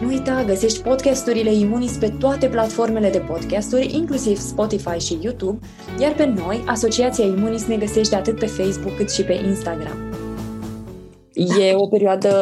Nu 0.00 0.08
uita, 0.08 0.44
găsești 0.46 0.82
podcasturile 0.82 1.54
Imunis 1.54 1.96
pe 1.96 2.12
toate 2.18 2.46
platformele 2.46 3.10
de 3.10 3.18
podcasturi, 3.18 3.94
inclusiv 3.94 4.38
Spotify 4.38 4.98
și 4.98 5.18
YouTube, 5.22 5.58
iar 6.00 6.12
pe 6.12 6.24
noi, 6.24 6.62
Asociația 6.66 7.24
Imunis, 7.24 7.66
ne 7.66 7.76
găsești 7.76 8.14
atât 8.14 8.38
pe 8.38 8.46
Facebook 8.46 8.96
cât 8.96 9.10
și 9.10 9.22
pe 9.22 9.40
Instagram. 9.46 9.98
E 11.32 11.74
o 11.74 11.86
perioadă 11.86 12.32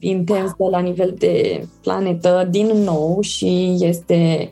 intensă 0.00 0.56
la 0.70 0.78
nivel 0.78 1.14
de 1.18 1.64
planetă, 1.82 2.48
din 2.50 2.66
nou, 2.66 3.20
și 3.20 3.76
este 3.80 4.50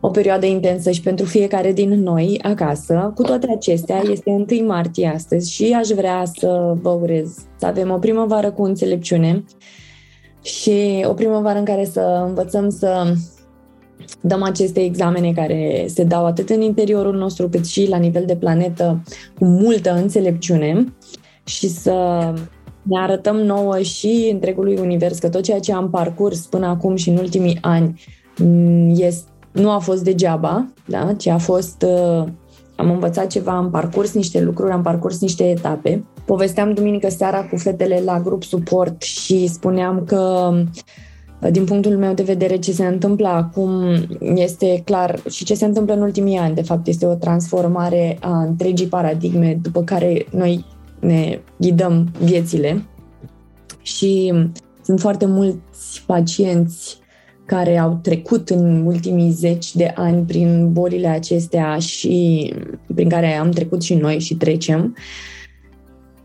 o 0.00 0.08
perioadă 0.08 0.46
intensă 0.46 0.90
și 0.90 1.00
pentru 1.00 1.26
fiecare 1.26 1.72
din 1.72 2.02
noi 2.02 2.40
acasă. 2.42 3.12
Cu 3.14 3.22
toate 3.22 3.46
acestea, 3.50 4.02
este 4.10 4.30
1 4.30 4.66
martie 4.66 5.12
astăzi 5.14 5.52
și 5.52 5.76
aș 5.78 5.88
vrea 5.88 6.22
să 6.38 6.74
vă 6.82 6.90
urez 6.90 7.34
să 7.56 7.66
avem 7.66 7.90
o 7.90 7.98
primăvară 7.98 8.50
cu 8.50 8.62
înțelepciune, 8.62 9.44
și 10.48 11.04
o 11.08 11.12
primăvară 11.12 11.58
în 11.58 11.64
care 11.64 11.84
să 11.84 12.24
învățăm 12.26 12.68
să 12.68 13.14
dăm 14.20 14.42
aceste 14.42 14.80
examene 14.80 15.32
care 15.32 15.86
se 15.88 16.04
dau 16.04 16.26
atât 16.26 16.50
în 16.50 16.60
interiorul 16.60 17.14
nostru 17.14 17.48
cât 17.48 17.66
și 17.66 17.88
la 17.88 17.96
nivel 17.96 18.24
de 18.26 18.36
planetă 18.36 19.02
cu 19.38 19.44
multă 19.44 19.94
înțelepciune 19.94 20.94
și 21.44 21.68
să 21.68 21.92
ne 22.82 22.98
arătăm 22.98 23.36
nouă 23.36 23.78
și 23.78 24.30
întregului 24.32 24.78
univers 24.78 25.18
că 25.18 25.28
tot 25.28 25.42
ceea 25.42 25.60
ce 25.60 25.72
am 25.72 25.90
parcurs 25.90 26.46
până 26.46 26.66
acum 26.66 26.96
și 26.96 27.08
în 27.08 27.16
ultimii 27.16 27.58
ani 27.60 28.00
mm, 28.38 28.94
este, 28.96 29.30
nu 29.52 29.70
a 29.70 29.78
fost 29.78 30.02
degeaba, 30.04 30.72
da? 30.86 31.14
ci 31.16 31.26
a 31.26 31.38
fost 31.38 31.82
uh, 31.86 32.24
am 32.76 32.90
învățat 32.90 33.26
ceva, 33.26 33.56
am 33.56 33.70
parcurs 33.70 34.14
niște 34.14 34.40
lucruri, 34.40 34.72
am 34.72 34.82
parcurs 34.82 35.20
niște 35.20 35.50
etape. 35.50 36.04
Povesteam 36.28 36.72
duminică 36.72 37.08
seara 37.08 37.44
cu 37.44 37.56
fetele 37.56 38.02
la 38.04 38.20
grup 38.20 38.42
suport 38.44 39.02
și 39.02 39.46
spuneam 39.46 40.04
că 40.04 40.52
din 41.50 41.64
punctul 41.64 41.96
meu 41.96 42.14
de 42.14 42.22
vedere, 42.22 42.56
ce 42.56 42.72
se 42.72 42.86
întâmplă 42.86 43.28
acum 43.28 43.70
este 44.34 44.82
clar 44.84 45.20
și 45.30 45.44
ce 45.44 45.54
se 45.54 45.64
întâmplă 45.64 45.94
în 45.94 46.00
ultimii 46.00 46.36
ani, 46.36 46.54
de 46.54 46.62
fapt, 46.62 46.86
este 46.86 47.06
o 47.06 47.14
transformare 47.14 48.18
a 48.20 48.42
întregii 48.42 48.86
paradigme 48.86 49.58
după 49.62 49.82
care 49.82 50.26
noi 50.30 50.64
ne 51.00 51.40
ghidăm 51.58 52.08
viețile 52.20 52.84
și 53.82 54.32
sunt 54.82 55.00
foarte 55.00 55.26
mulți 55.26 56.04
pacienți 56.06 56.98
care 57.44 57.78
au 57.78 57.98
trecut 58.02 58.48
în 58.48 58.86
ultimii 58.86 59.30
zeci 59.30 59.74
de 59.74 59.92
ani 59.94 60.22
prin 60.22 60.72
bolile 60.72 61.08
acestea 61.08 61.78
și 61.78 62.52
prin 62.94 63.08
care 63.08 63.34
am 63.34 63.50
trecut 63.50 63.82
și 63.82 63.94
noi 63.94 64.18
și 64.18 64.34
trecem. 64.34 64.96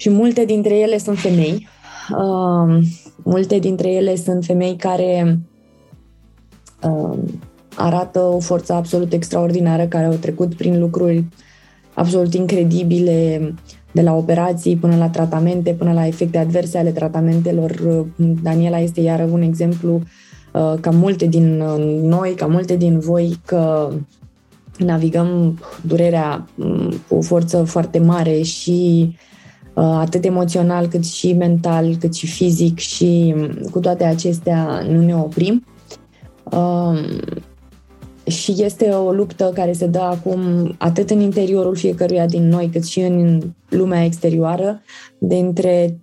Și 0.03 0.09
multe 0.09 0.45
dintre 0.45 0.75
ele 0.75 0.97
sunt 0.97 1.17
femei. 1.17 1.67
Uh, 2.11 2.83
multe 3.23 3.59
dintre 3.59 3.91
ele 3.91 4.15
sunt 4.15 4.45
femei 4.45 4.75
care 4.75 5.39
uh, 6.81 7.17
arată 7.75 8.19
o 8.19 8.39
forță 8.39 8.73
absolut 8.73 9.13
extraordinară, 9.13 9.85
care 9.85 10.05
au 10.05 10.13
trecut 10.13 10.55
prin 10.55 10.79
lucruri 10.79 11.25
absolut 11.93 12.33
incredibile, 12.33 13.53
de 13.91 14.01
la 14.01 14.13
operații 14.13 14.75
până 14.75 14.95
la 14.95 15.09
tratamente, 15.09 15.71
până 15.71 15.94
la 15.94 16.07
efecte 16.07 16.38
adverse 16.38 16.78
ale 16.78 16.91
tratamentelor. 16.91 17.72
Daniela 18.16 18.79
este 18.79 19.01
iară 19.01 19.23
un 19.31 19.41
exemplu 19.41 20.01
Uh, 20.53 20.73
ca 20.81 20.89
multe 20.89 21.25
din 21.25 21.59
uh, 21.61 22.01
noi, 22.01 22.33
ca 22.33 22.45
multe 22.45 22.75
din 22.75 22.99
voi, 22.99 23.39
că 23.45 23.94
navigăm 24.78 25.59
durerea 25.81 26.47
mm, 26.55 26.94
cu 27.07 27.16
o 27.16 27.22
forță 27.22 27.63
foarte 27.63 27.99
mare 27.99 28.41
și 28.41 29.07
uh, 29.09 29.32
atât 29.73 30.25
emoțional 30.25 30.88
cât 30.88 31.06
și 31.06 31.34
mental, 31.34 31.95
cât 31.95 32.16
și 32.16 32.28
fizic 32.28 32.78
și 32.78 33.34
mm, 33.35 33.69
cu 33.72 33.79
toate 33.79 34.03
acestea 34.03 34.85
nu 34.89 35.01
ne 35.01 35.16
oprim. 35.16 35.66
Um, 36.51 36.97
și 38.25 38.56
este 38.57 38.89
o 38.89 39.11
luptă 39.11 39.51
care 39.53 39.73
se 39.73 39.88
dă 39.88 40.00
acum 40.00 40.39
atât 40.78 41.09
în 41.09 41.19
interiorul 41.19 41.75
fiecăruia 41.75 42.25
din 42.25 42.47
noi, 42.47 42.69
cât 42.72 42.85
și 42.85 43.00
în 43.00 43.41
lumea 43.69 44.06
exterioară, 44.06 44.81
dintre 45.17 45.97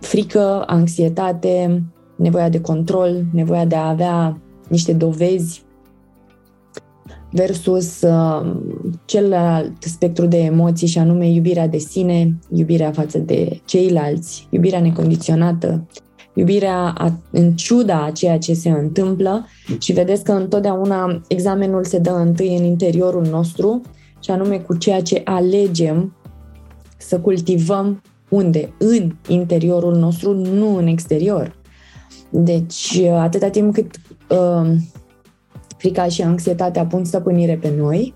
frică, 0.00 0.62
anxietate, 0.66 1.82
nevoia 2.16 2.48
de 2.48 2.60
control, 2.60 3.24
nevoia 3.32 3.64
de 3.64 3.74
a 3.74 3.88
avea 3.88 4.40
niște 4.68 4.92
dovezi 4.92 5.65
versus 7.36 8.02
uh, 8.02 8.56
celălalt 9.04 9.82
spectru 9.82 10.26
de 10.26 10.36
emoții 10.36 10.86
și 10.86 10.98
anume 10.98 11.28
iubirea 11.28 11.68
de 11.68 11.78
sine, 11.78 12.38
iubirea 12.52 12.90
față 12.90 13.18
de 13.18 13.60
ceilalți, 13.64 14.46
iubirea 14.50 14.80
necondiționată, 14.80 15.86
iubirea 16.34 16.94
a, 16.98 17.12
în 17.30 17.52
ciuda 17.52 18.04
a 18.04 18.10
ceea 18.10 18.38
ce 18.38 18.54
se 18.54 18.70
întâmplă 18.70 19.46
și 19.78 19.92
vedeți 19.92 20.24
că 20.24 20.32
întotdeauna 20.32 21.22
examenul 21.28 21.84
se 21.84 21.98
dă 21.98 22.10
întâi 22.10 22.56
în 22.56 22.64
interiorul 22.64 23.26
nostru 23.30 23.80
și 24.20 24.30
anume 24.30 24.58
cu 24.58 24.76
ceea 24.76 25.02
ce 25.02 25.22
alegem 25.24 26.16
să 26.98 27.18
cultivăm 27.20 28.02
unde? 28.28 28.74
În 28.78 29.14
interiorul 29.28 29.94
nostru, 29.94 30.32
nu 30.34 30.76
în 30.76 30.86
exterior. 30.86 31.56
Deci, 32.30 33.00
uh, 33.02 33.10
atâta 33.10 33.48
timp 33.48 33.74
cât 33.74 34.00
uh, 34.28 34.76
frica 35.76 36.06
și 36.06 36.22
anxietatea 36.22 36.86
pun 36.86 37.04
stăpânire 37.04 37.58
pe 37.60 37.72
noi, 37.78 38.14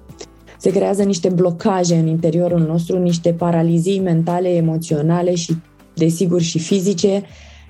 se 0.59 0.71
creează 0.71 1.03
niște 1.03 1.29
blocaje 1.29 1.95
în 1.95 2.07
interiorul 2.07 2.61
nostru, 2.61 2.99
niște 2.99 3.33
paralizii 3.33 4.01
mentale, 4.01 4.49
emoționale 4.49 5.35
și, 5.35 5.57
desigur, 5.95 6.41
și 6.41 6.59
fizice, 6.59 7.23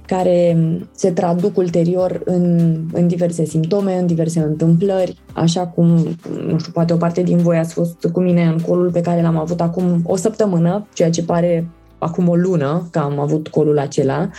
care 0.06 0.56
se 0.92 1.10
traduc 1.10 1.56
ulterior 1.56 2.20
în, 2.24 2.76
în 2.92 3.06
diverse 3.06 3.44
simptome, 3.44 3.98
în 3.98 4.06
diverse 4.06 4.40
întâmplări, 4.40 5.16
așa 5.32 5.66
cum, 5.66 5.86
nu 6.46 6.58
știu, 6.58 6.72
poate 6.72 6.92
o 6.92 6.96
parte 6.96 7.22
din 7.22 7.36
voi 7.36 7.56
ați 7.56 7.72
fost 7.74 8.08
cu 8.12 8.20
mine 8.20 8.42
în 8.42 8.58
colul 8.58 8.90
pe 8.90 9.00
care 9.00 9.22
l-am 9.22 9.36
avut 9.36 9.60
acum 9.60 10.00
o 10.04 10.16
săptămână, 10.16 10.86
ceea 10.94 11.10
ce 11.10 11.22
pare 11.22 11.70
acum 11.98 12.28
o 12.28 12.34
lună 12.34 12.88
că 12.90 12.98
am 12.98 13.18
avut 13.18 13.48
colul 13.48 13.78
acela, 13.78 14.30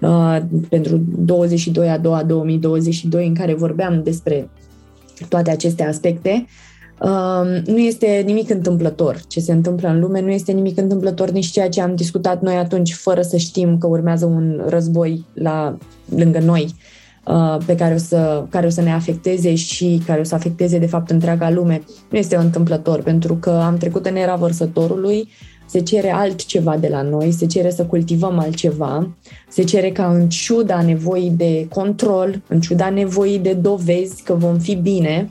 uh, 0.00 0.38
pentru 0.68 1.00
22 1.18 1.88
a 1.88 1.98
doua 1.98 2.22
2022, 2.22 3.26
în 3.26 3.34
care 3.34 3.54
vorbeam 3.54 4.02
despre 4.02 4.50
toate 5.26 5.50
aceste 5.50 5.84
aspecte. 5.84 6.46
Uh, 7.00 7.62
nu 7.66 7.78
este 7.78 8.22
nimic 8.26 8.50
întâmplător 8.50 9.20
ce 9.28 9.40
se 9.40 9.52
întâmplă 9.52 9.88
în 9.88 10.00
lume, 10.00 10.20
nu 10.20 10.30
este 10.30 10.52
nimic 10.52 10.78
întâmplător 10.78 11.30
nici 11.30 11.50
ceea 11.50 11.68
ce 11.68 11.80
am 11.80 11.94
discutat 11.94 12.42
noi 12.42 12.54
atunci, 12.54 12.94
fără 12.94 13.22
să 13.22 13.36
știm 13.36 13.78
că 13.78 13.86
urmează 13.86 14.26
un 14.26 14.62
război 14.66 15.26
la, 15.34 15.76
lângă 16.16 16.38
noi 16.38 16.74
uh, 17.26 17.56
pe 17.66 17.74
care 17.74 17.94
o, 17.94 17.98
să, 17.98 18.44
care 18.50 18.66
o 18.66 18.70
să 18.70 18.80
ne 18.82 18.92
afecteze 18.92 19.54
și 19.54 20.02
care 20.06 20.20
o 20.20 20.24
să 20.24 20.34
afecteze 20.34 20.78
de 20.78 20.86
fapt 20.86 21.10
întreaga 21.10 21.50
lume. 21.50 21.82
Nu 22.10 22.18
este 22.18 22.36
întâmplător, 22.36 23.02
pentru 23.02 23.34
că 23.34 23.50
am 23.50 23.76
trecut 23.76 24.06
în 24.06 24.16
era 24.16 24.34
vărsătorului, 24.34 25.28
se 25.72 25.80
cere 25.80 26.10
altceva 26.10 26.76
de 26.76 26.88
la 26.88 27.02
noi, 27.02 27.32
se 27.32 27.46
cere 27.46 27.70
să 27.70 27.84
cultivăm 27.84 28.38
altceva, 28.38 29.16
se 29.48 29.62
cere 29.62 29.90
ca 29.90 30.12
în 30.12 30.28
ciuda 30.28 30.82
nevoii 30.82 31.30
de 31.30 31.66
control, 31.68 32.42
în 32.48 32.60
ciuda 32.60 32.90
nevoii 32.90 33.38
de 33.38 33.52
dovezi 33.52 34.22
că 34.22 34.34
vom 34.34 34.58
fi 34.58 34.74
bine, 34.74 35.30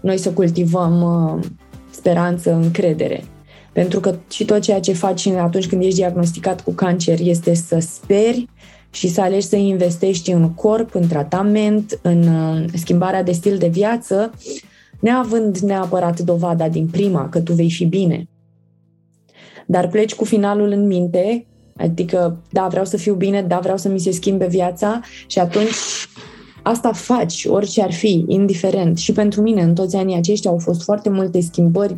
noi 0.00 0.18
să 0.18 0.30
cultivăm 0.32 1.02
uh, 1.02 1.44
speranță, 1.90 2.52
încredere. 2.52 3.24
Pentru 3.72 4.00
că 4.00 4.16
și 4.30 4.44
tot 4.44 4.60
ceea 4.60 4.80
ce 4.80 4.92
faci 4.92 5.26
atunci 5.26 5.66
când 5.66 5.82
ești 5.82 5.98
diagnosticat 5.98 6.60
cu 6.60 6.70
cancer 6.70 7.18
este 7.20 7.54
să 7.54 7.78
speri 7.80 8.48
și 8.90 9.08
să 9.08 9.20
alegi 9.20 9.46
să 9.46 9.56
investești 9.56 10.30
în 10.30 10.54
corp, 10.54 10.94
în 10.94 11.06
tratament, 11.06 11.98
în 12.02 12.22
uh, 12.22 12.64
schimbarea 12.74 13.22
de 13.22 13.32
stil 13.32 13.58
de 13.58 13.68
viață, 13.68 14.30
neavând 15.00 15.58
neapărat 15.58 16.20
dovada 16.20 16.68
din 16.68 16.86
prima 16.86 17.28
că 17.28 17.40
tu 17.40 17.52
vei 17.52 17.70
fi 17.70 17.84
bine 17.84 18.28
dar 19.66 19.88
pleci 19.88 20.14
cu 20.14 20.24
finalul 20.24 20.70
în 20.70 20.86
minte, 20.86 21.46
adică, 21.76 22.42
da, 22.50 22.66
vreau 22.70 22.84
să 22.84 22.96
fiu 22.96 23.14
bine, 23.14 23.42
da, 23.42 23.58
vreau 23.58 23.76
să 23.76 23.88
mi 23.88 23.98
se 23.98 24.10
schimbe 24.10 24.46
viața 24.46 25.00
și 25.26 25.38
atunci 25.38 25.74
asta 26.62 26.92
faci, 26.92 27.46
orice 27.48 27.82
ar 27.82 27.92
fi, 27.92 28.24
indiferent. 28.28 28.98
Și 28.98 29.12
pentru 29.12 29.42
mine, 29.42 29.62
în 29.62 29.74
toți 29.74 29.96
anii 29.96 30.16
aceștia 30.16 30.50
au 30.50 30.58
fost 30.58 30.82
foarte 30.82 31.08
multe 31.08 31.40
schimbări. 31.40 31.96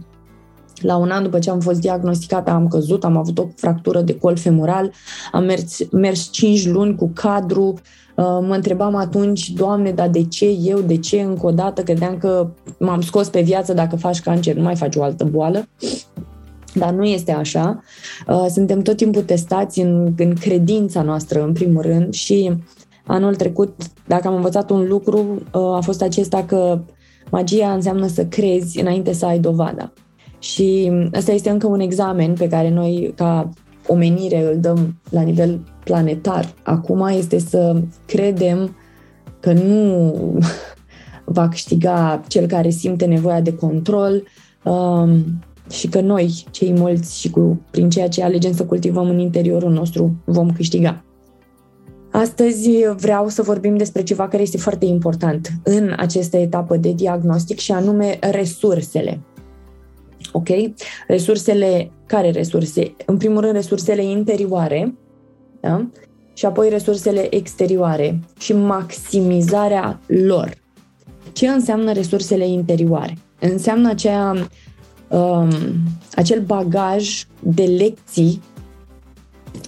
La 0.81 0.97
un 0.97 1.11
an 1.11 1.23
după 1.23 1.39
ce 1.39 1.51
am 1.51 1.61
fost 1.61 1.81
diagnosticată, 1.81 2.51
am 2.51 2.69
căzut, 2.69 3.05
am 3.05 3.17
avut 3.17 3.39
o 3.39 3.47
fractură 3.57 4.01
de 4.01 4.19
colț 4.19 4.41
femoral, 4.41 4.93
am 5.33 5.45
mers, 5.45 5.91
mers 5.93 6.31
5 6.31 6.67
luni 6.67 6.95
cu 6.95 7.11
cadru, 7.15 7.75
mă 8.17 8.53
întrebam 8.55 8.95
atunci, 8.95 9.51
Doamne, 9.51 9.91
dar 9.91 10.09
de 10.09 10.25
ce 10.25 10.47
eu, 10.47 10.81
de 10.81 10.97
ce 10.97 11.21
încă 11.21 11.47
o 11.47 11.51
dată 11.51 11.83
credeam 11.83 12.19
că 12.19 12.49
m-am 12.79 13.01
scos 13.01 13.29
pe 13.29 13.41
viață 13.41 13.73
dacă 13.73 13.97
faci 13.97 14.21
cancer, 14.21 14.55
nu 14.55 14.63
mai 14.63 14.77
faci 14.77 14.97
o 14.97 15.03
altă 15.03 15.25
boală. 15.25 15.69
Dar 16.79 16.93
nu 16.93 17.05
este 17.05 17.33
așa. 17.33 17.83
Suntem 18.49 18.81
tot 18.81 18.97
timpul 18.97 19.23
testați 19.23 19.81
în, 19.81 20.15
în 20.19 20.35
credința 20.35 21.03
noastră, 21.03 21.43
în 21.43 21.53
primul 21.53 21.83
rând, 21.83 22.15
și 22.15 22.53
anul 23.07 23.35
trecut, 23.35 23.75
dacă 24.07 24.29
am 24.29 24.35
învățat 24.35 24.71
un 24.71 24.87
lucru, 24.89 25.43
a 25.51 25.81
fost 25.83 26.03
acesta 26.03 26.45
că 26.45 26.81
magia 27.31 27.73
înseamnă 27.73 28.07
să 28.07 28.25
crezi 28.25 28.81
înainte 28.81 29.13
să 29.13 29.27
ai 29.27 29.39
dovada. 29.39 29.93
Și 30.39 30.93
ăsta 31.15 31.33
este 31.33 31.51
încă 31.51 31.67
un 31.67 31.81
examen 31.81 32.35
pe 32.35 32.49
care 32.49 32.71
noi, 32.71 33.13
ca 33.17 33.51
omenire, 33.87 34.53
îl 34.53 34.61
dăm 34.61 35.01
la 35.11 35.21
nivel 35.21 35.61
planetar. 35.85 36.55
Acum 36.63 37.07
este 37.07 37.39
să 37.39 37.83
credem 38.07 38.77
că 39.41 39.53
nu 39.53 40.15
va 41.25 41.49
câștiga 41.49 42.23
cel 42.29 42.47
care 42.47 42.71
simte 42.71 43.05
nevoia 43.05 43.41
de 43.41 43.55
control 43.55 44.23
um, 44.65 45.25
și 45.71 45.89
că 45.89 46.01
noi, 46.01 46.45
cei 46.51 46.73
mulți 46.73 47.21
și 47.21 47.31
cu, 47.31 47.61
prin 47.71 47.91
ceea 47.91 48.09
ce 48.09 48.23
alegem 48.23 48.53
să 48.53 48.65
cultivăm 48.65 49.09
în 49.09 49.19
interiorul 49.19 49.73
nostru, 49.73 50.23
vom 50.25 50.53
câștiga. 50.53 51.05
Astăzi 52.13 52.71
vreau 52.97 53.29
să 53.29 53.43
vorbim 53.43 53.77
despre 53.77 54.03
ceva 54.03 54.29
care 54.29 54.43
este 54.43 54.59
foarte 54.59 54.85
important 54.85 55.49
în 55.63 55.93
această 55.97 56.37
etapă 56.37 56.77
de 56.77 56.93
diagnostic 56.93 57.59
și 57.59 57.73
anume 57.73 58.19
resursele. 58.21 59.21
Ok? 60.33 60.49
Resursele, 61.07 61.91
care 62.07 62.31
resurse? 62.31 62.95
În 63.07 63.17
primul 63.17 63.41
rând, 63.41 63.55
resursele 63.55 64.05
interioare, 64.05 64.95
da? 65.61 65.87
și 66.37 66.47
apoi 66.47 66.69
resursele 66.69 67.35
exterioare 67.35 68.21
și 68.39 68.53
maximizarea 68.53 70.01
lor. 70.07 70.55
Ce 71.33 71.49
înseamnă 71.49 71.93
resursele 71.93 72.49
interioare? 72.49 73.17
Înseamnă 73.41 73.89
aceea, 73.89 74.49
um, 75.09 75.51
acel 76.15 76.41
bagaj 76.41 77.25
de 77.41 77.63
lecții 77.63 78.43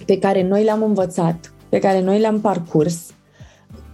pe 0.05 0.17
care 0.17 0.47
noi 0.47 0.63
le-am 0.63 0.83
învățat, 0.83 1.53
pe 1.69 1.79
care 1.79 2.01
noi 2.01 2.19
le-am 2.19 2.39
parcurs 2.39 3.13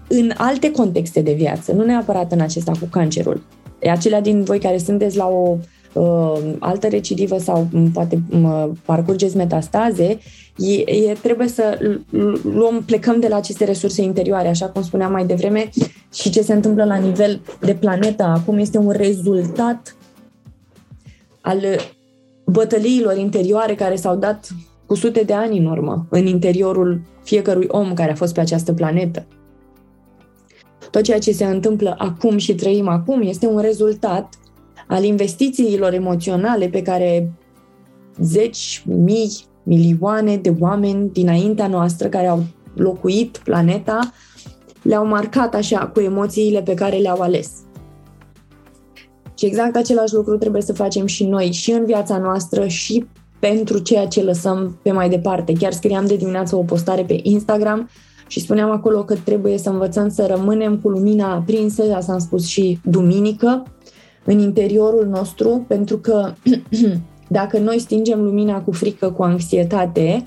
în 0.07 0.31
alte 0.37 0.71
contexte 0.71 1.21
de 1.21 1.33
viață, 1.33 1.71
nu 1.71 1.85
neapărat 1.85 2.31
în 2.31 2.39
acesta 2.39 2.71
cu 2.71 2.85
cancerul. 2.89 3.41
E 3.79 3.91
acelea 3.91 4.21
din 4.21 4.43
voi 4.43 4.59
care 4.59 4.77
sunteți 4.77 5.17
la 5.17 5.27
o 5.27 5.57
uh, 5.93 6.39
altă 6.59 6.87
recidivă 6.87 7.37
sau 7.37 7.67
poate 7.93 8.21
uh, 8.31 8.69
parcurgeți 8.85 9.37
metastaze, 9.37 10.17
e, 10.57 10.91
e, 10.91 11.15
trebuie 11.21 11.47
să 11.47 11.77
luăm, 12.43 12.83
plecăm 12.85 13.19
de 13.19 13.27
la 13.27 13.35
aceste 13.35 13.65
resurse 13.65 14.01
interioare, 14.01 14.47
așa 14.47 14.65
cum 14.65 14.81
spuneam 14.81 15.11
mai 15.11 15.25
devreme, 15.25 15.69
și 16.13 16.29
ce 16.29 16.41
se 16.41 16.53
întâmplă 16.53 16.83
la 16.83 16.95
nivel 16.95 17.41
de 17.59 17.73
planetă 17.73 18.23
acum 18.23 18.57
este 18.57 18.77
un 18.77 18.91
rezultat 18.91 19.95
al 21.45 21.61
bătăliilor 22.45 23.17
interioare 23.17 23.75
care 23.75 23.95
s-au 23.95 24.15
dat 24.15 24.47
cu 24.85 24.95
sute 24.95 25.23
de 25.23 25.33
ani 25.33 25.57
în 25.57 25.65
urmă 25.65 26.07
în 26.09 26.25
interiorul 26.25 27.01
fiecărui 27.23 27.67
om 27.69 27.93
care 27.93 28.11
a 28.11 28.15
fost 28.15 28.33
pe 28.33 28.39
această 28.39 28.73
planetă. 28.73 29.25
Tot 30.91 31.01
ceea 31.01 31.19
ce 31.19 31.31
se 31.31 31.45
întâmplă 31.45 31.95
acum 31.97 32.37
și 32.37 32.55
trăim 32.55 32.87
acum 32.87 33.21
este 33.21 33.47
un 33.47 33.59
rezultat 33.59 34.33
al 34.87 35.03
investițiilor 35.03 35.93
emoționale 35.93 36.67
pe 36.67 36.81
care 36.81 37.33
zeci, 38.19 38.83
mii, 38.85 39.45
milioane 39.63 40.37
de 40.37 40.55
oameni 40.59 41.09
dinaintea 41.09 41.67
noastră 41.67 42.07
care 42.07 42.27
au 42.27 42.43
locuit 42.75 43.37
planeta 43.37 44.13
le-au 44.81 45.05
marcat 45.05 45.55
așa 45.55 45.87
cu 45.87 45.99
emoțiile 45.99 46.61
pe 46.61 46.73
care 46.73 46.97
le-au 46.97 47.19
ales. 47.19 47.64
Și 49.35 49.45
exact 49.45 49.75
același 49.75 50.13
lucru 50.13 50.37
trebuie 50.37 50.61
să 50.61 50.73
facem 50.73 51.05
și 51.05 51.25
noi, 51.25 51.51
și 51.51 51.71
în 51.71 51.85
viața 51.85 52.17
noastră, 52.17 52.67
și 52.67 53.05
pentru 53.39 53.77
ceea 53.77 54.07
ce 54.07 54.23
lăsăm 54.23 54.79
pe 54.81 54.91
mai 54.91 55.09
departe. 55.09 55.53
Chiar 55.53 55.71
scriam 55.71 56.05
de 56.05 56.15
dimineață 56.15 56.55
o 56.55 56.63
postare 56.63 57.03
pe 57.03 57.19
Instagram 57.23 57.89
și 58.27 58.39
spuneam 58.39 58.71
acolo 58.71 59.03
că 59.03 59.15
trebuie 59.23 59.57
să 59.57 59.69
învățăm 59.69 60.09
să 60.09 60.25
rămânem 60.29 60.77
cu 60.77 60.89
lumina 60.89 61.33
aprinsă, 61.33 61.83
asta 61.95 62.11
am 62.13 62.19
spus 62.19 62.45
și 62.45 62.79
duminică, 62.83 63.63
în 64.23 64.39
interiorul 64.39 65.07
nostru, 65.07 65.65
pentru 65.67 65.97
că 65.97 66.33
dacă 67.27 67.57
noi 67.57 67.79
stingem 67.79 68.23
lumina 68.23 68.61
cu 68.61 68.71
frică, 68.71 69.11
cu 69.11 69.23
anxietate, 69.23 70.23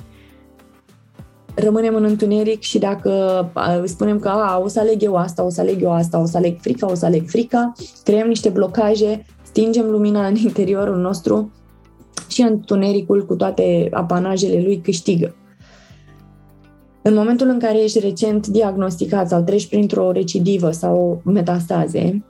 rămânem 1.60 1.94
în 1.94 2.04
întuneric 2.04 2.60
și 2.60 2.78
dacă 2.78 3.50
spunem 3.84 4.18
că 4.18 4.28
a, 4.28 4.60
o 4.64 4.68
să 4.68 4.80
aleg 4.80 5.02
eu 5.02 5.16
asta, 5.16 5.44
o 5.44 5.50
să 5.50 5.60
aleg 5.60 5.82
eu 5.82 5.92
asta, 5.92 6.20
o 6.20 6.26
să 6.26 6.36
aleg 6.36 6.60
frica, 6.60 6.90
o 6.90 6.94
să 6.94 7.06
aleg 7.06 7.28
frica, 7.28 7.72
creăm 8.04 8.28
niște 8.28 8.48
blocaje, 8.48 9.26
stingem 9.42 9.90
lumina 9.90 10.26
în 10.26 10.36
interiorul 10.48 10.96
nostru 10.96 11.52
și 12.28 12.42
întunericul 12.42 13.26
cu 13.26 13.34
toate 13.34 13.88
apanajele 13.92 14.62
lui 14.62 14.80
câștigă. 14.80 15.34
În 17.02 17.14
momentul 17.14 17.48
în 17.48 17.58
care 17.58 17.82
ești 17.82 17.98
recent 17.98 18.46
diagnosticat 18.46 19.28
sau 19.28 19.42
treci 19.42 19.68
printr-o 19.68 20.12
recidivă 20.12 20.70
sau 20.70 21.20
metastaze, 21.24 22.24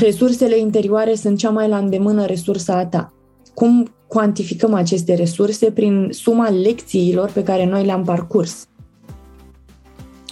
resursele 0.00 0.58
interioare 0.58 1.14
sunt 1.14 1.38
cea 1.38 1.50
mai 1.50 1.68
la 1.68 1.78
îndemână 1.78 2.24
resursa 2.24 2.76
a 2.76 2.86
ta. 2.86 3.12
Cum 3.54 3.90
cuantificăm 4.08 4.74
aceste 4.74 5.14
resurse? 5.14 5.70
Prin 5.70 6.08
suma 6.10 6.50
lecțiilor 6.50 7.30
pe 7.30 7.42
care 7.42 7.66
noi 7.66 7.84
le-am 7.84 8.04
parcurs. 8.04 8.66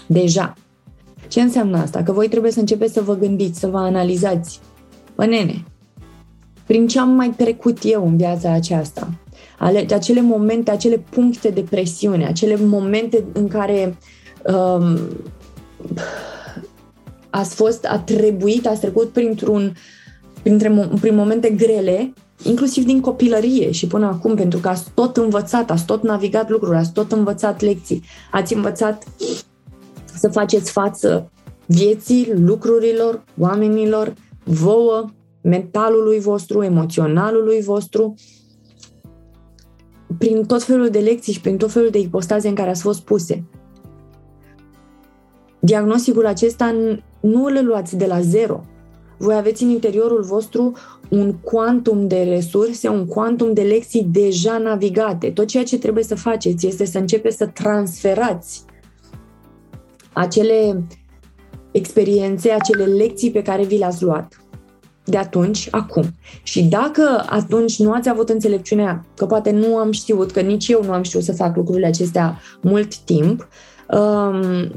Deja. 0.06 0.54
Ce 1.28 1.40
înseamnă 1.40 1.78
asta? 1.78 2.02
Că 2.02 2.12
voi 2.12 2.28
trebuie 2.28 2.52
să 2.52 2.60
începeți 2.60 2.92
să 2.92 3.00
vă 3.00 3.14
gândiți, 3.14 3.58
să 3.58 3.66
vă 3.66 3.78
analizați. 3.78 4.60
Bă, 5.14 5.24
nene, 5.24 5.64
prin 6.66 6.86
ce 6.86 6.98
am 6.98 7.08
mai 7.08 7.34
trecut 7.36 7.78
eu 7.82 8.06
în 8.06 8.16
viața 8.16 8.52
aceasta? 8.52 9.08
Ale, 9.58 9.86
acele 9.94 10.20
momente, 10.20 10.70
acele 10.70 11.04
puncte 11.10 11.48
de 11.48 11.60
presiune, 11.60 12.26
acele 12.26 12.56
momente 12.56 13.24
în 13.32 13.48
care 13.48 13.96
um, 14.44 14.98
ați 17.30 17.54
fost, 17.54 17.84
a 17.84 17.98
trebuit, 17.98 18.66
ați 18.66 18.80
trecut 18.80 19.08
printr-un, 19.08 19.72
printre, 20.42 20.88
prin 21.00 21.14
momente 21.14 21.50
grele, 21.50 22.12
inclusiv 22.42 22.84
din 22.84 23.00
copilărie 23.00 23.70
și 23.70 23.86
până 23.86 24.06
acum, 24.06 24.34
pentru 24.34 24.58
că 24.58 24.68
ați 24.68 24.90
tot 24.94 25.16
învățat, 25.16 25.70
ați 25.70 25.84
tot 25.84 26.02
navigat 26.02 26.50
lucruri, 26.50 26.76
ați 26.76 26.92
tot 26.92 27.12
învățat 27.12 27.60
lecții, 27.60 28.02
ați 28.30 28.54
învățat 28.54 29.04
să 30.18 30.28
faceți 30.28 30.70
față 30.70 31.30
vieții, 31.66 32.32
lucrurilor, 32.34 33.24
oamenilor, 33.38 34.14
vouă, 34.44 35.04
mentalului 35.42 36.20
vostru, 36.20 36.62
emoționalului 36.62 37.62
vostru, 37.62 38.14
prin 40.18 40.44
tot 40.44 40.62
felul 40.62 40.88
de 40.88 40.98
lecții 40.98 41.32
și 41.32 41.40
prin 41.40 41.56
tot 41.56 41.72
felul 41.72 41.90
de 41.90 41.98
ipostaze 41.98 42.48
în 42.48 42.54
care 42.54 42.70
ați 42.70 42.82
fost 42.82 43.00
puse. 43.00 43.44
Diagnosticul 45.58 46.26
acesta 46.26 46.74
nu 47.20 47.44
îl 47.44 47.64
luați 47.64 47.96
de 47.96 48.06
la 48.06 48.20
zero. 48.20 48.64
Voi 49.16 49.34
aveți 49.34 49.62
în 49.62 49.68
interiorul 49.68 50.22
vostru 50.22 50.72
un 51.08 51.32
quantum 51.32 52.06
de 52.08 52.22
resurse, 52.22 52.88
un 52.88 53.06
quantum 53.06 53.52
de 53.52 53.62
lecții 53.62 54.06
deja 54.10 54.58
navigate. 54.58 55.30
Tot 55.30 55.46
ceea 55.46 55.64
ce 55.64 55.78
trebuie 55.78 56.04
să 56.04 56.14
faceți 56.14 56.66
este 56.66 56.84
să 56.84 56.98
începeți 56.98 57.36
să 57.36 57.46
transferați 57.46 58.64
acele 60.12 60.86
experiențe, 61.70 62.50
acele 62.50 62.84
lecții 62.84 63.30
pe 63.30 63.42
care 63.42 63.64
vi 63.64 63.78
le-ați 63.78 64.02
luat 64.02 64.46
de 65.06 65.16
atunci, 65.16 65.68
acum. 65.70 66.04
Și 66.42 66.62
dacă 66.62 67.24
atunci 67.28 67.78
nu 67.78 67.92
ați 67.92 68.08
avut 68.08 68.28
înțelepciunea, 68.28 69.04
că 69.14 69.26
poate 69.26 69.50
nu 69.50 69.76
am 69.76 69.92
știut, 69.92 70.30
că 70.30 70.40
nici 70.40 70.68
eu 70.68 70.82
nu 70.84 70.92
am 70.92 71.02
știut 71.02 71.22
să 71.22 71.32
fac 71.32 71.56
lucrurile 71.56 71.86
acestea 71.86 72.40
mult 72.60 72.96
timp, 72.96 73.48
um, 73.90 74.72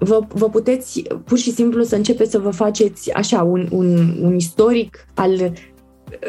vă, 0.00 0.20
vă 0.28 0.48
puteți 0.48 1.02
pur 1.24 1.38
și 1.38 1.52
simplu 1.52 1.82
să 1.82 1.96
începeți 1.96 2.30
să 2.30 2.38
vă 2.38 2.50
faceți 2.50 3.12
așa 3.12 3.42
un, 3.42 3.68
un, 3.70 4.16
un 4.22 4.34
istoric 4.34 5.06
al 5.14 5.32
uh, 5.32 5.52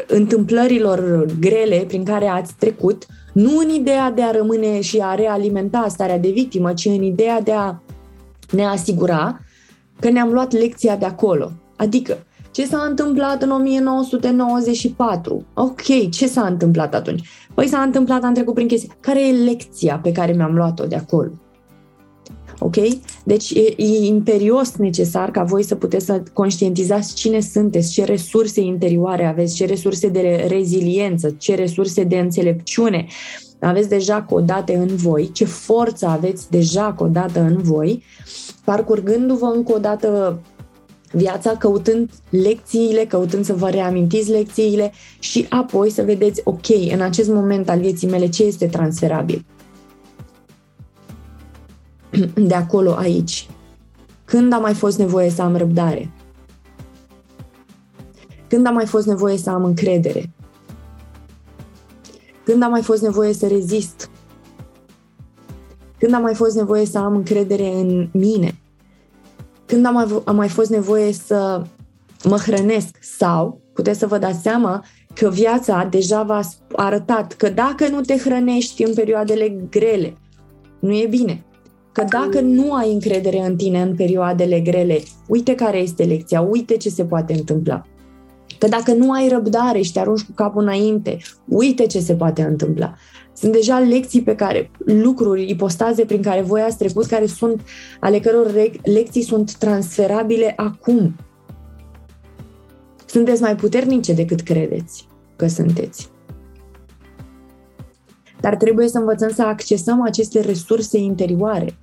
întâmplărilor 0.06 1.26
grele 1.40 1.84
prin 1.86 2.04
care 2.04 2.26
ați 2.26 2.54
trecut, 2.58 3.06
nu 3.32 3.58
în 3.58 3.68
ideea 3.68 4.10
de 4.10 4.22
a 4.22 4.30
rămâne 4.30 4.80
și 4.80 4.98
a 5.02 5.14
realimenta 5.14 5.86
starea 5.88 6.18
de 6.18 6.30
victimă, 6.30 6.72
ci 6.72 6.84
în 6.84 7.02
ideea 7.02 7.40
de 7.40 7.52
a 7.52 7.74
ne 8.50 8.64
asigura 8.64 9.40
că 10.00 10.10
ne-am 10.10 10.32
luat 10.32 10.52
lecția 10.52 10.96
de 10.96 11.04
acolo. 11.04 11.52
Adică, 11.76 12.18
ce 12.50 12.66
s-a 12.66 12.86
întâmplat 12.88 13.42
în 13.42 13.50
1994? 13.50 15.44
Ok, 15.54 16.10
ce 16.10 16.26
s-a 16.26 16.46
întâmplat 16.46 16.94
atunci? 16.94 17.28
Păi 17.54 17.68
s-a 17.68 17.80
întâmplat, 17.80 18.22
am 18.22 18.34
trecut 18.34 18.54
prin 18.54 18.66
chestii. 18.66 18.92
Care 19.00 19.28
e 19.28 19.32
lecția 19.32 19.98
pe 20.02 20.12
care 20.12 20.32
mi-am 20.32 20.54
luat-o 20.54 20.86
de 20.86 20.96
acolo? 20.96 21.30
Ok? 22.58 22.76
Deci 23.24 23.50
e, 23.50 23.74
e 23.76 24.06
imperios 24.06 24.74
necesar 24.76 25.30
ca 25.30 25.42
voi 25.42 25.62
să 25.62 25.74
puteți 25.74 26.04
să 26.04 26.22
conștientizați 26.32 27.14
cine 27.14 27.40
sunteți, 27.40 27.92
ce 27.92 28.04
resurse 28.04 28.60
interioare 28.60 29.26
aveți, 29.26 29.54
ce 29.54 29.66
resurse 29.66 30.08
de 30.08 30.46
reziliență, 30.48 31.34
ce 31.38 31.54
resurse 31.54 32.04
de 32.04 32.18
înțelepciune 32.18 33.06
aveți 33.60 33.88
deja 33.88 34.22
codate 34.22 34.76
în 34.76 34.96
voi, 34.96 35.30
ce 35.32 35.44
forță 35.44 36.06
aveți 36.06 36.50
deja 36.50 36.92
codată 36.92 37.40
în 37.40 37.56
voi, 37.62 38.02
parcurgându-vă 38.64 39.52
încă 39.54 39.72
o 39.72 39.78
dată 39.78 40.40
viața, 41.12 41.56
căutând 41.56 42.10
lecțiile, 42.30 43.04
căutând 43.04 43.44
să 43.44 43.54
vă 43.54 43.68
reamintiți 43.68 44.30
lecțiile 44.30 44.92
și 45.18 45.46
apoi 45.48 45.90
să 45.90 46.02
vedeți, 46.02 46.40
ok, 46.44 46.68
în 46.92 47.00
acest 47.00 47.28
moment 47.28 47.68
al 47.68 47.80
vieții 47.80 48.08
mele, 48.08 48.28
ce 48.28 48.44
este 48.44 48.66
transferabil. 48.66 49.44
De 52.48 52.54
acolo 52.54 52.94
aici. 52.94 53.48
Când 54.24 54.52
a 54.52 54.58
mai 54.58 54.74
fost 54.74 54.98
nevoie 54.98 55.30
să 55.30 55.42
am 55.42 55.56
răbdare? 55.56 56.10
Când 58.48 58.66
a 58.66 58.70
mai 58.70 58.86
fost 58.86 59.06
nevoie 59.06 59.36
să 59.36 59.50
am 59.50 59.64
încredere? 59.64 60.30
Când 62.44 62.62
a 62.62 62.68
mai 62.68 62.82
fost 62.82 63.02
nevoie 63.02 63.32
să 63.32 63.46
rezist? 63.46 64.10
Când 65.98 66.14
a 66.14 66.18
mai 66.18 66.34
fost 66.34 66.56
nevoie 66.56 66.86
să 66.86 66.98
am 66.98 67.14
încredere 67.14 67.72
în 67.72 68.08
mine? 68.12 68.58
Când 69.66 69.86
am 69.86 69.92
mai, 69.92 70.22
am 70.24 70.36
mai 70.36 70.48
fost 70.48 70.70
nevoie 70.70 71.12
să 71.12 71.62
mă 72.24 72.36
hrănesc? 72.36 72.96
Sau 73.00 73.60
puteți 73.72 73.98
să 73.98 74.06
vă 74.06 74.18
dați 74.18 74.42
seama 74.42 74.84
că 75.14 75.28
viața 75.28 75.86
deja 75.90 76.22
v-a 76.22 76.40
arătat 76.72 77.32
că 77.32 77.48
dacă 77.48 77.88
nu 77.88 78.00
te 78.00 78.16
hrănești 78.16 78.82
în 78.82 78.94
perioadele 78.94 79.48
grele, 79.70 80.16
nu 80.78 80.92
e 80.92 81.06
bine. 81.06 81.44
Că 81.92 82.04
dacă 82.08 82.40
nu 82.40 82.72
ai 82.72 82.92
încredere 82.92 83.38
în 83.46 83.56
tine 83.56 83.82
în 83.82 83.94
perioadele 83.94 84.60
grele, 84.60 84.98
uite 85.28 85.54
care 85.54 85.78
este 85.78 86.04
lecția, 86.04 86.40
uite 86.40 86.76
ce 86.76 86.88
se 86.88 87.04
poate 87.04 87.32
întâmpla. 87.32 87.86
Că 88.58 88.68
dacă 88.68 88.92
nu 88.92 89.10
ai 89.10 89.28
răbdare 89.28 89.80
și 89.80 89.92
te 89.92 89.98
arunci 89.98 90.22
cu 90.22 90.32
capul 90.34 90.62
înainte, 90.62 91.18
uite 91.48 91.86
ce 91.86 92.00
se 92.00 92.14
poate 92.14 92.42
întâmpla. 92.42 92.94
Sunt 93.32 93.52
deja 93.52 93.78
lecții 93.78 94.22
pe 94.22 94.34
care, 94.34 94.70
lucruri, 94.84 95.50
ipostaze 95.50 96.04
prin 96.04 96.22
care 96.22 96.40
voi 96.40 96.60
ați 96.60 96.78
trecut, 96.78 97.06
care 97.06 97.26
sunt, 97.26 97.60
ale 98.00 98.20
căror 98.20 98.52
lecții 98.82 99.22
sunt 99.22 99.56
transferabile 99.56 100.52
acum. 100.56 101.14
Sunteți 103.06 103.42
mai 103.42 103.56
puternice 103.56 104.12
decât 104.12 104.40
credeți 104.40 105.08
că 105.36 105.46
sunteți. 105.46 106.11
Dar 108.42 108.56
trebuie 108.56 108.88
să 108.88 108.98
învățăm 108.98 109.30
să 109.30 109.42
accesăm 109.42 110.02
aceste 110.02 110.40
resurse 110.40 110.98
interioare. 110.98 111.78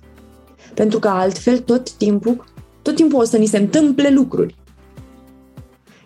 Pentru 0.74 0.98
că 0.98 1.08
altfel 1.08 1.58
tot 1.58 1.92
timpul, 1.92 2.44
tot 2.82 2.94
timpul 2.94 3.20
o 3.20 3.24
să 3.24 3.36
ni 3.36 3.46
se 3.46 3.58
întâmple 3.58 4.10
lucruri. 4.10 4.54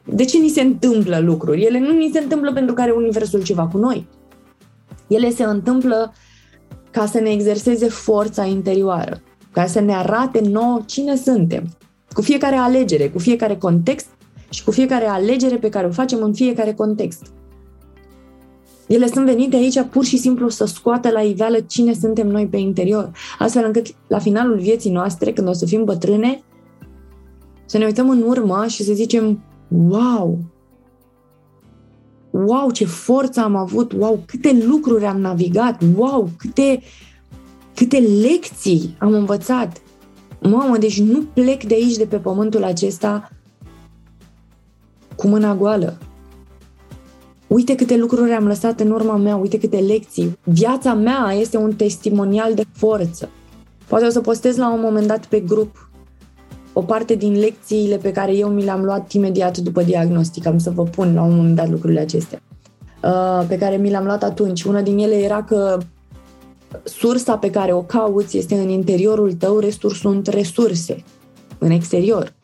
De 0.04 0.24
ce 0.24 0.38
ni 0.38 0.48
se 0.48 0.60
întâmplă 0.60 1.18
lucruri? 1.18 1.62
Ele 1.62 1.78
nu 1.78 1.92
ni 1.92 2.10
se 2.12 2.18
întâmplă 2.18 2.52
pentru 2.52 2.74
că 2.74 2.80
are 2.80 2.90
Universul 2.90 3.42
ceva 3.42 3.66
cu 3.66 3.78
noi. 3.78 4.06
Ele 5.06 5.30
se 5.30 5.44
întâmplă 5.44 6.12
ca 6.90 7.06
să 7.06 7.20
ne 7.20 7.30
exerseze 7.30 7.88
forța 7.88 8.44
interioară, 8.44 9.22
ca 9.52 9.66
să 9.66 9.80
ne 9.80 9.94
arate 9.94 10.40
nouă 10.40 10.80
cine 10.86 11.16
suntem. 11.16 11.64
Cu 12.12 12.22
fiecare 12.22 12.56
alegere, 12.56 13.08
cu 13.08 13.18
fiecare 13.18 13.56
context 13.56 14.06
și 14.50 14.64
cu 14.64 14.70
fiecare 14.70 15.04
alegere 15.04 15.56
pe 15.56 15.68
care 15.68 15.86
o 15.86 15.90
facem 15.90 16.22
în 16.22 16.34
fiecare 16.34 16.72
context. 16.72 17.22
Ele 18.86 19.06
sunt 19.06 19.24
venite 19.26 19.56
aici 19.56 19.82
pur 19.90 20.04
și 20.04 20.16
simplu 20.16 20.48
să 20.48 20.64
scoată 20.64 21.10
la 21.10 21.20
iveală 21.20 21.60
cine 21.60 21.92
suntem 21.92 22.28
noi 22.28 22.46
pe 22.46 22.56
interior, 22.56 23.10
astfel 23.38 23.64
încât 23.64 23.86
la 24.06 24.18
finalul 24.18 24.58
vieții 24.58 24.90
noastre, 24.90 25.32
când 25.32 25.48
o 25.48 25.52
să 25.52 25.66
fim 25.66 25.84
bătrâne, 25.84 26.42
să 27.64 27.78
ne 27.78 27.84
uităm 27.84 28.08
în 28.08 28.22
urmă 28.22 28.66
și 28.66 28.82
să 28.82 28.92
zicem, 28.92 29.42
wow, 29.68 30.38
wow, 32.30 32.70
ce 32.70 32.84
forță 32.84 33.40
am 33.40 33.56
avut, 33.56 33.92
wow, 33.92 34.22
câte 34.26 34.64
lucruri 34.66 35.04
am 35.04 35.20
navigat, 35.20 35.82
wow, 35.96 36.30
câte, 36.36 36.82
câte 37.74 37.98
lecții 37.98 38.96
am 38.98 39.12
învățat. 39.12 39.82
Mamă, 40.40 40.76
deci 40.78 41.00
nu 41.00 41.22
plec 41.34 41.64
de 41.64 41.74
aici, 41.74 41.96
de 41.96 42.06
pe 42.06 42.16
pământul 42.16 42.64
acesta, 42.64 43.30
cu 45.16 45.28
mâna 45.28 45.54
goală. 45.54 45.98
Uite 47.54 47.74
câte 47.74 47.96
lucruri 47.96 48.32
am 48.32 48.46
lăsat 48.46 48.80
în 48.80 48.90
urma 48.90 49.16
mea, 49.16 49.36
uite 49.36 49.58
câte 49.58 49.76
lecții. 49.76 50.38
Viața 50.44 50.94
mea 50.94 51.32
este 51.38 51.56
un 51.56 51.74
testimonial 51.74 52.54
de 52.54 52.64
forță. 52.72 53.28
Poate 53.86 54.04
o 54.06 54.08
să 54.08 54.20
postez 54.20 54.56
la 54.56 54.72
un 54.72 54.80
moment 54.80 55.06
dat 55.06 55.26
pe 55.26 55.40
grup 55.40 55.90
o 56.72 56.82
parte 56.82 57.14
din 57.14 57.38
lecțiile 57.38 57.96
pe 57.96 58.12
care 58.12 58.36
eu 58.36 58.48
mi 58.48 58.64
le-am 58.64 58.84
luat 58.84 59.12
imediat 59.12 59.58
după 59.58 59.82
diagnostic. 59.82 60.46
Am 60.46 60.58
să 60.58 60.70
vă 60.70 60.82
pun 60.82 61.14
la 61.14 61.22
un 61.22 61.36
moment 61.36 61.56
dat 61.56 61.68
lucrurile 61.70 62.00
acestea. 62.00 62.42
Uh, 63.02 63.44
pe 63.48 63.58
care 63.58 63.76
mi 63.76 63.90
le-am 63.90 64.04
luat 64.04 64.22
atunci. 64.22 64.62
Una 64.62 64.82
din 64.82 64.98
ele 64.98 65.14
era 65.14 65.42
că 65.42 65.78
sursa 66.84 67.36
pe 67.36 67.50
care 67.50 67.72
o 67.72 67.82
cauți 67.82 68.38
este 68.38 68.54
în 68.54 68.68
interiorul 68.68 69.32
tău, 69.32 69.58
restul 69.58 69.90
sunt 69.90 70.26
resurse 70.26 71.04
în 71.58 71.70
exterior. 71.70 72.34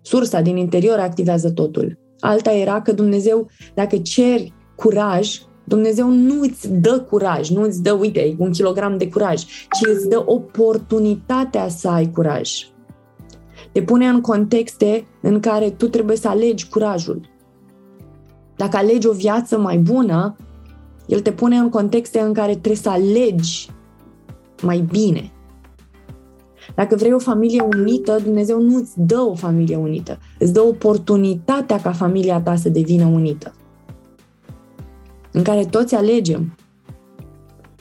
Sursa 0.00 0.40
din 0.40 0.56
interior 0.56 0.98
activează 0.98 1.50
totul. 1.50 2.01
Alta 2.22 2.52
era 2.52 2.82
că 2.82 2.92
Dumnezeu, 2.92 3.48
dacă 3.74 3.96
ceri 3.96 4.52
curaj, 4.74 5.40
Dumnezeu 5.64 6.08
nu 6.08 6.40
îți 6.40 6.72
dă 6.72 7.00
curaj, 7.00 7.50
nu 7.50 7.62
îți 7.62 7.82
dă, 7.82 7.92
uite, 7.92 8.34
un 8.38 8.50
kilogram 8.50 8.98
de 8.98 9.08
curaj, 9.08 9.42
ci 9.44 9.86
îți 9.94 10.08
dă 10.08 10.22
oportunitatea 10.26 11.68
să 11.68 11.88
ai 11.88 12.10
curaj. 12.10 12.50
Te 13.72 13.82
pune 13.82 14.06
în 14.06 14.20
contexte 14.20 15.06
în 15.20 15.40
care 15.40 15.70
tu 15.70 15.88
trebuie 15.88 16.16
să 16.16 16.28
alegi 16.28 16.68
curajul. 16.68 17.20
Dacă 18.56 18.76
alegi 18.76 19.06
o 19.06 19.12
viață 19.12 19.58
mai 19.58 19.78
bună, 19.78 20.36
el 21.06 21.20
te 21.20 21.32
pune 21.32 21.56
în 21.56 21.68
contexte 21.68 22.20
în 22.20 22.32
care 22.32 22.50
trebuie 22.50 22.76
să 22.76 22.88
alegi 22.88 23.70
mai 24.62 24.78
bine. 24.78 25.32
Dacă 26.74 26.96
vrei 26.96 27.12
o 27.12 27.18
familie 27.18 27.62
unită, 27.76 28.18
Dumnezeu 28.22 28.60
nu 28.60 28.76
îți 28.76 28.92
dă 28.96 29.18
o 29.18 29.34
familie 29.34 29.76
unită. 29.76 30.18
Îți 30.38 30.52
dă 30.52 30.60
oportunitatea 30.60 31.80
ca 31.80 31.92
familia 31.92 32.40
ta 32.40 32.56
să 32.56 32.68
devină 32.68 33.04
unită. 33.04 33.54
În 35.32 35.42
care 35.42 35.64
toți 35.64 35.94
alegem. 35.94 36.56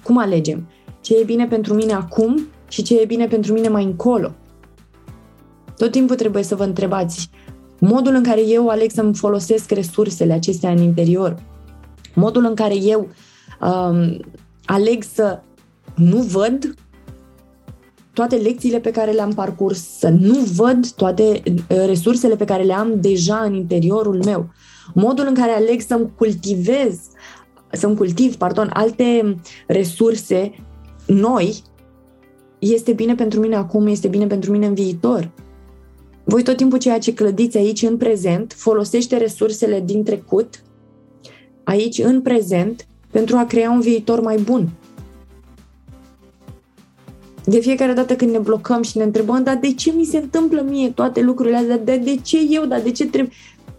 Cum 0.04 0.18
alegem? 0.18 0.68
Ce 1.02 1.18
e 1.18 1.24
bine 1.24 1.48
pentru 1.48 1.74
mine 1.74 1.94
acum 1.94 2.48
și 2.68 2.82
ce 2.82 3.00
e 3.00 3.06
bine 3.06 3.28
pentru 3.28 3.54
mine 3.54 3.68
mai 3.68 3.84
încolo. 3.84 4.32
Tot 5.78 5.92
timpul 5.92 6.16
trebuie 6.16 6.44
să 6.44 6.56
vă 6.56 6.64
întrebați 6.64 7.30
modul 7.80 8.14
în 8.16 8.24
care 8.24 8.48
eu 8.48 8.68
aleg 8.68 8.92
să-mi 8.92 9.16
folosesc 9.16 9.72
resursele 9.72 10.34
acestea 10.34 10.70
în 10.70 10.78
interior, 10.78 11.36
modul 12.14 12.46
în 12.46 12.56
care 12.56 12.76
eu 12.76 13.08
um, 13.62 14.20
aleg 14.66 15.04
să 15.04 15.40
nu 15.96 16.18
văd 16.18 16.74
toate 18.14 18.36
lecțiile 18.36 18.80
pe 18.80 18.92
care 18.92 19.12
le-am 19.12 19.34
parcurs, 19.34 19.98
să 19.98 20.10
nu 20.10 20.40
văd 20.56 20.92
toate 20.92 21.44
uh, 21.46 21.86
resursele 21.86 22.36
pe 22.36 22.46
care 22.46 22.64
le 22.64 22.74
am 22.74 23.00
deja 23.02 23.38
în 23.38 23.54
interiorul 23.54 24.24
meu, 24.24 24.50
modul 24.94 25.26
în 25.28 25.34
care 25.34 25.52
aleg 25.52 25.82
să-mi 25.82 26.12
cultivez, 26.18 27.00
să-mi 27.72 27.96
cultiv, 27.96 28.36
pardon, 28.36 28.70
alte 28.74 29.36
resurse 29.68 30.52
noi, 31.08 31.64
este 32.60 32.94
bine 32.94 33.16
pentru 33.16 33.40
mine 33.40 33.56
acum, 33.56 33.88
este 33.88 34.08
bine 34.08 34.28
pentru 34.28 34.52
mine 34.52 34.66
în 34.66 34.74
viitor. 34.74 35.32
Voi 36.24 36.44
tot 36.44 36.58
timpul 36.58 36.78
ceea 36.78 37.00
ce 37.00 37.14
clădiți 37.14 37.58
aici 37.58 37.82
în 37.82 37.98
prezent, 37.98 38.54
folosește 38.58 39.18
resursele 39.18 39.82
din 39.86 40.04
trecut, 40.04 40.64
aici 41.64 41.98
în 41.98 42.22
prezent, 42.22 42.88
pentru 43.12 43.36
a 43.36 43.46
crea 43.46 43.72
un 43.72 43.80
viitor 43.80 44.22
mai 44.22 44.38
bun. 44.38 44.70
De 47.46 47.60
fiecare 47.60 47.94
dată 47.94 48.16
când 48.16 48.32
ne 48.32 48.38
blocăm 48.38 48.82
și 48.82 48.98
ne 48.98 49.04
întrebăm, 49.04 49.44
dar 49.44 49.58
de 49.58 49.74
ce 49.74 49.92
mi 49.92 50.06
se 50.06 50.18
întâmplă 50.18 50.62
mie 50.62 50.90
toate 50.90 51.22
lucrurile 51.22 51.58
astea? 51.58 51.78
De, 51.78 51.98
de 51.98 52.16
ce 52.16 52.38
eu? 52.50 52.66
Dar 52.66 52.82
de 52.82 52.92
ce 52.92 53.06
trebuie? 53.06 53.36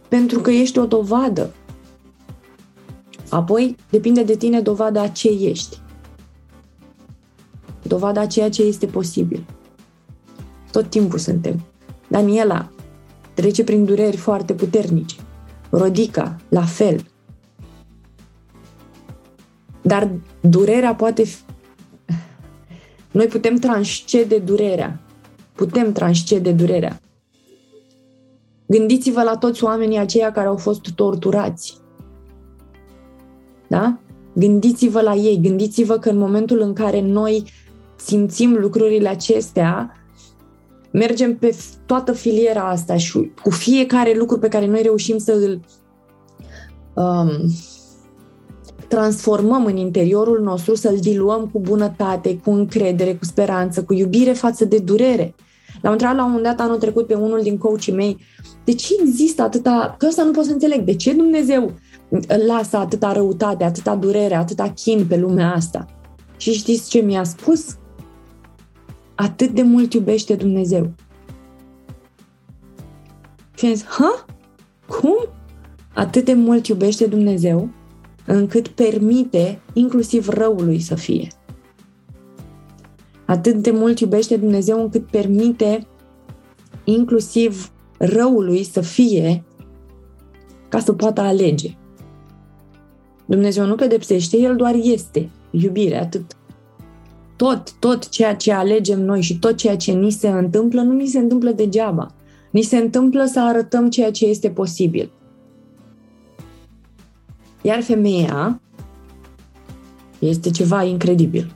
Pentru 0.09 0.41
că 0.41 0.51
ești 0.51 0.79
o 0.79 0.87
dovadă. 0.87 1.55
Apoi, 3.29 3.77
depinde 3.91 4.23
de 4.23 4.37
tine 4.37 4.61
dovada 4.61 5.03
a 5.03 5.09
ce 5.09 5.29
ești. 5.29 5.81
Dovada 7.83 8.21
a 8.21 8.27
ceea 8.27 8.51
ce 8.51 8.63
este 8.63 8.87
posibil. 8.87 9.45
Tot 10.71 10.91
timpul 10.91 11.19
suntem. 11.19 11.61
Daniela 12.09 12.71
trece 13.35 13.65
prin 13.65 13.85
dureri 13.85 14.17
foarte 14.17 14.53
puternice. 14.53 15.17
Rodica, 15.71 16.37
la 16.49 16.65
fel. 16.65 17.05
Dar 19.83 20.11
durerea 20.41 20.95
poate 20.95 21.25
fi... 21.25 21.37
Noi 23.13 23.27
putem 23.27 23.57
transcede 23.57 24.39
durerea. 24.39 25.01
Putem 25.55 25.93
transcede 25.93 26.53
durerea. 26.53 27.01
Gândiți-vă 28.67 29.23
la 29.23 29.37
toți 29.37 29.65
oamenii 29.65 29.99
aceia 29.99 30.33
care 30.33 30.47
au 30.47 30.57
fost 30.57 30.91
torturați. 30.95 31.77
Da? 33.69 33.99
Gândiți-vă 34.33 35.01
la 35.01 35.15
ei, 35.15 35.41
gândiți-vă 35.43 35.99
că 35.99 36.11
în 36.11 36.19
momentul 36.19 36.61
în 36.61 36.73
care 36.73 37.01
noi 37.01 37.45
simțim 37.97 38.57
lucrurile 38.57 39.09
acestea, 39.09 39.97
mergem 40.91 41.37
pe 41.37 41.57
toată 41.87 42.13
filiera 42.13 42.69
asta 42.69 42.97
și 42.97 43.31
cu 43.43 43.51
fiecare 43.51 44.15
lucru 44.17 44.39
pe 44.39 44.49
care 44.49 44.67
noi 44.67 44.83
reușim 44.83 45.19
să 45.19 45.33
îl 45.33 45.61
um, 46.95 47.31
transformăm 48.95 49.65
în 49.65 49.77
interiorul 49.77 50.41
nostru, 50.43 50.75
să-l 50.75 50.97
diluăm 51.01 51.49
cu 51.53 51.61
bunătate, 51.61 52.39
cu 52.39 52.51
încredere, 52.51 53.15
cu 53.15 53.25
speranță, 53.25 53.83
cu 53.83 53.93
iubire 53.93 54.33
față 54.33 54.65
de 54.65 54.79
durere. 54.79 55.35
L-am 55.81 55.93
întrebat 55.93 56.17
la 56.17 56.25
un 56.25 56.31
moment 56.31 56.57
dat 56.57 56.67
anul 56.67 56.79
trecut 56.79 57.07
pe 57.07 57.15
unul 57.15 57.43
din 57.43 57.59
coachii 57.59 57.93
mei, 57.93 58.19
de 58.65 58.73
ce 58.73 58.95
există 59.01 59.43
atâta, 59.43 59.95
că 59.99 60.07
ăsta 60.07 60.23
nu 60.23 60.31
pot 60.31 60.45
să 60.45 60.53
înțeleg, 60.53 60.81
de 60.81 60.95
ce 60.95 61.15
Dumnezeu 61.15 61.73
lasă 62.47 62.77
atâta 62.77 63.13
răutate, 63.13 63.65
atâta 63.65 63.95
durere, 63.95 64.35
atâta 64.35 64.69
chin 64.71 65.07
pe 65.09 65.17
lumea 65.17 65.53
asta? 65.53 65.87
Și 66.37 66.53
știți 66.53 66.91
ce 66.91 67.01
mi-a 67.01 67.25
spus? 67.25 67.77
Atât 69.15 69.51
de 69.51 69.63
mult 69.63 69.93
iubește 69.95 70.35
Dumnezeu. 70.35 70.91
Și 73.55 73.67
am 73.67 73.75
zis, 73.75 73.85
ha? 73.85 74.25
Cum? 74.89 75.17
Atât 75.95 76.25
de 76.25 76.33
mult 76.33 76.67
iubește 76.67 77.07
Dumnezeu 77.07 77.69
încât 78.27 78.69
permite 78.69 79.61
inclusiv 79.73 80.29
răului 80.29 80.81
să 80.81 80.95
fie. 80.95 81.29
Atât 83.27 83.55
de 83.55 83.71
mult 83.71 84.01
iubește 84.01 84.37
Dumnezeu 84.37 84.83
încât 84.83 85.07
permite 85.11 85.87
inclusiv 86.85 87.73
răului 87.99 88.65
să 88.65 88.81
fie 88.81 89.45
ca 90.69 90.79
să 90.79 90.93
poată 90.93 91.21
alege. 91.21 91.77
Dumnezeu 93.25 93.67
nu 93.67 93.75
pedepsește, 93.75 94.37
El 94.37 94.57
doar 94.57 94.75
este 94.83 95.31
iubire, 95.51 96.01
atât. 96.01 96.37
Tot, 97.37 97.73
tot 97.79 98.09
ceea 98.09 98.35
ce 98.37 98.53
alegem 98.53 99.01
noi 99.05 99.21
și 99.21 99.39
tot 99.39 99.57
ceea 99.57 99.77
ce 99.77 99.93
ni 99.93 100.11
se 100.11 100.29
întâmplă, 100.29 100.81
nu 100.81 100.93
ni 100.93 101.07
se 101.07 101.19
întâmplă 101.19 101.51
degeaba. 101.51 102.15
Ni 102.51 102.63
se 102.63 102.77
întâmplă 102.77 103.25
să 103.25 103.41
arătăm 103.41 103.91
ceea 103.91 104.11
ce 104.11 104.27
este 104.27 104.51
posibil. 104.51 105.13
Iar 107.63 107.83
femeia 107.83 108.61
este 110.19 110.51
ceva 110.51 110.83
incredibil. 110.83 111.55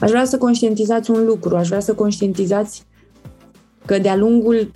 Aș 0.00 0.10
vrea 0.10 0.24
să 0.24 0.38
conștientizați 0.38 1.10
un 1.10 1.24
lucru, 1.26 1.56
aș 1.56 1.68
vrea 1.68 1.80
să 1.80 1.94
conștientizați 1.94 2.86
că 3.84 3.98
de-a 3.98 4.16
lungul 4.16 4.70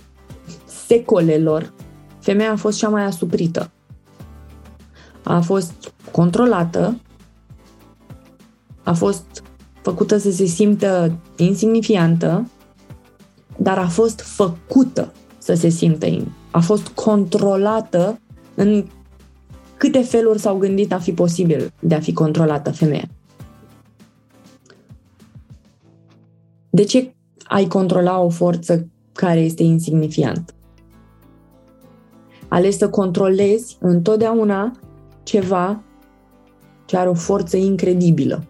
secolelor 0.87 1.73
femeia 2.19 2.51
a 2.51 2.55
fost 2.55 2.77
cea 2.77 2.89
mai 2.89 3.03
asuprită. 3.03 3.71
A 5.23 5.41
fost 5.41 5.93
controlată, 6.11 6.99
a 8.83 8.93
fost 8.93 9.43
făcută 9.81 10.17
să 10.17 10.31
se 10.31 10.45
simtă 10.45 11.17
insignifiantă, 11.37 12.49
dar 13.57 13.77
a 13.77 13.87
fost 13.87 14.19
făcută 14.19 15.11
să 15.37 15.53
se 15.53 15.69
simtă 15.69 16.05
in. 16.05 16.31
A 16.51 16.59
fost 16.59 16.87
controlată 16.87 18.19
în 18.55 18.85
câte 19.77 20.01
feluri 20.01 20.39
s-au 20.39 20.57
gândit 20.57 20.93
a 20.93 20.99
fi 20.99 21.13
posibil 21.13 21.73
de 21.79 21.95
a 21.95 21.99
fi 21.99 22.13
controlată 22.13 22.71
femeia. 22.71 23.07
De 26.69 26.83
ce 26.83 27.13
ai 27.43 27.67
controla 27.67 28.19
o 28.19 28.29
forță 28.29 28.87
care 29.11 29.39
este 29.39 29.63
insignifiantă? 29.63 30.53
Ales 32.47 32.77
să 32.77 32.89
controlezi 32.89 33.77
întotdeauna 33.79 34.79
ceva 35.23 35.83
ce 36.85 36.97
are 36.97 37.09
o 37.09 37.13
forță 37.13 37.57
incredibilă. 37.57 38.43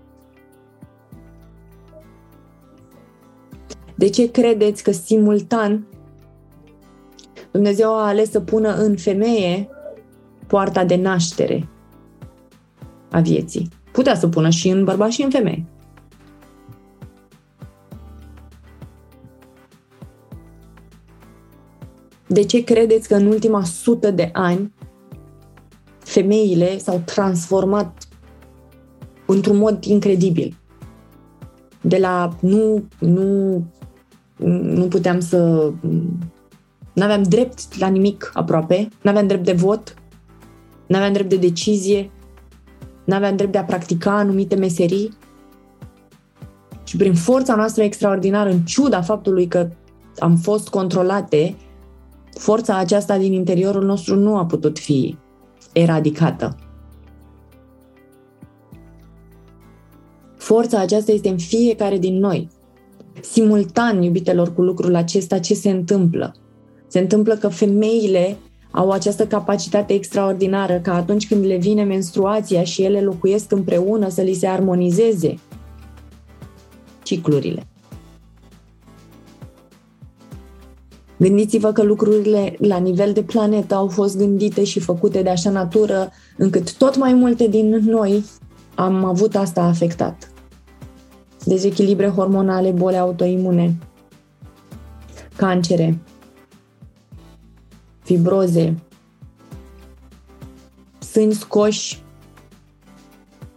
De 3.96 4.10
ce 4.10 4.32
credeți 4.32 4.84
că 4.84 4.92
simultan 4.92 5.88
Dumnezeu 7.52 7.94
a 7.94 8.08
ales 8.08 8.32
să 8.32 8.40
pună 8.40 8.76
în 8.76 8.98
femeie 8.98 9.70
poarta 10.54 10.86
de 10.86 10.96
naștere 10.96 11.70
a 13.12 13.20
vieții? 13.20 13.70
Putea 13.92 14.16
să 14.16 14.28
pună 14.28 14.50
și 14.50 14.70
în 14.70 14.84
bărbat 14.84 15.10
și 15.10 15.22
în 15.22 15.30
femeie. 15.30 15.66
De 22.28 22.44
ce 22.44 22.64
credeți 22.64 23.08
că 23.08 23.16
în 23.16 23.26
ultima 23.26 23.64
sută 23.64 24.12
de 24.12 24.30
ani 24.34 24.74
femeile 25.98 26.78
s-au 26.78 27.02
transformat 27.06 28.08
într-un 29.26 29.58
mod 29.58 29.84
incredibil? 29.84 30.58
De 31.82 31.98
la 31.98 32.38
nu, 32.40 32.88
nu, 33.00 33.64
nu 34.62 34.88
puteam 34.88 35.20
să. 35.20 35.72
Nu 36.94 37.04
aveam 37.04 37.24
drept 37.24 37.78
la 37.78 37.88
nimic 37.88 38.32
aproape, 38.34 38.88
nu 39.02 39.10
aveam 39.10 39.28
drept 39.28 39.46
de 39.46 39.54
vot, 39.54 40.03
nu 40.94 41.00
aveam 41.00 41.14
drept 41.14 41.30
de 41.30 41.36
decizie, 41.48 42.12
nu 43.04 43.16
aveam 43.16 43.36
drept 43.36 43.52
de 43.52 43.58
a 43.58 43.64
practica 43.64 44.18
anumite 44.18 44.56
meserii. 44.56 45.18
Și 46.84 46.98
prin 46.98 47.14
forța 47.14 47.56
noastră 47.56 47.84
extraordinară, 47.84 48.50
în 48.50 48.60
ciuda 48.60 49.02
faptului 49.02 49.48
că 49.48 49.70
am 50.20 50.36
fost 50.36 50.70
controlate, 50.70 51.56
forța 52.40 52.78
aceasta 52.78 53.18
din 53.18 53.34
interiorul 53.34 53.86
nostru 53.86 54.16
nu 54.16 54.38
a 54.38 54.46
putut 54.46 54.80
fi 54.80 55.18
eradicată. 55.72 56.58
Forța 60.38 60.80
aceasta 60.80 61.12
este 61.12 61.30
în 61.30 61.38
fiecare 61.38 61.98
din 61.98 62.20
noi. 62.20 62.50
Simultan, 63.22 64.02
iubitelor, 64.02 64.54
cu 64.54 64.62
lucrul 64.62 64.96
acesta, 64.96 65.40
ce 65.40 65.54
se 65.54 65.70
întâmplă? 65.70 66.36
Se 66.88 67.00
întâmplă 67.00 67.36
că 67.36 67.48
femeile 67.48 68.38
au 68.76 68.90
această 68.90 69.28
capacitate 69.28 69.94
extraordinară 69.94 70.80
că 70.80 70.90
atunci 70.90 71.28
când 71.28 71.46
le 71.46 71.58
vine 71.58 71.84
menstruația 71.84 72.64
și 72.64 72.84
ele 72.84 73.02
locuiesc 73.02 73.52
împreună 73.52 74.10
să 74.10 74.22
li 74.22 74.34
se 74.34 74.48
armonizeze 74.48 75.36
ciclurile. 77.04 77.68
Gândiți-vă 81.18 81.72
că 81.72 81.84
lucrurile 81.84 82.56
la 82.60 82.78
nivel 82.78 83.14
de 83.14 83.24
planetă 83.24 83.76
au 83.76 83.88
fost 83.88 84.18
gândite 84.18 84.64
și 84.64 84.80
făcute 84.80 85.22
de 85.22 85.30
așa 85.30 85.50
natură 85.50 86.12
încât 86.38 86.78
tot 86.78 86.98
mai 86.98 87.14
multe 87.14 87.48
din 87.48 87.70
noi 87.70 88.24
am 88.76 89.06
avut 89.06 89.36
asta 89.36 89.62
afectat. 89.62 90.32
Dezechilibre 91.46 92.08
hormonale, 92.08 92.72
boli 92.72 92.98
autoimune, 92.98 93.76
cancere, 95.36 96.00
fibroze, 98.04 98.76
sâni 101.00 101.34
scoși, 101.34 102.04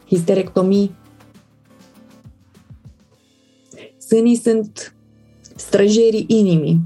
histerectomii. 0.06 0.94
Sânii 3.98 4.36
sunt 4.36 4.94
străjerii 5.56 6.24
inimii, 6.28 6.80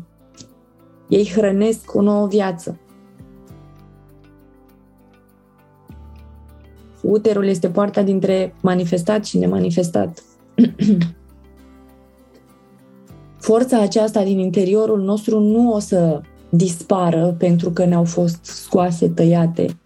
ei 1.08 1.28
hrănesc 1.28 1.94
o 1.94 2.00
nouă 2.00 2.26
viață. 2.26 2.78
Uterul 7.02 7.46
este 7.46 7.68
poarta 7.68 8.02
dintre 8.02 8.54
manifestat 8.62 9.24
și 9.24 9.38
nemanifestat. 9.38 10.22
Forța 13.38 13.80
aceasta 13.80 14.22
din 14.22 14.38
interiorul 14.38 15.00
nostru 15.00 15.40
nu 15.40 15.72
o 15.72 15.78
să 15.78 16.20
dispară 16.50 17.34
pentru 17.38 17.70
că 17.70 17.84
ne-au 17.84 18.04
fost 18.04 18.44
scoase, 18.44 19.08
tăiate 19.08 19.78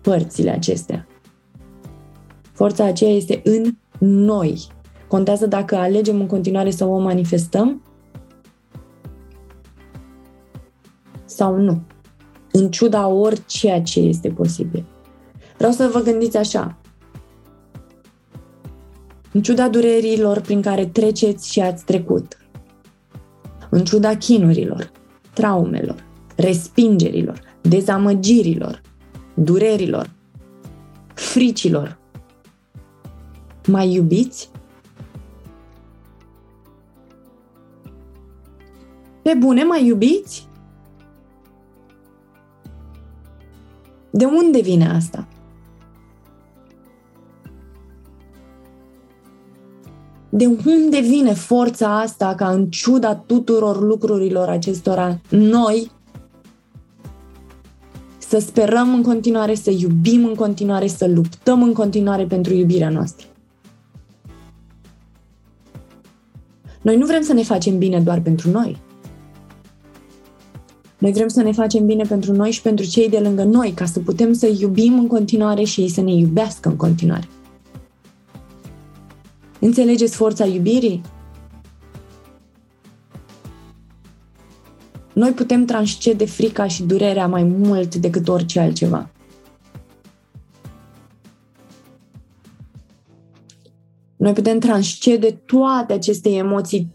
părțile 0.00 0.50
acestea. 0.50 1.06
Forța 2.52 2.84
aceea 2.84 3.10
este 3.10 3.40
în 3.44 3.76
noi. 4.08 4.66
Contează 5.08 5.46
dacă 5.46 5.76
alegem 5.76 6.20
în 6.20 6.26
continuare 6.26 6.70
să 6.70 6.84
o 6.84 6.98
manifestăm 6.98 7.82
sau 11.24 11.56
nu, 11.56 11.82
în 12.52 12.70
ciuda 12.70 13.06
orice 13.06 13.82
ce 13.84 14.00
este 14.00 14.28
posibil. 14.28 14.84
Vreau 15.56 15.72
să 15.72 15.90
vă 15.92 16.00
gândiți 16.00 16.36
așa. 16.36 16.76
În 19.32 19.42
ciuda 19.42 19.68
durerilor 19.68 20.40
prin 20.40 20.62
care 20.62 20.86
treceți 20.86 21.52
și 21.52 21.60
ați 21.60 21.84
trecut, 21.84 22.36
în 23.70 23.84
ciuda 23.84 24.16
chinurilor, 24.16 24.90
traumelor, 25.36 26.04
respingerilor, 26.36 27.40
dezamăgirilor, 27.60 28.80
durerilor, 29.34 30.10
fricilor, 31.14 31.98
mai 33.66 33.92
iubiți? 33.92 34.50
Pe 39.22 39.34
bune, 39.38 39.64
mai 39.64 39.86
iubiți? 39.86 40.48
De 44.10 44.24
unde 44.24 44.60
vine 44.60 44.88
asta? 44.88 45.26
De 50.36 50.46
unde 50.66 51.00
vine 51.00 51.32
forța 51.32 52.00
asta 52.00 52.34
ca 52.34 52.48
în 52.48 52.66
ciuda 52.66 53.14
tuturor 53.14 53.82
lucrurilor 53.82 54.48
acestora 54.48 55.20
noi 55.28 55.90
să 58.18 58.38
sperăm 58.38 58.94
în 58.94 59.02
continuare, 59.02 59.54
să 59.54 59.70
iubim 59.70 60.24
în 60.24 60.34
continuare, 60.34 60.86
să 60.86 61.06
luptăm 61.06 61.62
în 61.62 61.72
continuare 61.72 62.24
pentru 62.24 62.54
iubirea 62.54 62.88
noastră. 62.88 63.26
Noi 66.82 66.96
nu 66.96 67.06
vrem 67.06 67.22
să 67.22 67.32
ne 67.32 67.42
facem 67.42 67.78
bine 67.78 68.00
doar 68.00 68.20
pentru 68.20 68.50
noi. 68.50 68.80
Noi 70.98 71.12
vrem 71.12 71.28
să 71.28 71.42
ne 71.42 71.52
facem 71.52 71.86
bine 71.86 72.04
pentru 72.08 72.32
noi 72.32 72.50
și 72.50 72.62
pentru 72.62 72.86
cei 72.86 73.08
de 73.08 73.18
lângă 73.18 73.44
noi, 73.44 73.72
ca 73.74 73.84
să 73.84 73.98
putem 73.98 74.32
să 74.32 74.46
iubim 74.60 74.98
în 74.98 75.06
continuare 75.06 75.62
și 75.62 75.80
ei 75.80 75.88
să 75.88 76.00
ne 76.00 76.12
iubească 76.12 76.68
în 76.68 76.76
continuare. 76.76 77.28
Înțelegeți 79.66 80.16
forța 80.16 80.44
iubirii? 80.44 81.00
Noi 85.12 85.30
putem 85.30 85.64
transcede 85.64 86.26
frica 86.26 86.66
și 86.66 86.82
durerea 86.82 87.26
mai 87.26 87.42
mult 87.42 87.94
decât 87.94 88.28
orice 88.28 88.60
altceva. 88.60 89.10
Noi 94.16 94.32
putem 94.32 94.58
transcede 94.58 95.30
toate 95.30 95.92
aceste 95.92 96.28
emoții 96.30 96.92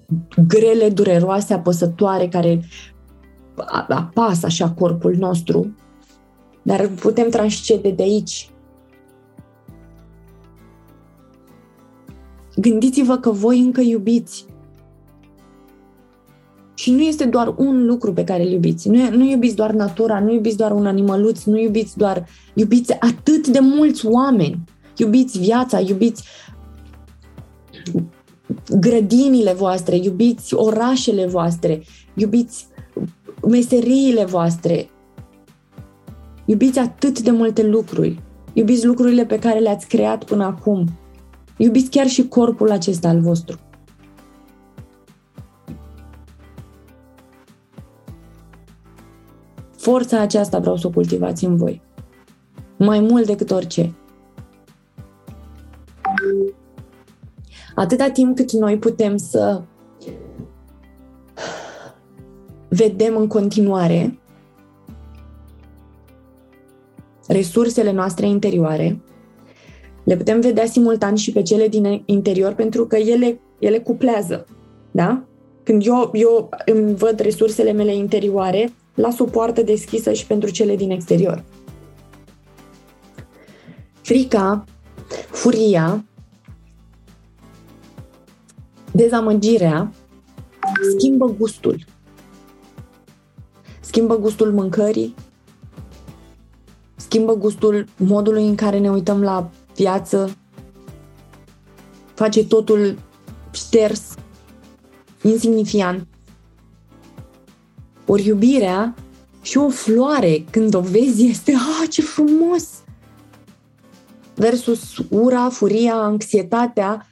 grele, 0.48 0.90
dureroase, 0.90 1.54
apăsătoare, 1.54 2.28
care 2.28 2.62
apasă 3.88 4.46
așa 4.46 4.70
corpul 4.70 5.16
nostru, 5.16 5.76
dar 6.62 6.88
putem 6.88 7.30
transcede 7.30 7.92
de 7.92 8.04
aici. 8.04 8.50
Gândiți-vă 12.62 13.18
că 13.18 13.30
voi 13.30 13.60
încă 13.60 13.82
iubiți. 13.82 14.46
Și 16.74 16.92
nu 16.92 17.02
este 17.02 17.26
doar 17.26 17.54
un 17.58 17.86
lucru 17.86 18.14
pe 18.14 18.24
care 18.24 18.44
îl 18.44 18.52
iubiți. 18.52 18.90
Nu, 18.90 19.10
nu 19.10 19.24
iubiți 19.24 19.56
doar 19.56 19.72
natura, 19.72 20.20
nu 20.20 20.32
iubiți 20.34 20.58
doar 20.58 20.72
un 20.72 20.86
animăluț, 20.86 21.44
nu 21.44 21.60
iubiți 21.60 21.98
doar... 21.98 22.26
Iubiți 22.54 22.94
atât 23.00 23.48
de 23.48 23.60
mulți 23.60 24.06
oameni. 24.06 24.64
Iubiți 24.98 25.40
viața, 25.40 25.80
iubiți 25.80 26.24
grădinile 28.80 29.54
voastre, 29.54 29.96
iubiți 29.96 30.54
orașele 30.54 31.26
voastre, 31.26 31.84
iubiți 32.14 32.68
meseriile 33.48 34.26
voastre. 34.26 34.90
Iubiți 36.46 36.80
atât 36.80 37.20
de 37.20 37.32
multe 37.32 37.64
lucruri. 37.64 38.20
Iubiți 38.54 38.86
lucrurile 38.86 39.26
pe 39.26 39.40
care 39.40 39.60
le-ați 39.60 39.88
creat 39.88 40.24
până 40.24 40.44
acum. 40.44 40.86
Iubiți 41.62 41.90
chiar 41.90 42.08
și 42.08 42.28
corpul 42.28 42.72
acesta 42.72 43.08
al 43.08 43.20
vostru. 43.20 43.60
Forța 49.78 50.20
aceasta 50.20 50.60
vreau 50.60 50.78
să 50.78 50.88
o 50.88 50.90
cultivați 50.90 51.46
în 51.46 51.56
voi. 51.56 51.82
Mai 52.78 53.00
mult 53.00 53.26
decât 53.26 53.52
orice. 53.52 53.94
Atâta 57.76 58.10
timp 58.10 58.36
cât 58.36 58.52
noi 58.52 58.78
putem 58.78 59.18
să 59.18 59.62
vedem 62.70 63.16
în 63.16 63.28
continuare 63.28 64.20
resursele 67.28 67.92
noastre 67.92 68.28
interioare, 68.28 69.02
le 70.04 70.16
putem 70.16 70.40
vedea 70.40 70.66
simultan 70.66 71.16
și 71.16 71.32
pe 71.32 71.42
cele 71.42 71.68
din 71.68 72.04
interior 72.06 72.54
pentru 72.54 72.86
că 72.86 72.96
ele, 72.96 73.40
ele 73.60 73.80
cuplează. 73.80 74.46
Da? 74.92 75.24
Când 75.64 75.86
eu, 75.86 76.10
eu 76.14 76.50
îmi 76.66 76.96
văd 76.96 77.20
resursele 77.20 77.72
mele 77.72 77.96
interioare, 77.96 78.74
las 78.96 79.20
o 79.20 79.24
poartă 79.24 79.62
deschisă 79.62 80.14
și 80.14 80.28
pentru 80.28 80.50
cele 80.50 80.76
din 80.76 80.92
exterior. 80.92 81.44
Frica, 84.02 84.64
furia, 85.32 86.06
dezamăgirea 88.92 89.92
schimbă 90.98 91.34
gustul. 91.38 91.86
Schimbă 93.80 94.18
gustul 94.18 94.52
mâncării, 94.52 95.16
schimbă 96.96 97.36
gustul 97.36 97.86
modului 97.98 98.48
în 98.48 98.56
care 98.56 98.80
ne 98.80 98.90
uităm 98.90 99.22
la 99.22 99.50
viață, 99.82 100.36
face 102.14 102.46
totul 102.46 102.98
șters, 103.52 104.02
insignifiant. 105.22 106.08
Ori 108.06 108.26
iubirea 108.28 108.96
și 109.42 109.58
o 109.58 109.70
floare, 109.70 110.46
când 110.52 110.74
o 110.74 110.80
vezi, 110.80 111.26
este, 111.26 111.54
ah, 111.54 111.90
ce 111.90 112.02
frumos! 112.02 112.68
Versus 114.36 114.98
ura, 115.10 115.50
furia, 115.50 115.96
anxietatea, 115.96 117.08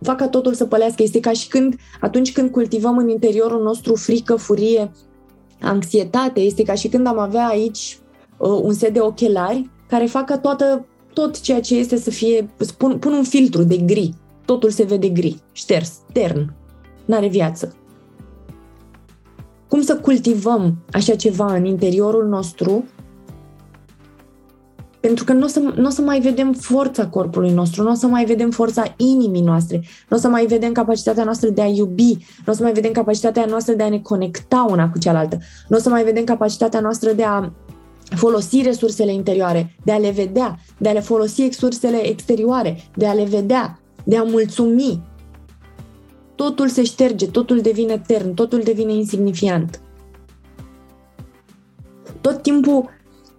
fac 0.00 0.16
ca 0.16 0.28
totul 0.28 0.54
să 0.54 0.66
pălească. 0.66 1.02
Este 1.02 1.20
ca 1.20 1.32
și 1.32 1.48
când, 1.48 1.76
atunci 2.00 2.32
când 2.32 2.50
cultivăm 2.50 2.96
în 2.98 3.08
interiorul 3.08 3.62
nostru 3.62 3.94
frică, 3.94 4.36
furie, 4.36 4.90
anxietate, 5.60 6.40
este 6.40 6.62
ca 6.62 6.74
și 6.74 6.88
când 6.88 7.06
am 7.06 7.18
avea 7.18 7.46
aici 7.46 7.98
uh, 8.36 8.48
un 8.62 8.72
set 8.72 8.92
de 8.92 9.00
ochelari 9.00 9.70
care 9.88 10.06
fac 10.06 10.26
ca 10.26 10.38
toată, 10.38 10.86
tot 11.12 11.40
ceea 11.40 11.60
ce 11.60 11.74
este 11.74 11.96
să 11.96 12.10
fie, 12.10 12.50
spun, 12.56 12.98
pun 12.98 13.12
un 13.12 13.22
filtru 13.22 13.62
de 13.62 13.76
gri. 13.76 14.14
Totul 14.44 14.70
se 14.70 14.82
vede 14.82 15.08
gri, 15.08 15.36
șters, 15.52 15.92
tern, 16.12 16.54
n-are 17.04 17.28
viață. 17.28 17.76
Cum 19.68 19.82
să 19.82 19.96
cultivăm 19.96 20.76
așa 20.90 21.14
ceva 21.14 21.54
în 21.54 21.64
interiorul 21.64 22.28
nostru 22.28 22.84
pentru 25.02 25.24
că 25.24 25.32
nu 25.32 25.44
o, 25.44 25.46
să, 25.46 25.60
nu 25.76 25.86
o 25.86 25.90
să 25.90 26.02
mai 26.02 26.20
vedem 26.20 26.52
forța 26.52 27.08
corpului 27.08 27.52
nostru, 27.52 27.82
nu 27.82 27.90
o 27.90 27.94
să 27.94 28.06
mai 28.06 28.24
vedem 28.24 28.50
forța 28.50 28.94
inimii 28.96 29.42
noastre, 29.42 29.82
nu 30.08 30.16
o 30.16 30.20
să 30.20 30.28
mai 30.28 30.46
vedem 30.46 30.72
capacitatea 30.72 31.24
noastră 31.24 31.48
de 31.48 31.62
a 31.62 31.66
iubi, 31.66 32.16
nu 32.46 32.52
o 32.52 32.56
să 32.56 32.62
mai 32.62 32.72
vedem 32.72 32.92
capacitatea 32.92 33.44
noastră 33.44 33.74
de 33.74 33.82
a 33.82 33.88
ne 33.88 33.98
conecta 33.98 34.66
una 34.70 34.90
cu 34.90 34.98
cealaltă, 34.98 35.38
nu 35.68 35.76
o 35.76 35.80
să 35.80 35.88
mai 35.88 36.04
vedem 36.04 36.24
capacitatea 36.24 36.80
noastră 36.80 37.12
de 37.12 37.22
a 37.22 37.52
folosi 38.16 38.62
resursele 38.62 39.12
interioare, 39.12 39.76
de 39.84 39.92
a 39.92 39.98
le 39.98 40.10
vedea, 40.10 40.58
de 40.78 40.88
a 40.88 40.92
le 40.92 41.00
folosi 41.00 41.42
resursele 41.42 42.06
exterioare, 42.06 42.84
de 42.96 43.06
a 43.06 43.12
le 43.12 43.24
vedea, 43.24 43.80
de 44.04 44.16
a 44.16 44.22
mulțumi. 44.22 45.02
Totul 46.34 46.68
se 46.68 46.84
șterge, 46.84 47.26
totul 47.26 47.60
devine 47.60 47.92
etern, 47.92 48.34
totul 48.34 48.60
devine 48.60 48.92
insignifiant. 48.92 49.80
Tot 52.20 52.42
timpul 52.42 52.90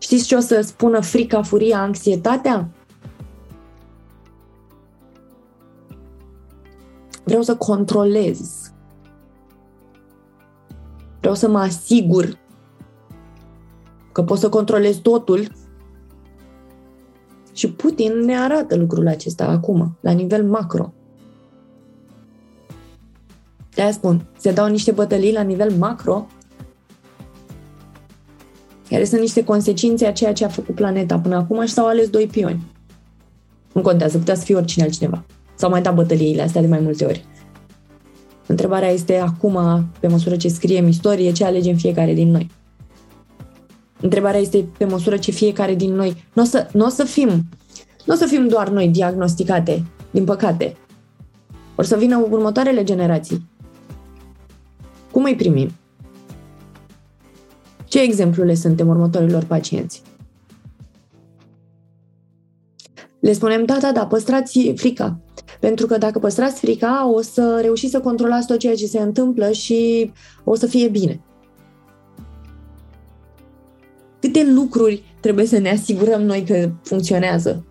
Știți 0.04 0.26
ce 0.26 0.36
o 0.36 0.40
să 0.40 0.62
spună 0.62 1.00
frica, 1.00 1.42
furia, 1.42 1.80
anxietatea? 1.80 2.70
Vreau 7.24 7.42
să 7.42 7.56
controlez. 7.56 8.72
Vreau 11.20 11.36
să 11.36 11.50
mă 11.50 11.60
asigur 11.60 12.40
că 14.14 14.24
pot 14.24 14.38
să 14.38 14.50
controlez 14.50 14.96
totul. 14.96 15.48
Și 17.54 17.72
Putin 17.72 18.20
ne 18.20 18.38
arată 18.38 18.76
lucrul 18.76 19.08
acesta 19.08 19.46
acum, 19.46 19.98
la 20.02 20.12
nivel 20.12 20.44
macro. 20.44 20.94
De-aia 23.74 23.92
spun, 23.92 24.26
se 24.38 24.52
dau 24.52 24.68
niște 24.68 24.92
bătălii 24.92 25.34
la 25.34 25.42
nivel 25.42 25.72
macro 25.72 26.28
care 28.94 29.06
sunt 29.06 29.22
niște 29.22 29.44
consecințe 29.44 30.06
a 30.06 30.12
ceea 30.12 30.34
ce 30.34 30.46
a 30.46 30.48
făcut 30.48 30.76
planeta 30.76 31.20
până 31.20 31.36
acum 31.36 31.66
și 31.66 31.74
s-au 31.74 31.88
ales 31.88 32.10
doi 32.10 32.28
pioni. 32.28 32.72
Nu 33.72 33.82
contează, 33.82 34.18
putea 34.18 34.36
să 34.36 34.44
fie 34.44 34.56
oricine 34.56 34.84
altcineva. 34.84 35.26
S-au 35.56 35.70
mai 35.70 35.82
dat 35.82 35.96
bătăliile 35.96 36.42
astea 36.42 36.62
de 36.62 36.68
mai 36.68 36.80
multe 36.80 37.06
ori. 37.06 37.26
Întrebarea 38.48 38.90
este 38.90 39.18
acum, 39.18 39.86
pe 40.00 40.08
măsură 40.08 40.36
ce 40.36 40.48
scriem 40.48 40.88
istorie, 40.88 41.32
ce 41.32 41.46
alegem 41.46 41.76
fiecare 41.76 42.14
din 42.14 42.32
noi. 42.32 42.50
Întrebarea 44.04 44.40
este 44.40 44.68
pe 44.78 44.86
măsură 44.86 45.18
ce 45.18 45.32
fiecare 45.32 45.76
din 45.76 45.94
noi 45.94 46.26
nu 46.34 46.42
o 46.42 46.46
să, 46.46 46.68
n-o 46.74 46.90
să 46.90 47.04
fim 47.04 47.44
nu 48.06 48.14
o 48.14 48.18
să 48.18 48.26
fim 48.26 48.48
doar 48.48 48.70
noi 48.70 48.90
diagnosticate, 48.90 49.84
din 50.12 50.24
păcate. 50.24 50.78
O 51.76 51.82
să 51.82 51.98
vină 51.98 52.28
următoarele 52.30 52.84
generații. 52.84 53.50
Cum 55.12 55.24
îi 55.24 55.36
primim? 55.36 55.72
Ce 57.86 58.02
exemplu 58.02 58.44
le 58.44 58.54
suntem 58.54 58.88
următorilor 58.88 59.44
pacienți? 59.44 60.02
Le 63.20 63.34
spunem, 63.34 63.66
da, 63.66 63.78
da, 63.82 63.92
da, 63.92 64.06
păstrați 64.06 64.74
frica. 64.76 65.20
Pentru 65.60 65.86
că 65.86 65.98
dacă 65.98 66.20
păstrați 66.20 66.60
frica, 66.60 67.12
o 67.12 67.22
să 67.22 67.60
reușiți 67.62 67.92
să 67.92 68.00
controlați 68.00 68.48
tot 68.48 68.60
ceea 68.60 68.76
ce 68.76 68.86
se 68.86 69.00
întâmplă 69.00 69.52
și 69.52 70.12
o 70.44 70.56
să 70.56 70.68
fie 70.68 70.88
bine. 70.88 71.22
Câte 74.24 74.52
lucruri 74.56 75.04
trebuie 75.20 75.46
să 75.46 75.60
ne 75.60 75.70
asigurăm 75.70 76.22
noi 76.22 76.44
că 76.48 76.70
funcționează? 76.84 77.64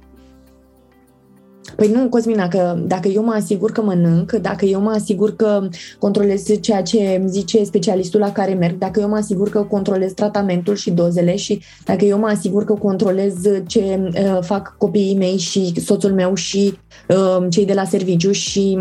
Păi 1.76 1.88
nu, 1.88 2.08
Cosmina, 2.08 2.48
că 2.48 2.78
dacă 2.86 3.08
eu 3.08 3.24
mă 3.24 3.32
asigur 3.32 3.70
că 3.70 3.82
mănânc, 3.82 4.32
dacă 4.32 4.64
eu 4.64 4.80
mă 4.80 4.90
asigur 4.90 5.36
că 5.36 5.68
controlez 5.98 6.60
ceea 6.60 6.82
ce 6.82 7.22
zice 7.26 7.64
specialistul 7.64 8.20
la 8.20 8.32
care 8.32 8.54
merg, 8.54 8.78
dacă 8.78 9.00
eu 9.00 9.08
mă 9.08 9.16
asigur 9.16 9.48
că 9.48 9.62
controlez 9.62 10.12
tratamentul 10.12 10.74
și 10.74 10.90
dozele 10.90 11.36
și 11.36 11.60
dacă 11.84 12.04
eu 12.04 12.18
mă 12.18 12.26
asigur 12.26 12.64
că 12.64 12.72
controlez 12.72 13.34
ce 13.66 14.10
uh, 14.14 14.38
fac 14.40 14.74
copiii 14.78 15.16
mei 15.16 15.36
și 15.36 15.80
soțul 15.80 16.12
meu 16.12 16.34
și 16.34 16.78
uh, 17.08 17.46
cei 17.50 17.66
de 17.66 17.74
la 17.74 17.84
serviciu 17.84 18.32
și 18.32 18.78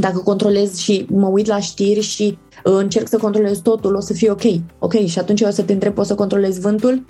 dacă 0.00 0.18
controlez 0.18 0.76
și 0.76 1.06
mă 1.08 1.26
uit 1.26 1.46
la 1.46 1.60
știri 1.60 2.00
și 2.00 2.22
uh, 2.22 2.43
încerc 2.72 3.08
să 3.08 3.18
controlez 3.18 3.58
totul, 3.58 3.94
o 3.94 4.00
să 4.00 4.12
fie 4.12 4.30
ok. 4.30 4.42
Ok, 4.78 4.92
și 4.92 5.18
atunci 5.18 5.40
eu 5.40 5.48
o 5.48 5.50
să 5.50 5.62
te 5.62 5.72
întreb, 5.72 5.94
poți 5.94 6.08
să 6.08 6.14
controlez 6.14 6.58
vântul? 6.60 7.04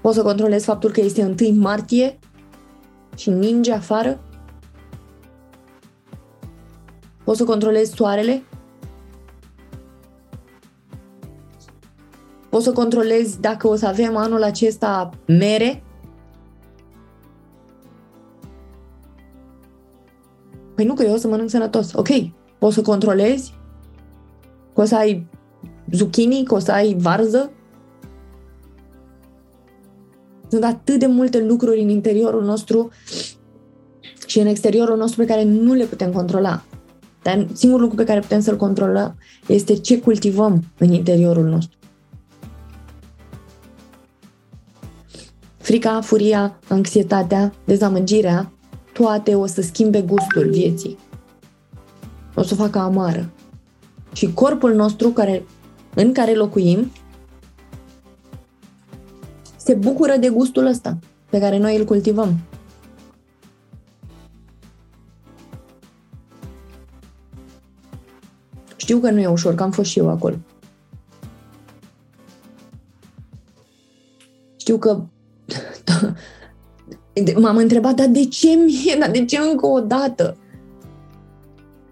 Poți 0.00 0.16
să 0.16 0.22
controlez 0.22 0.64
faptul 0.64 0.90
că 0.90 1.00
este 1.00 1.34
1 1.40 1.60
martie 1.60 2.18
și 3.16 3.30
ninge 3.30 3.72
afară? 3.72 4.20
Poți 7.24 7.38
să 7.38 7.44
controlezi 7.44 7.92
soarele? 7.94 8.42
Poți 12.48 12.64
să 12.64 12.72
controlezi 12.72 13.40
dacă 13.40 13.68
o 13.68 13.74
să 13.74 13.86
avem 13.86 14.16
anul 14.16 14.42
acesta 14.42 15.10
mere? 15.26 15.82
Păi 20.74 20.84
nu, 20.84 20.94
că 20.94 21.02
eu 21.02 21.12
o 21.12 21.16
să 21.16 21.28
mănânc 21.28 21.50
sănătos. 21.50 21.92
Ok, 21.92 22.08
poți 22.58 22.74
să 22.74 22.82
controlezi? 22.82 23.54
Că 24.74 24.80
o 24.80 24.84
să 24.84 24.96
ai 24.96 25.26
zucchini, 25.92 26.44
că 26.44 26.54
o 26.54 26.58
să 26.58 26.72
ai 26.72 26.96
varză? 26.98 27.50
Sunt 30.48 30.64
atât 30.64 30.98
de 30.98 31.06
multe 31.06 31.44
lucruri 31.44 31.80
în 31.80 31.88
interiorul 31.88 32.44
nostru 32.44 32.90
și 34.26 34.38
în 34.38 34.46
exteriorul 34.46 34.96
nostru 34.96 35.20
pe 35.20 35.26
care 35.26 35.44
nu 35.44 35.72
le 35.72 35.84
putem 35.84 36.12
controla. 36.12 36.62
Dar 37.22 37.46
singurul 37.52 37.82
lucru 37.82 37.96
pe 37.96 38.08
care 38.08 38.20
putem 38.20 38.40
să-l 38.40 38.56
controlăm 38.56 39.18
este 39.46 39.74
ce 39.74 40.00
cultivăm 40.00 40.64
în 40.78 40.92
interiorul 40.92 41.44
nostru. 41.44 41.78
Frica, 45.56 46.00
furia, 46.00 46.58
anxietatea, 46.68 47.52
dezamăgirea, 47.64 48.52
toate 48.92 49.34
o 49.34 49.46
să 49.46 49.62
schimbe 49.62 50.00
gustul 50.00 50.50
vieții. 50.50 50.98
O 52.38 52.42
să 52.42 52.54
o 52.54 52.56
facă 52.56 52.78
amară. 52.78 53.30
Și 54.12 54.32
corpul 54.32 54.74
nostru 54.74 55.08
care, 55.08 55.44
în 55.94 56.12
care 56.12 56.34
locuim 56.34 56.90
se 59.56 59.74
bucură 59.74 60.16
de 60.16 60.28
gustul 60.28 60.66
ăsta 60.66 60.98
pe 61.30 61.38
care 61.38 61.58
noi 61.58 61.76
îl 61.76 61.84
cultivăm. 61.84 62.38
Știu 68.76 68.98
că 68.98 69.10
nu 69.10 69.20
e 69.20 69.26
ușor, 69.26 69.54
că 69.54 69.62
am 69.62 69.70
fost 69.70 69.90
și 69.90 69.98
eu 69.98 70.08
acolo. 70.08 70.36
Știu 74.56 74.78
că 74.78 75.02
m-am 77.40 77.56
întrebat, 77.56 77.94
dar 77.94 78.06
de 78.06 78.24
ce 78.24 78.48
mie, 78.48 78.96
dar 78.98 79.10
de 79.10 79.24
ce 79.24 79.38
încă 79.38 79.66
o 79.66 79.80
dată? 79.80 80.36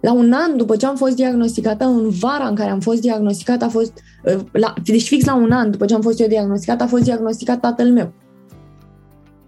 La 0.07 0.13
un 0.13 0.33
an 0.33 0.57
după 0.57 0.77
ce 0.77 0.87
am 0.87 0.97
fost 0.97 1.15
diagnosticată, 1.15 1.85
în 1.85 2.09
vara 2.09 2.49
în 2.49 2.55
care 2.55 2.71
am 2.71 2.81
fost 2.81 3.01
diagnosticată, 3.01 3.65
a 3.65 3.69
fost, 3.69 3.93
uh, 4.25 4.41
la, 4.53 4.75
deci 4.85 5.09
fix 5.09 5.25
la 5.25 5.35
un 5.35 5.51
an 5.51 5.71
după 5.71 5.85
ce 5.85 5.95
am 5.95 6.01
fost 6.01 6.21
eu 6.21 6.29
diagnosticată, 6.29 6.83
a 6.83 6.87
fost 6.87 7.03
diagnosticat 7.03 7.61
tatăl 7.61 7.93
meu. 7.93 8.13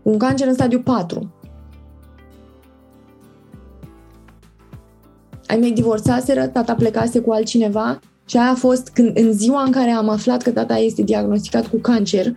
Un 0.03 0.19
cancer 0.19 0.47
în 0.47 0.55
stadiu 0.55 0.81
4. 0.81 1.35
Ai 5.47 5.57
mei 5.57 5.73
divorțaseră, 5.73 6.47
tata 6.47 6.75
plecase 6.75 7.21
cu 7.21 7.33
altcineva 7.33 8.01
și 8.27 8.37
aia 8.37 8.51
a 8.51 8.55
fost 8.55 8.89
când, 8.89 9.19
în 9.19 9.33
ziua 9.33 9.63
în 9.63 9.71
care 9.71 9.91
am 9.91 10.09
aflat 10.09 10.43
că 10.43 10.51
tata 10.51 10.77
este 10.77 11.03
diagnosticat 11.03 11.67
cu 11.67 11.77
cancer, 11.77 12.37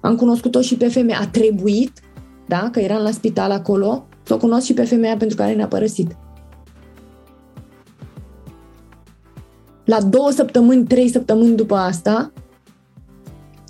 am 0.00 0.16
cunoscut-o 0.16 0.60
și 0.60 0.76
pe 0.76 0.88
femeie. 0.88 1.18
A 1.20 1.26
trebuit, 1.26 1.92
da, 2.48 2.68
că 2.72 2.80
eram 2.80 3.02
la 3.02 3.10
spital 3.10 3.50
acolo, 3.50 4.06
să 4.22 4.34
o 4.34 4.36
cunosc 4.36 4.64
și 4.64 4.74
pe 4.74 4.84
femeia 4.84 5.16
pentru 5.16 5.36
care 5.36 5.54
ne-a 5.54 5.66
părăsit. 5.66 6.16
La 9.84 10.02
două 10.02 10.30
săptămâni, 10.30 10.86
trei 10.86 11.08
săptămâni 11.08 11.56
după 11.56 11.74
asta, 11.74 12.32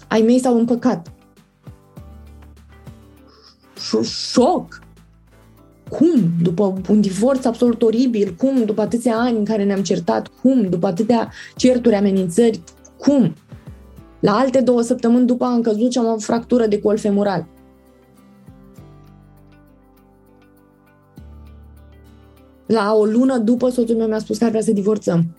ai 0.08 0.20
mei 0.20 0.40
s-au 0.40 0.58
împăcat. 0.58 1.12
Șoc! 4.02 4.80
Cum? 5.88 6.30
După 6.42 6.80
un 6.88 7.00
divorț 7.00 7.44
absolut 7.44 7.82
oribil, 7.82 8.34
cum? 8.38 8.64
După 8.64 8.80
atâția 8.80 9.16
ani 9.16 9.38
în 9.38 9.44
care 9.44 9.64
ne-am 9.64 9.82
certat, 9.82 10.28
cum? 10.42 10.68
După 10.68 10.86
atâtea 10.86 11.30
certuri, 11.56 11.94
amenințări, 11.94 12.60
cum? 12.98 13.34
La 14.20 14.32
alte 14.32 14.60
două 14.60 14.82
săptămâni 14.82 15.26
după 15.26 15.44
am 15.44 15.60
căzut 15.60 15.92
și 15.92 15.98
am 15.98 16.06
o 16.06 16.18
fractură 16.18 16.66
de 16.66 16.80
col 16.80 16.98
femural. 16.98 17.46
La 22.72 22.94
o 22.94 23.04
lună 23.04 23.38
după, 23.38 23.68
soțul 23.68 23.96
meu 23.96 24.06
mi-a 24.06 24.18
spus 24.18 24.38
că 24.38 24.44
ar 24.44 24.50
vrea 24.50 24.62
să 24.62 24.72
divorțăm. 24.72 25.36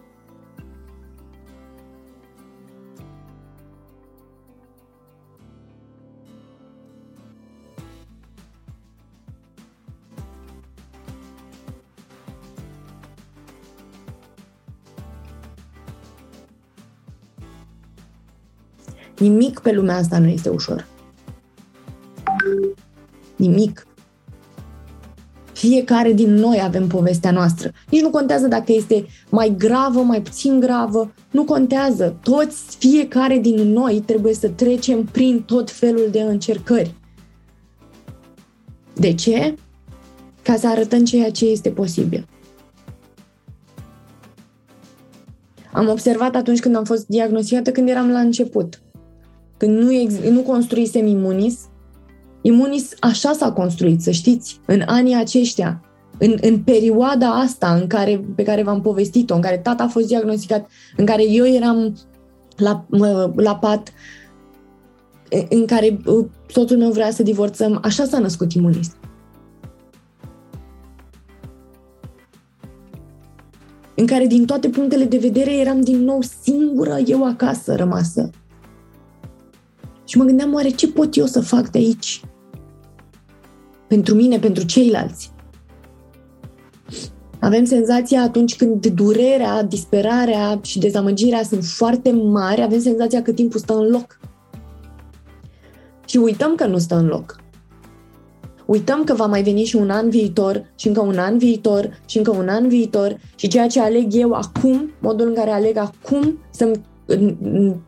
Nimic 19.19 19.59
pe 19.59 19.71
lumea 19.71 19.95
asta 19.95 20.19
nu 20.19 20.27
este 20.27 20.49
ușor. 20.49 20.87
Nimic. 23.35 23.87
Fiecare 25.69 26.13
din 26.13 26.33
noi 26.33 26.59
avem 26.63 26.87
povestea 26.87 27.31
noastră. 27.31 27.71
Nici 27.89 28.01
nu 28.01 28.09
contează 28.09 28.47
dacă 28.47 28.71
este 28.71 29.05
mai 29.29 29.55
gravă, 29.57 30.01
mai 30.01 30.21
puțin 30.21 30.59
gravă, 30.59 31.13
nu 31.31 31.43
contează. 31.43 32.17
Toți, 32.23 32.77
fiecare 32.77 33.37
din 33.37 33.71
noi 33.71 34.03
trebuie 34.05 34.33
să 34.33 34.49
trecem 34.49 35.03
prin 35.03 35.43
tot 35.45 35.71
felul 35.71 36.07
de 36.11 36.21
încercări. 36.21 36.93
De 38.93 39.13
ce? 39.13 39.55
Ca 40.41 40.55
să 40.55 40.67
arătăm 40.67 41.05
ceea 41.05 41.31
ce 41.31 41.45
este 41.45 41.69
posibil. 41.69 42.27
Am 45.73 45.89
observat 45.89 46.35
atunci 46.35 46.59
când 46.59 46.75
am 46.75 46.83
fost 46.83 47.07
diagnosticată, 47.07 47.71
când 47.71 47.89
eram 47.89 48.09
la 48.09 48.19
început. 48.19 48.81
Când 49.57 49.77
nu, 49.77 49.93
ex- 49.93 50.29
nu 50.29 50.41
construisem 50.41 51.05
Imunis, 51.05 51.59
Imunis 52.45 52.89
așa 52.99 53.33
s-a 53.33 53.51
construit, 53.51 54.01
să 54.01 54.11
știți, 54.11 54.59
în 54.65 54.81
anii 54.85 55.15
aceștia, 55.15 55.81
în, 56.17 56.37
în 56.41 56.59
perioada 56.59 57.29
asta 57.29 57.73
în 57.73 57.87
care, 57.87 58.25
pe 58.35 58.43
care 58.43 58.63
v-am 58.63 58.81
povestit-o, 58.81 59.35
în 59.35 59.41
care 59.41 59.57
tata 59.57 59.83
a 59.83 59.87
fost 59.87 60.07
diagnosticat, 60.07 60.69
în 60.97 61.05
care 61.05 61.29
eu 61.29 61.45
eram 61.45 61.97
la, 62.57 62.85
la 63.35 63.55
pat, 63.55 63.91
în 65.49 65.65
care 65.65 65.99
uh, 66.05 66.25
soțul 66.47 66.77
meu 66.77 66.91
vrea 66.91 67.11
să 67.11 67.23
divorțăm, 67.23 67.79
așa 67.83 68.05
s-a 68.05 68.19
născut 68.19 68.53
Imunis. 68.53 68.95
În 73.95 74.05
care 74.05 74.25
din 74.25 74.45
toate 74.45 74.69
punctele 74.69 75.03
de 75.03 75.17
vedere 75.17 75.57
eram 75.57 75.81
din 75.81 76.03
nou 76.03 76.21
singură 76.41 76.97
eu 77.05 77.25
acasă 77.25 77.75
rămasă. 77.75 78.29
Și 80.07 80.17
mă 80.17 80.23
gândeam, 80.23 80.53
oare 80.53 80.69
ce 80.69 80.87
pot 80.87 81.15
eu 81.15 81.25
să 81.25 81.41
fac 81.41 81.69
de 81.69 81.77
aici? 81.77 82.21
Pentru 83.93 84.15
mine, 84.15 84.39
pentru 84.39 84.65
ceilalți. 84.65 85.31
Avem 87.39 87.65
senzația 87.65 88.21
atunci 88.21 88.55
când 88.55 88.85
durerea, 88.85 89.63
disperarea 89.63 90.59
și 90.63 90.79
dezamăgirea 90.79 91.43
sunt 91.43 91.63
foarte 91.63 92.11
mari, 92.11 92.61
avem 92.61 92.79
senzația 92.79 93.21
că 93.21 93.31
timpul 93.31 93.59
stă 93.59 93.73
în 93.73 93.89
loc. 93.89 94.19
Și 96.05 96.17
uităm 96.17 96.55
că 96.55 96.65
nu 96.65 96.77
stă 96.77 96.95
în 96.95 97.07
loc. 97.07 97.41
Uităm 98.65 99.03
că 99.03 99.13
va 99.13 99.25
mai 99.25 99.43
veni 99.43 99.63
și 99.63 99.75
un 99.75 99.89
an 99.89 100.09
viitor, 100.09 100.73
și 100.75 100.87
încă 100.87 101.01
un 101.01 101.17
an 101.17 101.37
viitor, 101.37 101.99
și 102.05 102.17
încă 102.17 102.31
un 102.31 102.47
an 102.47 102.67
viitor, 102.67 103.19
și 103.35 103.47
ceea 103.47 103.67
ce 103.67 103.79
aleg 103.79 104.07
eu 104.13 104.31
acum, 104.31 104.91
modul 104.99 105.27
în 105.27 105.33
care 105.33 105.49
aleg 105.49 105.77
acum 105.77 106.39
să 106.51 106.71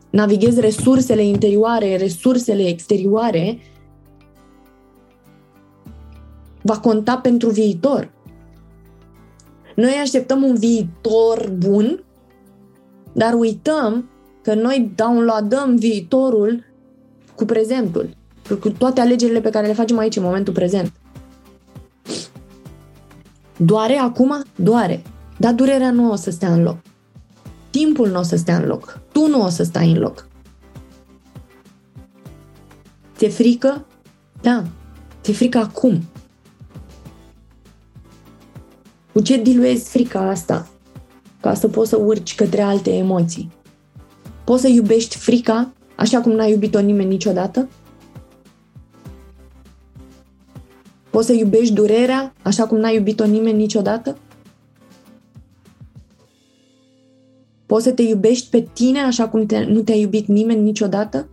navighez 0.09 0.59
resursele 0.59 1.23
interioare, 1.23 1.97
resursele 1.97 2.67
exterioare, 2.67 3.57
va 6.65 6.79
conta 6.79 7.17
pentru 7.17 7.49
viitor. 7.49 8.11
Noi 9.75 9.99
așteptăm 10.01 10.43
un 10.43 10.55
viitor 10.55 11.49
bun, 11.57 12.03
dar 13.13 13.33
uităm 13.33 14.09
că 14.41 14.53
noi 14.53 14.91
downloadăm 14.95 15.75
viitorul 15.75 16.63
cu 17.35 17.45
prezentul. 17.45 18.09
cu 18.59 18.69
toate 18.69 19.01
alegerile 19.01 19.41
pe 19.41 19.49
care 19.49 19.67
le 19.67 19.73
facem 19.73 19.97
aici 19.97 20.15
în 20.15 20.23
momentul 20.23 20.53
prezent. 20.53 20.91
Doare 23.57 23.95
acum? 23.95 24.43
Doare. 24.55 25.01
Dar 25.37 25.53
durerea 25.53 25.91
nu 25.91 26.11
o 26.11 26.15
să 26.15 26.31
stea 26.31 26.53
în 26.53 26.63
loc. 26.63 26.77
Timpul 27.69 28.09
nu 28.09 28.19
o 28.19 28.23
să 28.23 28.35
stea 28.35 28.57
în 28.57 28.65
loc. 28.65 28.99
Tu 29.11 29.27
nu 29.27 29.41
o 29.41 29.49
să 29.49 29.63
stai 29.63 29.91
în 29.91 29.97
loc. 29.97 30.27
Ți-e 33.17 33.29
frică? 33.29 33.85
Da. 34.41 34.63
Ți-e 35.21 35.33
frică 35.33 35.57
acum. 35.57 36.01
Cu 39.15 39.21
ce 39.21 39.41
diluezi 39.41 39.89
frica 39.89 40.19
asta? 40.29 40.67
Ca 41.41 41.53
să 41.53 41.67
poți 41.67 41.89
să 41.89 41.97
urci 41.97 42.35
către 42.35 42.61
alte 42.61 42.93
emoții. 42.93 43.51
Poți 44.43 44.61
să 44.61 44.67
iubești 44.67 45.17
frica 45.17 45.73
așa 45.95 46.21
cum 46.21 46.31
n-a 46.31 46.45
iubit-o 46.45 46.79
nimeni 46.79 47.09
niciodată? 47.09 47.69
Poți 51.09 51.25
să 51.27 51.33
iubești 51.33 51.73
durerea 51.73 52.33
așa 52.41 52.67
cum 52.67 52.77
n-a 52.77 52.89
iubit-o 52.89 53.25
nimeni 53.25 53.57
niciodată? 53.57 54.17
Poți 57.65 57.83
să 57.83 57.91
te 57.91 58.01
iubești 58.01 58.49
pe 58.49 58.67
tine 58.73 58.99
așa 58.99 59.29
cum 59.29 59.45
te, 59.45 59.63
nu 59.63 59.81
te-a 59.81 59.95
iubit 59.95 60.27
nimeni 60.27 60.61
niciodată? 60.61 61.27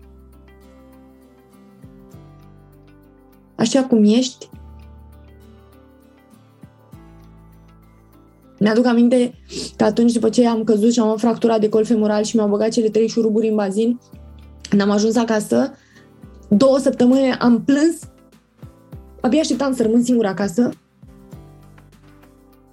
Așa 3.55 3.85
cum 3.85 4.05
ești? 4.05 4.49
Mi-aduc 8.62 8.87
aminte 8.87 9.35
că 9.77 9.85
atunci 9.85 10.12
după 10.12 10.29
ce 10.29 10.46
am 10.46 10.64
căzut 10.64 10.92
și 10.92 11.01
am 11.01 11.16
fracturat 11.16 11.61
de 11.61 11.68
col 11.68 11.85
femoral 11.85 12.22
și 12.22 12.37
mi-au 12.37 12.48
băgat 12.48 12.68
cele 12.68 12.88
trei 12.88 13.09
șuruburi 13.09 13.48
în 13.48 13.55
bazin, 13.55 14.01
când 14.68 14.81
am 14.81 14.90
ajuns 14.90 15.16
acasă, 15.16 15.72
două 16.48 16.79
săptămâni 16.79 17.33
am 17.33 17.62
plâns, 17.62 17.98
abia 19.20 19.40
așteptam 19.40 19.75
să 19.75 19.83
rămân 19.83 20.03
singură 20.03 20.29
acasă 20.29 20.70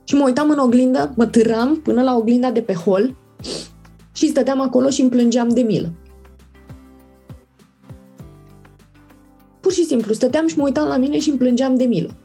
și 0.04 0.16
mă 0.16 0.24
uitam 0.26 0.50
în 0.50 0.58
oglindă, 0.58 1.14
mă 1.16 1.26
târam 1.26 1.76
până 1.76 2.02
la 2.02 2.16
oglinda 2.16 2.52
de 2.52 2.62
pe 2.62 2.74
hol 2.74 3.16
și 4.14 4.28
stăteam 4.28 4.62
acolo 4.62 4.90
și 4.90 5.02
îmi 5.02 5.10
plângeam 5.10 5.50
de 5.50 5.62
milă. 5.62 5.94
Pur 9.60 9.72
și 9.72 9.84
simplu, 9.84 10.14
stăteam 10.14 10.48
și 10.48 10.58
mă 10.58 10.64
uitam 10.64 10.88
la 10.88 10.98
mine 10.98 11.20
și 11.20 11.30
îmi 11.30 11.38
plângeam 11.38 11.76
de 11.76 11.84
milă. 11.84 12.16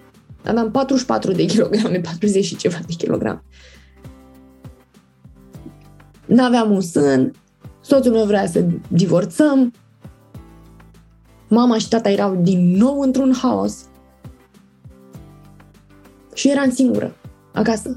Aveam 0.44 0.70
44 0.70 1.32
de 1.32 1.44
kilograme, 1.44 2.00
40 2.00 2.44
și 2.44 2.56
ceva 2.56 2.78
de 2.86 2.92
kilograme. 2.92 3.42
N-aveam 6.26 6.70
un 6.70 6.80
sân, 6.80 7.32
soțul 7.80 8.12
meu 8.12 8.24
vrea 8.24 8.46
să 8.46 8.64
divorțăm, 8.88 9.72
mama 11.48 11.78
și 11.78 11.88
tata 11.88 12.10
erau 12.10 12.34
din 12.34 12.76
nou 12.76 13.00
într-un 13.00 13.34
haos 13.42 13.84
și 16.34 16.50
eram 16.50 16.70
singură, 16.70 17.16
acasă. 17.52 17.96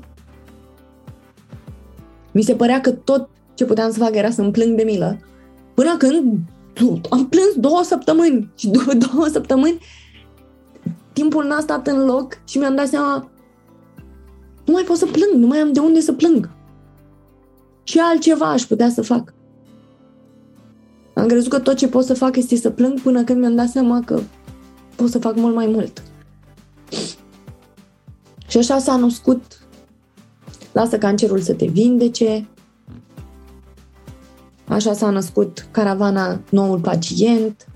Mi 2.32 2.42
se 2.42 2.56
părea 2.56 2.82
că 2.82 2.92
tot 2.92 3.30
ce 3.54 3.66
puteam 3.66 3.92
să 3.92 4.00
fac 4.00 4.16
era 4.16 4.30
să-mi 4.30 4.52
plâng 4.52 4.78
de 4.78 4.84
milă, 4.84 5.20
până 5.74 5.98
când 5.98 6.40
am 7.10 7.28
plâns 7.28 7.56
două 7.58 7.84
săptămâni 7.84 8.52
și 8.56 8.68
după 8.68 8.94
două 9.12 9.28
săptămâni 9.28 9.80
timpul 11.18 11.46
n-a 11.46 11.60
stat 11.60 11.88
în 11.88 12.06
loc 12.06 12.40
și 12.46 12.58
mi-am 12.58 12.76
dat 12.76 12.88
seama 12.88 13.30
nu 14.66 14.74
mai 14.74 14.84
pot 14.84 14.98
să 14.98 15.06
plâng, 15.06 15.34
nu 15.34 15.48
mai 15.48 15.60
am 15.60 15.74
de 15.74 15.80
unde 15.80 16.00
să 16.00 16.14
plâng. 16.14 16.50
Și 17.84 18.00
altceva 18.00 18.46
aș 18.46 18.64
putea 18.64 18.90
să 18.90 19.02
fac. 19.02 19.34
Am 21.14 21.28
crezut 21.28 21.52
că 21.52 21.60
tot 21.60 21.76
ce 21.76 21.88
pot 21.88 22.06
să 22.06 22.14
fac 22.14 22.36
este 22.36 22.56
să 22.56 22.70
plâng 22.70 23.02
până 23.02 23.24
când 23.24 23.40
mi-am 23.40 23.56
dat 23.56 23.70
seama 23.70 24.02
că 24.06 24.20
pot 24.96 25.10
să 25.10 25.20
fac 25.20 25.36
mult 25.36 25.56
mai 25.56 25.68
mult. 25.68 26.04
Și 28.48 28.58
așa 28.58 28.80
s-a 28.80 28.96
născut 28.96 29.68
Lasă 30.72 30.98
cancerul 30.98 31.40
să 31.40 31.54
te 31.54 31.66
vindece. 31.66 32.48
Așa 34.68 34.94
s-a 34.94 35.10
născut 35.10 35.68
caravana 35.72 36.42
Noul 36.50 36.80
Pacient. 36.80 37.68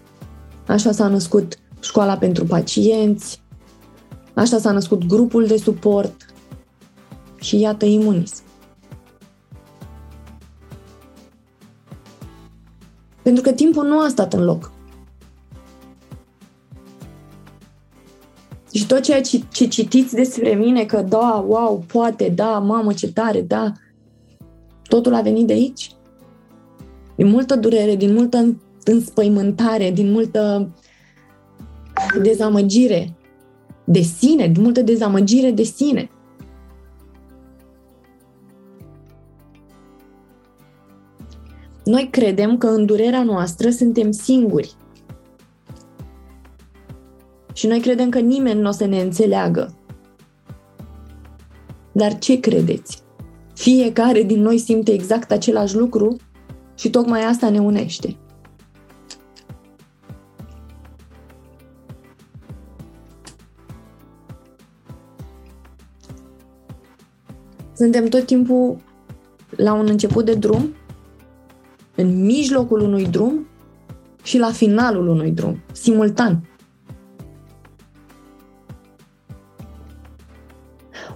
Așa 0.67 0.91
s-a 0.91 1.08
născut 1.08 1.61
școala 1.82 2.17
pentru 2.17 2.46
pacienți. 2.46 3.41
Așa 4.34 4.58
s-a 4.58 4.72
născut 4.72 5.06
grupul 5.06 5.46
de 5.46 5.58
suport. 5.58 6.26
Și 7.39 7.60
iată 7.60 7.86
Imunis. 7.86 8.44
Pentru 13.22 13.44
că 13.44 13.52
timpul 13.52 13.88
nu 13.88 14.00
a 14.00 14.08
stat 14.08 14.34
în 14.34 14.44
loc. 14.44 14.72
Și 18.74 18.88
tot 18.88 19.02
ceea 19.02 19.22
ce, 19.22 19.41
ce 19.52 19.67
citiți 19.67 20.15
despre 20.15 20.54
mine, 20.54 20.86
că 20.86 21.02
da, 21.02 21.46
wow, 21.48 21.84
poate, 21.88 22.30
da, 22.36 22.60
mamă, 22.60 22.94
ce 22.94 23.12
tare, 23.12 23.41
da, 23.41 23.72
totul 24.88 25.13
a 25.13 25.22
venit 25.22 25.48
de 25.48 25.54
aici. 25.54 25.91
Din 27.15 27.28
multă 27.28 27.56
durere, 27.56 27.96
din 27.96 28.13
multă 28.13 28.58
înspăimântare, 28.84 29.91
din 29.91 30.12
multă 30.12 30.70
dezamăgire 32.21 33.15
de 33.84 34.02
sine, 34.02 34.47
din 34.47 34.62
multă 34.62 34.82
dezamăgire 34.82 35.52
de 35.52 35.63
sine. 35.63 36.10
Noi 41.84 42.08
credem 42.12 42.58
că 42.58 42.67
în 42.67 42.86
durerea 42.86 43.24
noastră 43.24 43.69
suntem 43.69 44.12
singuri. 44.12 44.76
Și 47.54 47.67
noi 47.67 47.80
credem 47.80 48.10
că 48.10 48.19
nimeni 48.19 48.60
nu 48.60 48.67
o 48.67 48.71
să 48.71 48.86
ne 48.86 49.02
înțeleagă. 49.02 49.76
Dar 51.91 52.17
ce 52.17 52.39
credeți? 52.39 53.04
Fiecare 53.54 54.24
din 54.24 54.41
noi 54.41 54.58
simte 54.58 54.91
exact 54.91 55.32
același 55.32 55.76
lucru 55.76 56.15
și 56.76 56.89
tocmai 56.89 57.24
asta 57.24 57.50
ne 57.50 57.60
unește. 57.60 58.17
Suntem 67.82 68.06
tot 68.06 68.26
timpul 68.26 68.78
la 69.50 69.74
un 69.74 69.88
început 69.89 70.26
de 70.26 70.34
drum, 70.34 70.76
în 71.96 72.26
mijlocul 72.26 72.80
unui 72.80 73.06
drum 73.06 73.48
și 74.24 74.38
la 74.38 74.52
finalul 74.52 75.08
unui 75.08 75.32
drum, 75.32 75.62
simultan. 75.72 76.50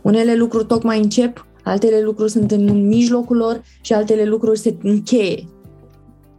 Unele 0.01 0.36
lucruri 0.36 0.65
tocmai 0.65 1.01
încep, 1.01 1.45
altele 1.63 2.01
lucruri 2.01 2.32
sunt 2.32 2.51
în 2.51 2.88
mijlocul 2.88 3.38
lor 3.38 3.62
și 3.82 3.93
altele 3.93 4.25
lucruri 4.25 4.60
se 4.60 4.78
încheie. 4.84 5.47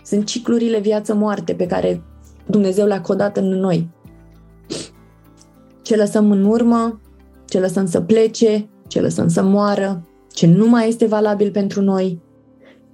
Sunt 0.04 0.24
ciclurile 0.24 0.78
viață-moarte 0.78 1.54
pe 1.54 1.66
care 1.66 2.02
Dumnezeu 2.46 2.86
le-a 2.86 3.00
codat 3.00 3.36
în 3.36 3.48
noi. 3.48 3.88
Ce 5.82 5.96
lăsăm 5.96 6.30
în 6.30 6.44
urmă, 6.44 7.00
ce 7.48 7.60
lăsăm 7.60 7.86
să 7.86 8.00
plece, 8.00 8.68
ce 8.86 9.00
lăsăm 9.00 9.28
să 9.28 9.42
moară, 9.42 10.04
ce 10.36 10.46
nu 10.46 10.68
mai 10.68 10.88
este 10.88 11.06
valabil 11.06 11.50
pentru 11.50 11.80
noi, 11.80 12.20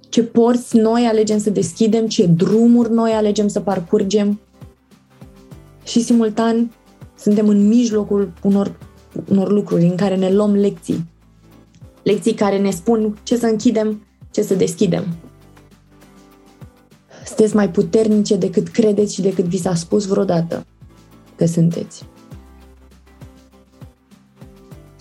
ce 0.09 0.23
porți 0.23 0.77
noi 0.77 1.05
alegem 1.05 1.37
să 1.37 1.49
deschidem, 1.49 2.07
ce 2.07 2.25
drumuri 2.25 2.91
noi 2.91 3.11
alegem 3.11 3.47
să 3.47 3.59
parcurgem 3.59 4.39
și 5.83 6.01
simultan 6.01 6.71
suntem 7.17 7.47
în 7.47 7.67
mijlocul 7.67 8.33
unor 8.43 8.77
unor 9.29 9.51
lucruri 9.51 9.83
în 9.83 9.95
care 9.95 10.15
ne 10.15 10.31
luăm 10.31 10.53
lecții. 10.53 11.05
Lecții 12.03 12.33
care 12.33 12.59
ne 12.59 12.69
spun 12.69 13.17
ce 13.23 13.37
să 13.37 13.45
închidem, 13.45 14.05
ce 14.31 14.41
să 14.41 14.55
deschidem. 14.55 15.05
Sunteți 17.25 17.55
mai 17.55 17.69
puternice 17.69 18.35
decât 18.35 18.67
credeți 18.67 19.13
și 19.13 19.21
decât 19.21 19.45
vi 19.45 19.57
s-a 19.57 19.73
spus 19.73 20.05
vreodată 20.05 20.65
că 21.35 21.45
sunteți. 21.45 22.05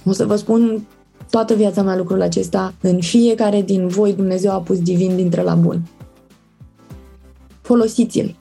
O 0.04 0.12
să 0.12 0.26
vă 0.26 0.36
spun 0.36 0.86
toată 1.32 1.54
viața 1.54 1.82
mea 1.82 1.96
lucrul 1.96 2.22
acesta. 2.22 2.74
În 2.80 3.00
fiecare 3.00 3.62
din 3.62 3.88
voi 3.88 4.14
Dumnezeu 4.14 4.52
a 4.52 4.60
pus 4.60 4.82
divin 4.82 5.16
dintre 5.16 5.42
la 5.42 5.54
bun. 5.54 5.82
Folosiți-l. 7.60 8.36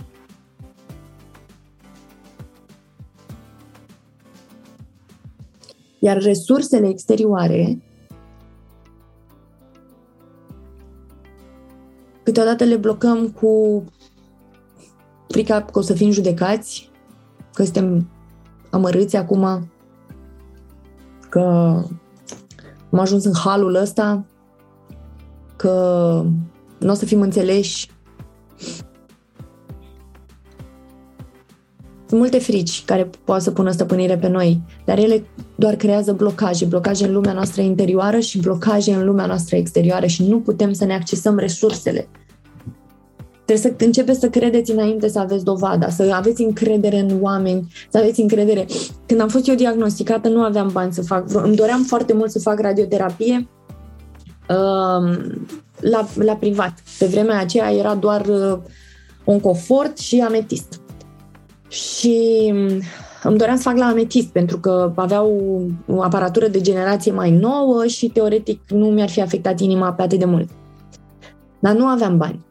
Iar 6.00 6.22
resursele 6.22 6.88
exterioare 6.88 7.82
câteodată 12.24 12.64
le 12.64 12.76
blocăm 12.76 13.30
cu 13.30 13.84
frica 15.28 15.62
că 15.62 15.80
o 15.80 15.82
să 15.82 15.94
fim 15.94 16.12
judecați, 16.12 16.90
că 17.54 17.64
suntem 17.64 18.10
amărâți 18.70 19.16
acum, 19.16 19.70
că 21.30 21.76
am 22.92 23.00
ajuns 23.00 23.26
în 23.26 23.34
halul 23.44 23.76
ăsta, 23.76 24.26
că 25.56 26.26
nu 26.78 26.92
o 26.92 26.94
să 26.94 27.06
fim 27.06 27.22
înțeleși. 27.22 27.90
Sunt 32.08 32.24
multe 32.24 32.40
frici 32.40 32.86
care 32.86 33.10
poate 33.24 33.44
să 33.44 33.52
pună 33.52 33.72
stăpânire 33.72 34.18
pe 34.18 34.28
noi, 34.28 34.62
dar 34.86 34.98
ele 34.98 35.24
doar 35.56 35.76
creează 35.76 36.14
blocaje, 36.14 36.66
blocaje 36.66 37.06
în 37.06 37.14
lumea 37.14 37.34
noastră 37.34 37.62
interioară 37.62 38.20
și 38.20 38.40
blocaje 38.40 38.94
în 38.94 39.06
lumea 39.06 39.26
noastră 39.26 39.56
exterioară 39.56 40.06
și 40.06 40.28
nu 40.28 40.40
putem 40.40 40.74
să 40.74 40.86
ne 40.86 40.94
accesăm 40.94 41.38
resursele. 41.38 42.08
Trebuie 43.52 43.72
să 43.72 43.86
începeți 43.86 44.20
să 44.20 44.30
credeți 44.30 44.72
înainte 44.72 45.08
să 45.08 45.20
aveți 45.20 45.44
dovada, 45.44 45.90
să 45.90 46.12
aveți 46.14 46.42
încredere 46.42 47.00
în 47.00 47.18
oameni, 47.22 47.72
să 47.90 47.98
aveți 47.98 48.22
încredere. 48.22 48.66
Când 49.06 49.20
am 49.20 49.28
fost 49.28 49.48
eu 49.48 49.56
diagnosticată, 49.56 50.30
nu 50.30 50.44
aveam 50.44 50.70
bani 50.74 50.94
să 50.94 51.02
fac. 51.02 51.26
Îmi 51.34 51.56
doream 51.56 51.84
foarte 51.84 52.14
mult 52.14 52.32
să 52.32 52.40
fac 52.40 52.60
radioterapie 52.60 53.48
uh, 54.50 55.18
la, 55.80 56.08
la 56.16 56.36
privat. 56.40 56.74
Pe 57.00 57.06
vremea 57.06 57.40
aceea 57.40 57.72
era 57.72 57.96
doar 57.96 58.26
uh, 58.26 58.58
un 59.24 59.40
confort 59.40 59.98
și 59.98 60.20
ametist. 60.20 60.82
Și 61.68 62.50
mm, 62.54 62.82
îmi 63.24 63.38
doream 63.38 63.56
să 63.58 63.62
fac 63.64 63.78
la 63.78 63.86
ametist 63.86 64.28
pentru 64.28 64.60
că 64.60 64.92
aveau 64.96 65.62
o 65.88 66.02
aparatură 66.02 66.48
de 66.48 66.62
generație 66.62 67.12
mai 67.12 67.32
nouă 67.32 67.86
și 67.86 68.10
teoretic 68.10 68.60
nu 68.70 68.86
mi-ar 68.86 69.10
fi 69.10 69.22
afectat 69.22 69.60
inima 69.60 69.94
pe 69.94 70.02
atât 70.02 70.20
de 70.20 70.26
mult. 70.26 70.50
Dar 71.60 71.76
nu 71.76 71.86
aveam 71.86 72.18
bani. 72.18 72.50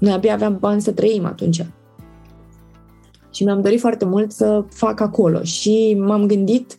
Noi 0.00 0.12
abia 0.12 0.32
aveam 0.32 0.56
bani 0.60 0.80
să 0.80 0.92
trăim 0.92 1.24
atunci. 1.24 1.64
Și 3.30 3.44
mi-am 3.44 3.60
dorit 3.60 3.80
foarte 3.80 4.04
mult 4.04 4.32
să 4.32 4.64
fac 4.68 5.00
acolo 5.00 5.42
și 5.42 5.96
m-am 5.98 6.26
gândit, 6.26 6.76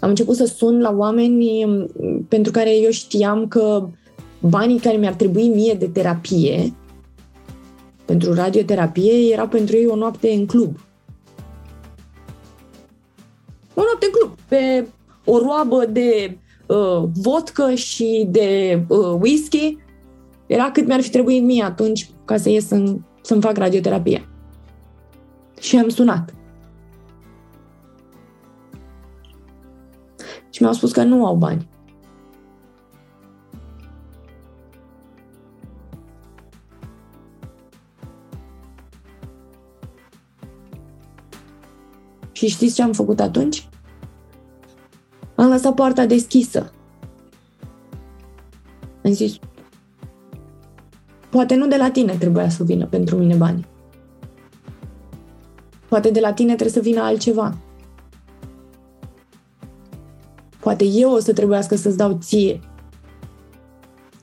am 0.00 0.08
început 0.08 0.36
să 0.36 0.44
sun 0.44 0.80
la 0.80 0.94
oameni 0.96 1.64
mm, 1.64 1.88
pentru 2.28 2.52
care 2.52 2.76
eu 2.76 2.90
știam 2.90 3.48
că 3.48 3.88
banii 4.40 4.78
care 4.78 4.96
mi-ar 4.96 5.14
trebui 5.14 5.48
mie 5.48 5.74
de 5.74 5.86
terapie, 5.86 6.74
pentru 8.04 8.34
radioterapie, 8.34 9.32
era 9.32 9.48
pentru 9.48 9.76
ei 9.76 9.86
o 9.86 9.96
noapte 9.96 10.30
în 10.30 10.46
club. 10.46 10.78
O 13.74 13.82
noapte 13.82 14.06
în 14.06 14.12
club, 14.12 14.38
pe 14.48 14.86
o 15.24 15.38
roabă 15.38 15.84
de 15.86 16.38
uh, 16.66 17.08
vodcă 17.22 17.74
și 17.74 18.26
de 18.30 18.82
uh, 18.88 19.16
whisky, 19.20 19.76
era 20.46 20.70
cât 20.70 20.86
mi-ar 20.86 21.00
fi 21.00 21.10
trebuit 21.10 21.42
mie 21.42 21.62
atunci 21.62 22.10
ca 22.30 22.36
să 22.36 22.48
ies 22.48 22.66
să, 22.66 22.96
să-mi 23.22 23.40
fac 23.40 23.56
radioterapie. 23.56 24.28
Și 25.60 25.76
am 25.76 25.88
sunat. 25.88 26.34
Și 30.50 30.62
mi-au 30.62 30.74
spus 30.74 30.92
că 30.92 31.02
nu 31.02 31.26
au 31.26 31.36
bani. 31.36 31.68
Și 42.32 42.48
știți 42.48 42.74
ce 42.74 42.82
am 42.82 42.92
făcut 42.92 43.20
atunci? 43.20 43.68
Am 45.34 45.48
lăsat 45.48 45.74
poarta 45.74 46.06
deschisă. 46.06 46.72
Am 49.04 49.12
zis, 49.12 49.38
poate 51.30 51.54
nu 51.54 51.66
de 51.66 51.76
la 51.76 51.90
tine 51.90 52.12
trebuia 52.12 52.48
să 52.48 52.64
vină 52.64 52.86
pentru 52.86 53.16
mine 53.16 53.34
bani. 53.34 53.66
Poate 55.88 56.10
de 56.10 56.20
la 56.20 56.32
tine 56.32 56.54
trebuie 56.54 56.82
să 56.82 56.88
vină 56.88 57.00
altceva. 57.00 57.56
Poate 60.60 60.84
eu 60.84 61.12
o 61.12 61.18
să 61.18 61.32
trebuiască 61.32 61.76
să-ți 61.76 61.96
dau 61.96 62.18
ție 62.20 62.60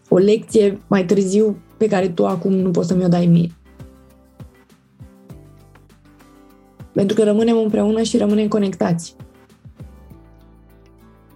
o 0.10 0.18
lecție 0.18 0.80
mai 0.88 1.06
târziu 1.06 1.58
pe 1.78 1.88
care 1.88 2.10
tu 2.10 2.26
acum 2.26 2.54
nu 2.54 2.72
poți 2.72 2.88
să 2.88 2.96
mi-o 2.96 3.08
dai 3.08 3.26
mie. 3.26 3.52
Pentru 6.92 7.16
că 7.16 7.24
rămânem 7.24 7.58
împreună 7.58 8.02
și 8.02 8.18
rămânem 8.18 8.48
conectați. 8.48 9.16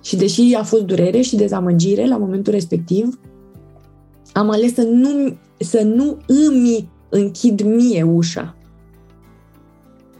Și 0.04 0.16
deși 0.16 0.56
a 0.58 0.64
fost 0.64 0.84
durere 0.84 1.22
și 1.22 1.36
dezamăgire 1.36 2.08
la 2.08 2.18
momentul 2.18 2.54
respectiv, 2.54 3.20
am 4.34 4.50
ales 4.50 4.74
să 4.74 4.82
nu, 4.82 5.38
să 5.58 5.82
nu 5.82 6.18
îmi 6.28 6.90
închid 7.10 7.62
mie 7.62 8.04
ușa. 8.04 8.56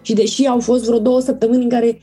Și 0.02 0.14
deși 0.14 0.46
au 0.46 0.60
fost 0.60 0.84
vreo 0.86 1.00
două 1.00 1.20
săptămâni 1.20 1.64
în 1.64 1.70
care 1.70 2.02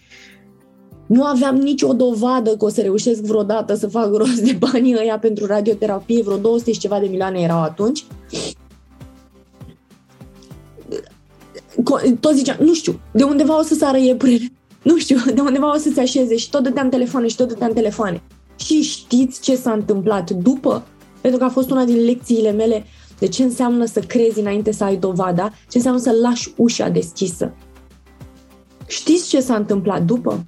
nu 1.07 1.25
aveam 1.25 1.57
nicio 1.57 1.93
dovadă 1.93 2.57
că 2.57 2.65
o 2.65 2.69
să 2.69 2.81
reușesc 2.81 3.23
vreodată 3.23 3.75
să 3.75 3.87
fac 3.87 4.15
rost 4.15 4.41
de 4.41 4.57
banii 4.59 4.97
ăia 4.99 5.19
pentru 5.19 5.47
radioterapie, 5.47 6.23
vreo 6.23 6.37
200 6.37 6.73
și 6.73 6.79
ceva 6.79 6.99
de 6.99 7.07
milioane 7.07 7.41
erau 7.41 7.63
atunci, 7.63 8.05
tot 12.21 12.35
ziceam, 12.35 12.57
nu 12.61 12.75
știu, 12.75 13.01
de 13.13 13.23
undeva 13.23 13.59
o 13.59 13.63
să 13.63 13.75
sară 13.75 13.99
iepurele, 13.99 14.53
nu 14.83 14.99
știu, 14.99 15.17
de 15.35 15.41
undeva 15.41 15.75
o 15.75 15.79
să 15.79 15.91
se 15.95 16.01
așeze 16.01 16.37
și 16.37 16.51
tot 16.51 16.63
dădeam 16.63 16.89
telefoane 16.89 17.27
și 17.27 17.37
tot 17.37 17.49
dădeam 17.49 17.73
telefoane. 17.73 18.23
Și 18.57 18.83
știți 18.83 19.41
ce 19.41 19.57
s-a 19.57 19.73
întâmplat 19.73 20.31
după? 20.31 20.87
Pentru 21.21 21.39
că 21.39 21.45
a 21.45 21.49
fost 21.49 21.71
una 21.71 21.85
din 21.85 22.05
lecțiile 22.05 22.51
mele 22.51 22.85
de 23.19 23.29
ce 23.29 23.43
înseamnă 23.43 23.85
să 23.85 24.01
crezi 24.01 24.41
înainte 24.41 24.73
să 24.73 24.85
ai 24.85 24.97
dovada, 24.97 25.53
ce 25.69 25.77
înseamnă 25.77 26.01
să 26.01 26.11
lași 26.23 26.53
ușa 26.57 26.89
deschisă. 26.89 27.55
Știți 28.87 29.29
ce 29.29 29.41
s-a 29.41 29.55
întâmplat 29.55 30.03
după? 30.03 30.47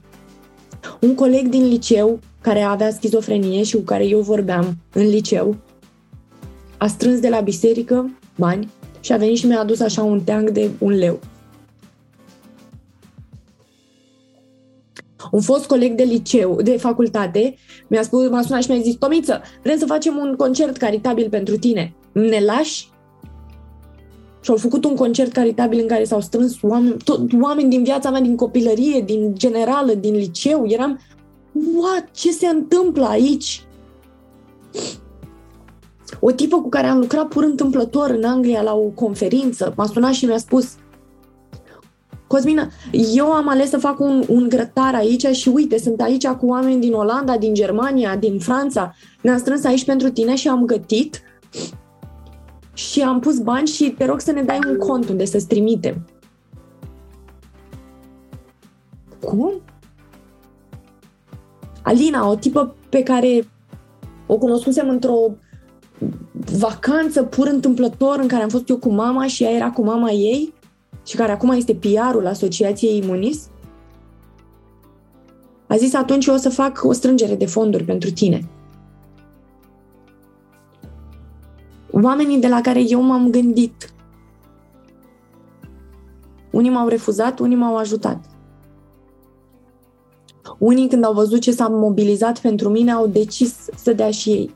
Un 1.01 1.15
coleg 1.15 1.49
din 1.49 1.69
liceu 1.69 2.19
care 2.41 2.61
avea 2.61 2.91
schizofrenie 2.91 3.63
și 3.63 3.77
cu 3.77 3.83
care 3.83 4.07
eu 4.07 4.21
vorbeam 4.21 4.77
în 4.93 5.09
liceu 5.09 5.57
a 6.77 6.87
strâns 6.87 7.21
de 7.21 7.29
la 7.29 7.41
biserică 7.41 8.19
bani 8.37 8.71
și 9.01 9.13
a 9.13 9.17
venit 9.17 9.37
și 9.37 9.47
mi-a 9.47 9.61
adus 9.61 9.81
așa 9.81 10.03
un 10.03 10.21
teanc 10.21 10.51
de 10.51 10.71
un 10.79 10.93
leu. 10.93 11.21
Un 15.31 15.41
fost 15.41 15.67
coleg 15.67 15.95
de 15.95 16.03
liceu, 16.03 16.63
de 16.63 16.77
facultate, 16.77 17.55
mi-a 17.87 18.03
spus, 18.03 18.29
m-a 18.29 18.43
sunat 18.43 18.63
și 18.63 18.71
mi-a 18.71 18.81
zis, 18.81 18.95
Tomiță, 18.95 19.41
vrem 19.63 19.79
să 19.79 19.87
facem 19.87 20.17
un 20.17 20.35
concert 20.37 20.77
caritabil 20.77 21.29
pentru 21.29 21.59
tine. 21.59 21.95
Ne 22.13 22.45
lași? 22.45 22.89
Și 24.41 24.51
au 24.51 24.57
făcut 24.57 24.85
un 24.85 24.95
concert 24.95 25.33
caritabil 25.33 25.81
în 25.81 25.87
care 25.87 26.05
s-au 26.05 26.21
strâns 26.21 26.57
oameni, 26.63 26.97
tot, 27.05 27.21
oameni 27.41 27.71
din 27.71 27.83
viața 27.83 28.11
mea, 28.11 28.21
din 28.21 28.37
copilărie, 28.37 29.01
din 29.01 29.35
generală, 29.35 29.93
din 29.93 30.15
liceu. 30.15 30.65
Eram, 30.67 31.01
what, 31.75 32.09
ce 32.13 32.31
se 32.31 32.47
întâmplă 32.47 33.07
aici? 33.07 33.65
O 36.21 36.31
tipă 36.31 36.61
cu 36.61 36.69
care 36.69 36.87
am 36.87 36.99
lucrat 36.99 37.29
pur 37.29 37.45
întâmplător 37.45 38.11
în 38.11 38.25
Anglia 38.25 38.63
la 38.63 38.75
o 38.75 38.87
conferință 38.95 39.73
m-a 39.77 39.87
sunat 39.87 40.13
și 40.13 40.25
mi-a 40.25 40.39
spus 40.39 40.75
Cosmina, 42.31 42.69
eu 43.15 43.33
am 43.33 43.49
ales 43.49 43.69
să 43.69 43.79
fac 43.79 44.01
un, 44.01 44.25
un 44.29 44.49
grătar 44.49 44.95
aici 44.95 45.27
și 45.27 45.49
uite, 45.49 45.79
sunt 45.79 46.01
aici 46.01 46.27
cu 46.27 46.47
oameni 46.47 46.81
din 46.81 46.93
Olanda, 46.93 47.37
din 47.37 47.55
Germania, 47.55 48.17
din 48.17 48.39
Franța. 48.39 48.95
Ne-am 49.23 49.39
strâns 49.39 49.65
aici 49.65 49.85
pentru 49.85 50.11
tine 50.11 50.35
și 50.35 50.49
am 50.49 50.65
gătit 50.65 51.23
și 52.73 53.03
am 53.03 53.21
pus 53.21 53.39
bani 53.39 53.67
și 53.67 53.91
te 53.91 54.05
rog 54.05 54.21
să 54.21 54.33
ne 54.33 54.43
dai 54.43 54.59
un 54.69 54.79
cont 54.79 55.09
unde 55.09 55.25
să-ți 55.25 55.47
trimitem. 55.47 56.07
Cum? 59.21 59.53
Alina, 61.83 62.29
o 62.29 62.35
tipă 62.35 62.75
pe 62.89 63.03
care 63.03 63.49
o 64.27 64.39
cunoscusem 64.39 64.89
într-o 64.89 65.37
vacanță 66.59 67.23
pur 67.23 67.47
întâmplător 67.47 68.19
în 68.19 68.29
care 68.29 68.43
am 68.43 68.49
fost 68.49 68.69
eu 68.69 68.77
cu 68.77 68.89
mama 68.89 69.27
și 69.27 69.45
ea 69.45 69.51
era 69.51 69.71
cu 69.71 69.85
mama 69.85 70.11
ei 70.11 70.59
și 71.07 71.17
care 71.17 71.33
acum 71.33 71.51
este 71.51 71.75
PR-ul 71.75 72.27
Asociației 72.27 72.97
Imunis, 72.97 73.49
a 75.67 75.77
zis 75.77 75.95
atunci 75.95 76.27
eu 76.27 76.35
o 76.35 76.37
să 76.37 76.49
fac 76.49 76.81
o 76.83 76.93
strângere 76.93 77.35
de 77.35 77.47
fonduri 77.47 77.85
pentru 77.85 78.11
tine. 78.11 78.49
Oamenii 81.91 82.39
de 82.39 82.49
la 82.49 82.61
care 82.61 82.81
eu 82.89 83.01
m-am 83.01 83.31
gândit, 83.31 83.93
unii 86.51 86.71
m-au 86.71 86.89
refuzat, 86.89 87.39
unii 87.39 87.57
m-au 87.57 87.77
ajutat. 87.77 88.25
Unii, 90.59 90.89
când 90.89 91.05
au 91.05 91.13
văzut 91.13 91.41
ce 91.41 91.53
s-a 91.53 91.69
mobilizat 91.69 92.39
pentru 92.39 92.69
mine, 92.69 92.91
au 92.93 93.07
decis 93.07 93.55
să 93.77 93.93
dea 93.93 94.11
și 94.11 94.31
ei 94.31 94.55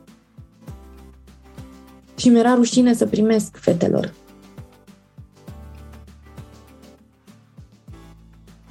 și 2.15 2.29
mi-era 2.29 2.55
rușine 2.55 2.93
să 2.93 3.05
primesc 3.05 3.57
fetelor. 3.57 4.13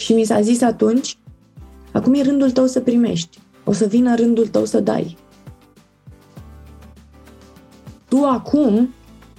Și 0.05 0.13
mi 0.13 0.25
s-a 0.25 0.41
zis 0.41 0.61
atunci, 0.61 1.19
acum 1.93 2.15
e 2.15 2.23
rândul 2.23 2.51
tău 2.51 2.67
să 2.67 2.81
primești, 2.81 3.39
o 3.65 3.73
să 3.73 3.87
vină 3.87 4.15
rândul 4.15 4.47
tău 4.47 4.65
să 4.65 4.81
dai. 4.81 5.17
Tu 8.09 8.17
acum 8.17 8.95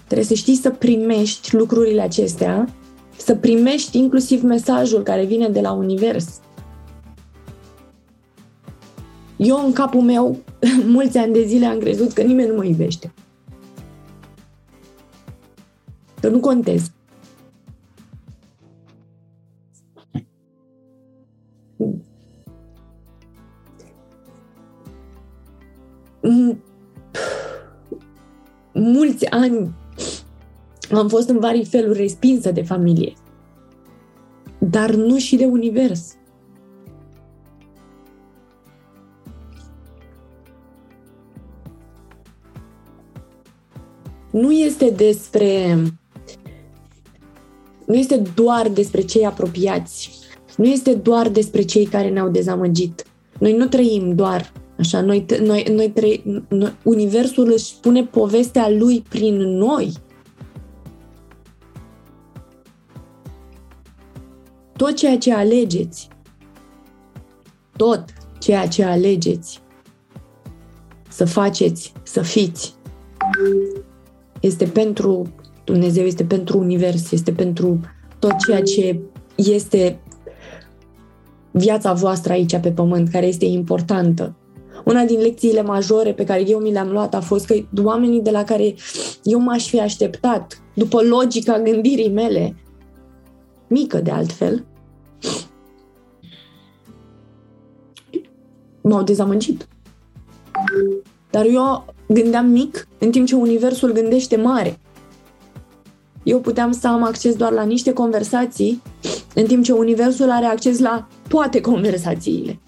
trebuie 0.05 0.25
să 0.25 0.33
știi 0.33 0.55
să 0.55 0.69
primești 0.69 1.55
lucrurile 1.55 2.01
acestea, 2.01 2.73
să 3.17 3.35
primești 3.35 3.97
inclusiv 3.97 4.43
mesajul 4.43 5.03
care 5.03 5.25
vine 5.25 5.49
de 5.49 5.61
la 5.61 5.71
univers. 5.71 6.27
Eu 9.37 9.65
în 9.65 9.73
capul 9.73 10.01
meu, 10.01 10.37
mulți 10.97 11.17
ani 11.17 11.33
de 11.33 11.45
zile 11.45 11.65
am 11.65 11.79
crezut 11.79 12.11
că 12.11 12.21
nimeni 12.21 12.49
nu 12.49 12.55
mă 12.55 12.65
iubește. 12.65 13.13
Că 16.19 16.29
nu 16.29 16.39
contez. 16.39 16.91
mulți 28.73 29.25
ani 29.29 29.75
am 30.91 31.07
fost 31.07 31.29
în 31.29 31.39
vari 31.39 31.65
feluri 31.65 31.99
respinsă 31.99 32.51
de 32.51 32.61
familie, 32.61 33.13
dar 34.59 34.91
nu 34.93 35.17
și 35.17 35.35
de 35.35 35.45
univers. 35.45 36.13
Nu 44.31 44.51
este 44.51 44.89
despre 44.89 45.77
nu 47.85 47.95
este 47.95 48.21
doar 48.35 48.69
despre 48.69 49.01
cei 49.01 49.25
apropiați, 49.25 50.09
nu 50.57 50.65
este 50.65 50.93
doar 50.93 51.29
despre 51.29 51.61
cei 51.61 51.85
care 51.85 52.09
ne-au 52.09 52.29
dezamăgit. 52.29 53.03
Noi 53.39 53.53
nu 53.53 53.67
trăim 53.67 54.15
doar 54.15 54.51
așa, 54.79 55.01
noi, 55.01 55.25
noi, 55.43 55.65
noi, 55.75 55.89
trăi, 55.89 56.43
noi 56.49 56.75
Universul 56.83 57.51
își 57.51 57.65
spune 57.65 58.03
povestea 58.03 58.69
lui 58.69 59.01
prin 59.09 59.35
noi. 59.35 59.93
Tot 64.75 64.95
ceea 64.95 65.17
ce 65.17 65.33
alegeți, 65.33 66.07
tot 67.75 68.03
ceea 68.39 68.67
ce 68.67 68.83
alegeți 68.83 69.61
să 71.09 71.25
faceți, 71.25 71.93
să 72.03 72.21
fiți, 72.21 72.75
este 74.39 74.65
pentru 74.65 75.33
Dumnezeu, 75.63 76.05
este 76.05 76.23
pentru 76.23 76.57
univers, 76.57 77.11
este 77.11 77.31
pentru 77.31 77.79
tot 78.19 78.33
ceea 78.45 78.61
ce 78.61 78.99
este 79.35 79.99
viața 81.51 81.93
voastră 81.93 82.31
aici 82.31 82.59
pe 82.59 82.71
pământ, 82.71 83.09
care 83.09 83.25
este 83.25 83.45
importantă. 83.45 84.35
Una 84.85 85.03
din 85.03 85.19
lecțiile 85.19 85.61
majore 85.61 86.13
pe 86.13 86.23
care 86.23 86.49
eu 86.49 86.59
mi 86.59 86.71
le-am 86.71 86.91
luat 86.91 87.13
a 87.13 87.21
fost 87.21 87.45
că 87.45 87.55
oamenii 87.83 88.21
de 88.21 88.31
la 88.31 88.43
care 88.43 88.75
eu 89.23 89.39
m-aș 89.39 89.67
fi 89.67 89.79
așteptat, 89.79 90.61
după 90.73 91.01
logica 91.01 91.59
gândirii 91.59 92.09
mele, 92.09 92.55
mică 93.67 93.97
de 93.97 94.11
altfel, 94.11 94.65
m-au 98.81 99.03
dezamăgit. 99.03 99.67
Dar 101.29 101.45
eu 101.45 101.85
gândeam 102.07 102.45
mic, 102.45 102.87
în 102.99 103.11
timp 103.11 103.27
ce 103.27 103.35
Universul 103.35 103.91
gândește 103.91 104.35
mare. 104.35 104.79
Eu 106.23 106.39
puteam 106.39 106.71
să 106.71 106.87
am 106.87 107.03
acces 107.03 107.35
doar 107.35 107.51
la 107.51 107.63
niște 107.63 107.93
conversații, 107.93 108.81
în 109.35 109.45
timp 109.45 109.63
ce 109.63 109.71
Universul 109.71 110.29
are 110.29 110.45
acces 110.45 110.79
la 110.79 111.07
toate 111.27 111.61
conversațiile. 111.61 112.59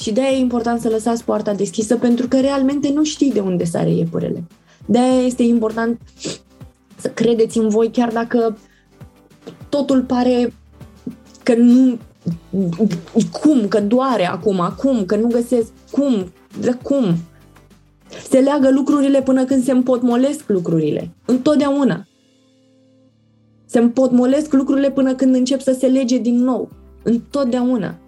Și 0.00 0.12
de-aia 0.12 0.30
e 0.30 0.38
important 0.38 0.80
să 0.80 0.88
lăsați 0.88 1.24
poarta 1.24 1.54
deschisă, 1.54 1.96
pentru 1.96 2.28
că 2.28 2.40
realmente 2.40 2.92
nu 2.92 3.04
știi 3.04 3.32
de 3.32 3.40
unde 3.40 3.64
sare 3.64 3.90
iepurele. 3.90 4.44
De-aia 4.86 5.22
este 5.22 5.42
important 5.42 6.00
să 6.96 7.08
credeți 7.08 7.58
în 7.58 7.68
voi, 7.68 7.90
chiar 7.90 8.12
dacă 8.12 8.58
totul 9.68 10.02
pare 10.02 10.52
că 11.42 11.54
nu... 11.54 11.98
Cum? 13.40 13.68
Că 13.68 13.80
doare 13.80 14.28
acum, 14.28 14.60
acum, 14.60 15.04
că 15.04 15.16
nu 15.16 15.28
găsesc. 15.28 15.72
Cum? 15.90 16.32
De 16.60 16.78
cum? 16.82 17.14
Se 18.28 18.38
leagă 18.38 18.70
lucrurile 18.70 19.22
până 19.22 19.44
când 19.44 19.64
se 19.64 19.72
împotmolesc 19.72 20.44
lucrurile. 20.46 21.10
Întotdeauna. 21.24 22.06
Se 23.66 23.78
împotmolesc 23.78 24.52
lucrurile 24.52 24.90
până 24.90 25.14
când 25.14 25.34
încep 25.34 25.60
să 25.60 25.76
se 25.78 25.86
lege 25.86 26.18
din 26.18 26.42
nou. 26.42 26.68
Întotdeauna. 27.02 27.98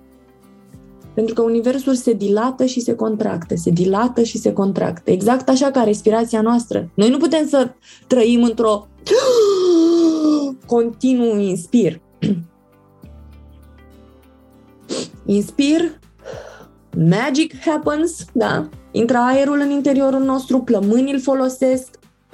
Pentru 1.14 1.34
că 1.34 1.42
universul 1.42 1.94
se 1.94 2.12
dilată 2.12 2.64
și 2.64 2.80
se 2.80 2.94
contractă, 2.94 3.54
se 3.56 3.70
dilată 3.70 4.22
și 4.22 4.38
se 4.38 4.52
contractă. 4.52 5.10
Exact 5.10 5.48
așa 5.48 5.70
ca 5.70 5.82
respirația 5.82 6.40
noastră. 6.40 6.90
Noi 6.94 7.10
nu 7.10 7.16
putem 7.16 7.48
să 7.48 7.70
trăim 8.06 8.42
într-o 8.42 8.86
continuu 10.66 11.38
inspir. 11.38 12.00
Inspir, 15.26 15.98
magic 17.08 17.58
happens, 17.58 18.24
da? 18.32 18.68
Intră 18.90 19.16
aerul 19.16 19.60
în 19.60 19.70
interiorul 19.70 20.22
nostru, 20.22 20.58
plămânii 20.58 21.12
îl 21.12 21.20
folosesc, 21.20 21.88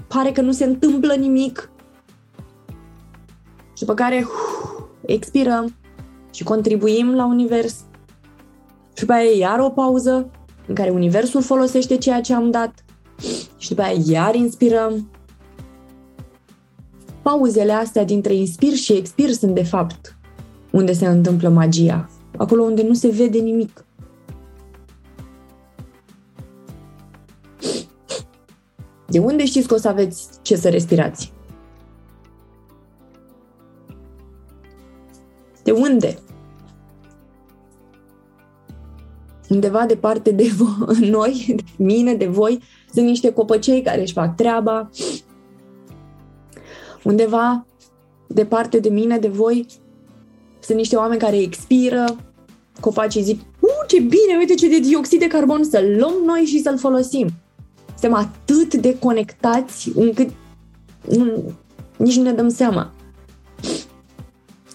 pare 0.08 0.32
că 0.32 0.40
nu 0.40 0.52
se 0.52 0.64
întâmplă 0.64 1.14
nimic. 1.14 1.70
Și 3.72 3.84
după 3.84 3.94
care 3.94 4.26
uf, 4.26 4.82
expirăm 5.16 5.74
și 6.32 6.44
contribuim 6.44 7.14
la 7.14 7.26
univers 7.26 7.76
și 8.98 9.04
după 9.04 9.16
aia 9.16 9.36
iar 9.36 9.58
o 9.58 9.70
pauză 9.70 10.30
în 10.66 10.74
care 10.74 10.90
universul 10.90 11.42
folosește 11.42 11.96
ceea 11.96 12.20
ce 12.20 12.34
am 12.34 12.50
dat 12.50 12.84
și 13.56 13.68
după 13.68 13.82
aia 13.82 14.00
iar 14.06 14.34
inspirăm. 14.34 15.10
Pauzele 17.22 17.72
astea 17.72 18.04
dintre 18.04 18.34
inspir 18.34 18.72
și 18.72 18.92
expir 18.92 19.30
sunt 19.30 19.54
de 19.54 19.62
fapt 19.64 20.16
unde 20.70 20.92
se 20.92 21.06
întâmplă 21.06 21.48
magia. 21.48 22.08
Acolo 22.36 22.62
unde 22.62 22.82
nu 22.82 22.94
se 22.94 23.08
vede 23.08 23.38
nimic. 23.38 23.84
De 29.06 29.18
unde 29.18 29.44
știți 29.44 29.68
că 29.68 29.74
o 29.74 29.78
să 29.78 29.88
aveți 29.88 30.28
ce 30.42 30.56
să 30.56 30.68
respirați? 30.68 31.32
De 35.62 35.70
unde? 35.70 36.18
Undeva 39.48 39.86
departe 39.86 40.30
de 40.30 40.50
noi, 41.00 41.54
de 41.56 41.62
mine, 41.76 42.14
de 42.14 42.26
voi, 42.26 42.58
sunt 42.92 43.06
niște 43.06 43.32
copăcei 43.32 43.82
care 43.82 44.00
își 44.00 44.12
fac 44.12 44.36
treaba. 44.36 44.90
Undeva 47.02 47.66
departe 48.26 48.78
de 48.78 48.88
mine, 48.88 49.18
de 49.18 49.28
voi, 49.28 49.66
sunt 50.60 50.78
niște 50.78 50.96
oameni 50.96 51.20
care 51.20 51.38
expiră, 51.38 52.16
copacii 52.80 53.22
zic, 53.22 53.40
uh, 53.60 53.70
ce 53.86 54.00
bine, 54.00 54.36
uite 54.38 54.54
ce 54.54 54.68
de 54.68 54.78
dioxid 54.78 55.18
de 55.18 55.26
carbon 55.26 55.64
să-l 55.64 55.96
luăm 55.98 56.14
noi 56.24 56.40
și 56.40 56.62
să-l 56.62 56.78
folosim. 56.78 57.28
Suntem 57.98 58.14
atât 58.14 58.74
de 58.74 58.98
conectați 58.98 59.92
încât 59.94 60.28
nu, 61.08 61.52
nici 61.96 62.16
nu 62.16 62.22
ne 62.22 62.32
dăm 62.32 62.48
seama. 62.48 62.92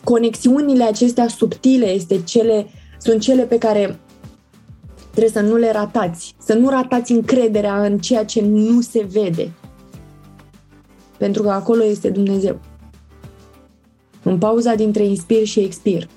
Conexiunile 0.04 0.84
acestea 0.84 1.28
subtile 1.28 1.86
este 1.86 2.22
cele, 2.24 2.68
sunt 3.00 3.22
cele 3.22 3.44
pe 3.44 3.58
care 3.58 4.00
Trebuie 5.14 5.32
să 5.32 5.42
nu 5.42 5.56
le 5.56 5.72
ratați, 5.72 6.36
să 6.40 6.54
nu 6.54 6.70
ratați 6.70 7.12
încrederea 7.12 7.84
în 7.84 7.98
ceea 7.98 8.26
ce 8.26 8.42
nu 8.42 8.82
se 8.82 9.08
vede. 9.12 9.52
Pentru 11.18 11.44
că 11.44 11.50
acolo 11.50 11.84
este 11.84 12.10
Dumnezeu. 12.10 12.60
În 14.24 14.38
pauza 14.38 14.76
dintre 14.76 15.06
inspir 15.06 15.46
și 15.46 15.60
expir. 15.60 16.08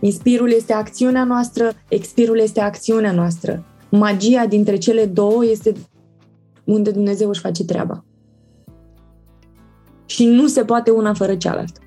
Inspirul 0.00 0.50
este 0.50 0.72
acțiunea 0.72 1.24
noastră, 1.24 1.72
expirul 1.88 2.38
este 2.38 2.60
acțiunea 2.60 3.12
noastră. 3.12 3.64
Magia 3.88 4.46
dintre 4.46 4.76
cele 4.76 5.06
două 5.06 5.44
este 5.44 5.72
unde 6.64 6.90
Dumnezeu 6.90 7.28
își 7.28 7.40
face 7.40 7.64
treaba. 7.64 8.04
Și 10.06 10.24
nu 10.26 10.46
se 10.46 10.64
poate 10.64 10.90
una 10.90 11.14
fără 11.14 11.36
cealaltă. 11.36 11.80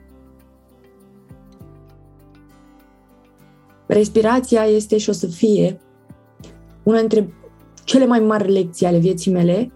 Respirația 3.85 4.63
este 4.63 4.97
și 4.97 5.09
o 5.09 5.13
să 5.13 5.27
fie 5.27 5.81
una 6.83 6.99
dintre 6.99 7.33
cele 7.83 8.05
mai 8.05 8.19
mari 8.19 8.51
lecții 8.51 8.85
ale 8.85 8.97
vieții 8.97 9.31
mele, 9.31 9.71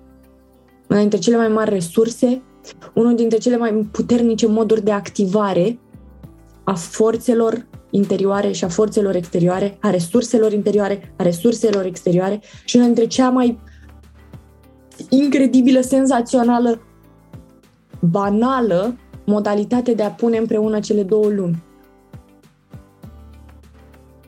una 0.90 1.00
dintre 1.00 1.20
cele 1.20 1.38
mai 1.38 1.48
mari 1.48 1.70
resurse, 1.70 2.42
unul 2.94 3.16
dintre 3.16 3.38
cele 3.38 3.58
mai 3.58 3.88
puternice 3.92 4.48
moduri 4.48 4.84
de 4.84 4.92
activare 4.92 5.80
a 6.64 6.74
forțelor 6.74 7.68
interioare 7.90 8.52
și 8.52 8.64
a 8.64 8.68
forțelor 8.68 9.16
exterioare, 9.16 9.78
a 9.82 9.90
resurselor 9.90 10.52
interioare, 10.52 11.14
a 11.18 11.24
resurselor 11.24 11.86
exterioare 11.86 12.42
și 12.66 12.76
una 12.76 12.86
dintre 12.86 13.08
cea 13.08 13.30
mai 13.30 13.60
incredibilă, 15.10 15.82
senzațională, 15.82 16.82
banală 18.00 18.98
modalitate 19.26 19.94
de 19.94 20.04
a 20.04 20.12
pune 20.12 20.38
împreună 20.38 20.80
cele 20.80 21.04
două 21.04 21.28
lumi. 21.28 21.64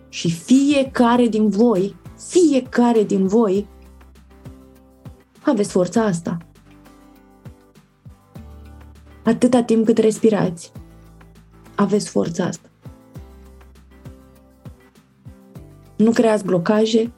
Și 0.09 0.31
fiecare 0.31 1.27
din 1.27 1.49
voi, 1.49 1.95
fiecare 2.27 3.03
din 3.03 3.27
voi, 3.27 3.67
aveți 5.41 5.71
forța 5.71 6.03
asta. 6.03 6.37
Atâta 9.23 9.63
timp 9.63 9.85
cât 9.85 9.97
respirați, 9.97 10.71
aveți 11.75 12.09
forța 12.09 12.45
asta. 12.45 12.69
Nu 15.95 16.11
creați 16.11 16.45
blocaje, 16.45 17.11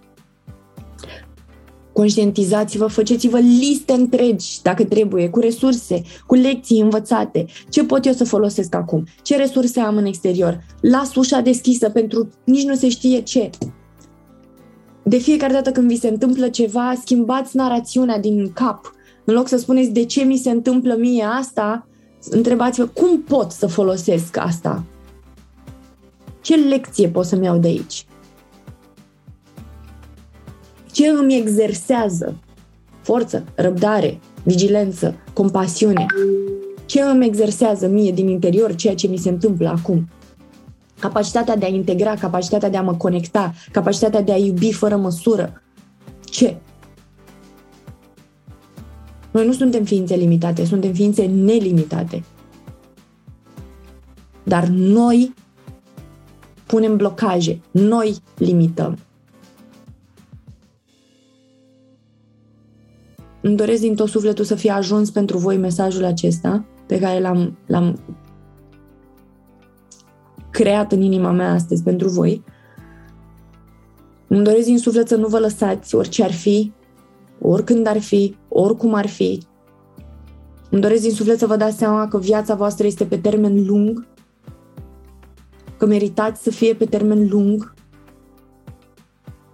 Conștientizați-vă, 1.94 2.88
faceți-vă 2.88 3.38
liste 3.40 3.94
întregi, 3.94 4.62
dacă 4.62 4.84
trebuie, 4.84 5.30
cu 5.30 5.40
resurse, 5.40 6.02
cu 6.28 6.36
lecții 6.36 6.80
învățate. 6.80 7.46
Ce 7.70 7.84
pot 7.84 8.06
eu 8.06 8.14
să 8.14 8.24
folosesc 8.24 8.76
acum? 8.76 9.04
Ce 9.22 9.36
resurse 9.36 9.80
am 9.80 9.98
în 9.98 10.06
exterior? 10.06 10.64
Las 10.82 11.16
ușa 11.16 11.40
deschisă 11.40 11.90
pentru 11.90 12.30
nici 12.44 12.66
nu 12.66 12.76
se 12.76 12.90
știe 12.90 13.22
ce. 13.22 13.50
de 15.04 15.18
fiecare 15.18 15.54
dată 15.54 15.72
când 15.72 15.88
vi 15.88 16.00
se 16.00 16.08
întâmplă 16.08 16.50
ceva, 16.50 16.94
schimbați 17.02 17.56
narațiunea 17.56 18.20
din 18.20 18.52
cap. 18.54 18.94
În 19.26 19.34
loc 19.34 19.48
să 19.48 19.58
spuneți 19.58 19.90
de 19.90 20.06
ce 20.06 20.24
mi 20.24 20.38
se 20.38 20.50
întâmplă 20.50 20.96
mie 20.96 21.24
asta, 21.24 21.88
întrebați-vă 22.30 22.88
cum 22.88 23.22
pot 23.22 23.52
să 23.52 23.68
folosesc 23.68 24.38
asta. 24.38 24.84
Ce 26.42 26.56
lecție 26.56 27.08
pot 27.08 27.26
să-mi 27.26 27.46
iau 27.46 27.58
de 27.58 27.68
aici? 27.68 28.06
Ce 30.92 31.08
îmi 31.08 31.38
exersează? 31.38 32.36
Forță, 33.02 33.44
răbdare, 33.56 34.20
vigilență, 34.44 35.16
compasiune. 35.34 36.06
Ce 36.86 37.02
îmi 37.02 37.26
exersează 37.26 37.88
mie 37.88 38.12
din 38.12 38.28
interior 38.28 38.76
ceea 38.76 38.96
ce 38.96 39.08
mi 39.08 39.18
se 39.18 39.30
întâmplă 39.30 39.70
acum? 39.70 40.08
Capacitatea 41.00 41.56
de 41.56 41.66
a 41.66 41.70
integra, 41.70 42.14
capacitatea 42.14 42.70
de 42.70 42.78
a 42.78 42.82
mă 42.82 42.94
conecta, 42.94 43.54
capacitatea 43.72 44.22
de 44.22 44.32
a 44.32 44.38
iubi 44.38 44.74
fără 44.74 44.96
măsură. 44.96 45.62
Ce? 46.24 46.58
Noi 49.32 49.46
nu 49.46 49.52
suntem 49.52 49.84
ființe 49.84 50.16
limitate, 50.16 50.66
suntem 50.66 50.94
ființe 50.94 51.26
nelimitate. 51.26 52.24
Dar 54.44 54.68
noi 54.68 55.34
punem 56.66 56.98
blocaje, 56.98 57.62
noi 57.72 58.16
limităm. 58.38 58.98
Îmi 63.42 63.56
doresc 63.56 63.82
din 63.82 63.96
tot 63.96 64.08
sufletul 64.08 64.46
să 64.46 64.56
fie 64.56 64.72
ajuns 64.72 65.10
pentru 65.10 65.38
voi 65.38 65.58
mesajul 65.58 66.06
acesta 66.06 66.66
pe 66.86 67.00
care 67.00 67.20
l-am, 67.20 67.58
l-am 67.66 68.00
creat 70.52 70.92
în 70.92 71.02
inima 71.02 71.32
mea 71.32 71.52
astăzi 71.52 71.84
pentru 71.84 72.10
voi. 72.10 72.44
Îmi 74.28 74.44
doresc 74.44 74.66
din 74.66 74.78
suflet 74.78 75.08
să 75.08 75.16
nu 75.16 75.28
vă 75.28 75.40
lăsați 75.40 75.96
orice 75.96 76.24
ar 76.24 76.32
fi, 76.32 76.72
oricând 77.42 77.88
ar 77.88 78.00
fi, 78.00 78.36
oricum 78.50 78.94
ar 78.94 79.08
fi. 79.08 79.40
Îmi 80.70 80.82
doresc 80.82 81.02
din 81.02 81.12
suflet 81.12 81.40
să 81.40 81.46
vă 81.46 81.56
dați 81.56 81.78
seama 81.78 82.08
că 82.08 82.20
viața 82.20 82.56
voastră 82.56 82.88
este 82.88 83.04
pe 83.04 83.18
termen 83.18 83.66
lung, 83.66 84.08
că 85.78 85.86
meritați 85.86 86.44
să 86.44 86.50
fie 86.50 86.74
pe 86.74 86.86
termen 86.86 87.28
lung. 87.30 87.74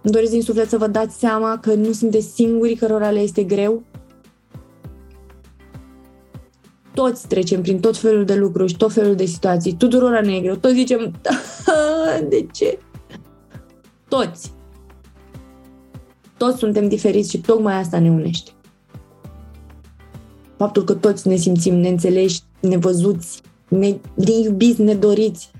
Îmi 0.08 0.16
doresc 0.16 0.34
din 0.36 0.42
suflet 0.42 0.68
să 0.68 0.78
vă 0.78 0.86
dați 0.86 1.18
seama 1.18 1.58
că 1.58 1.74
nu 1.74 1.92
sunteți 1.92 2.26
singuri 2.26 2.74
cărora 2.74 3.10
le 3.10 3.18
este 3.18 3.42
greu. 3.42 3.82
Toți 6.94 7.26
trecem 7.26 7.62
prin 7.62 7.80
tot 7.80 7.96
felul 7.96 8.24
de 8.24 8.34
lucruri 8.34 8.70
și 8.70 8.76
tot 8.76 8.92
felul 8.92 9.14
de 9.14 9.24
situații. 9.24 9.74
Tuturora 9.74 10.20
ne 10.20 10.34
e 10.34 10.40
greu. 10.40 10.54
Toți 10.54 10.74
zicem, 10.74 11.20
de 12.28 12.46
ce? 12.52 12.78
Toți. 14.08 14.52
Toți 16.36 16.58
suntem 16.58 16.88
diferiți 16.88 17.30
și 17.30 17.40
tocmai 17.40 17.74
asta 17.74 17.98
ne 17.98 18.10
unește. 18.10 18.50
Faptul 20.56 20.84
că 20.84 20.94
toți 20.94 21.28
ne 21.28 21.36
simțim 21.36 21.74
neînțeleși, 21.74 22.40
nevăzuți, 22.60 23.42
ne, 23.68 23.96
ne 24.14 24.32
iubiți, 24.44 24.82
nedoriți. 24.82 25.50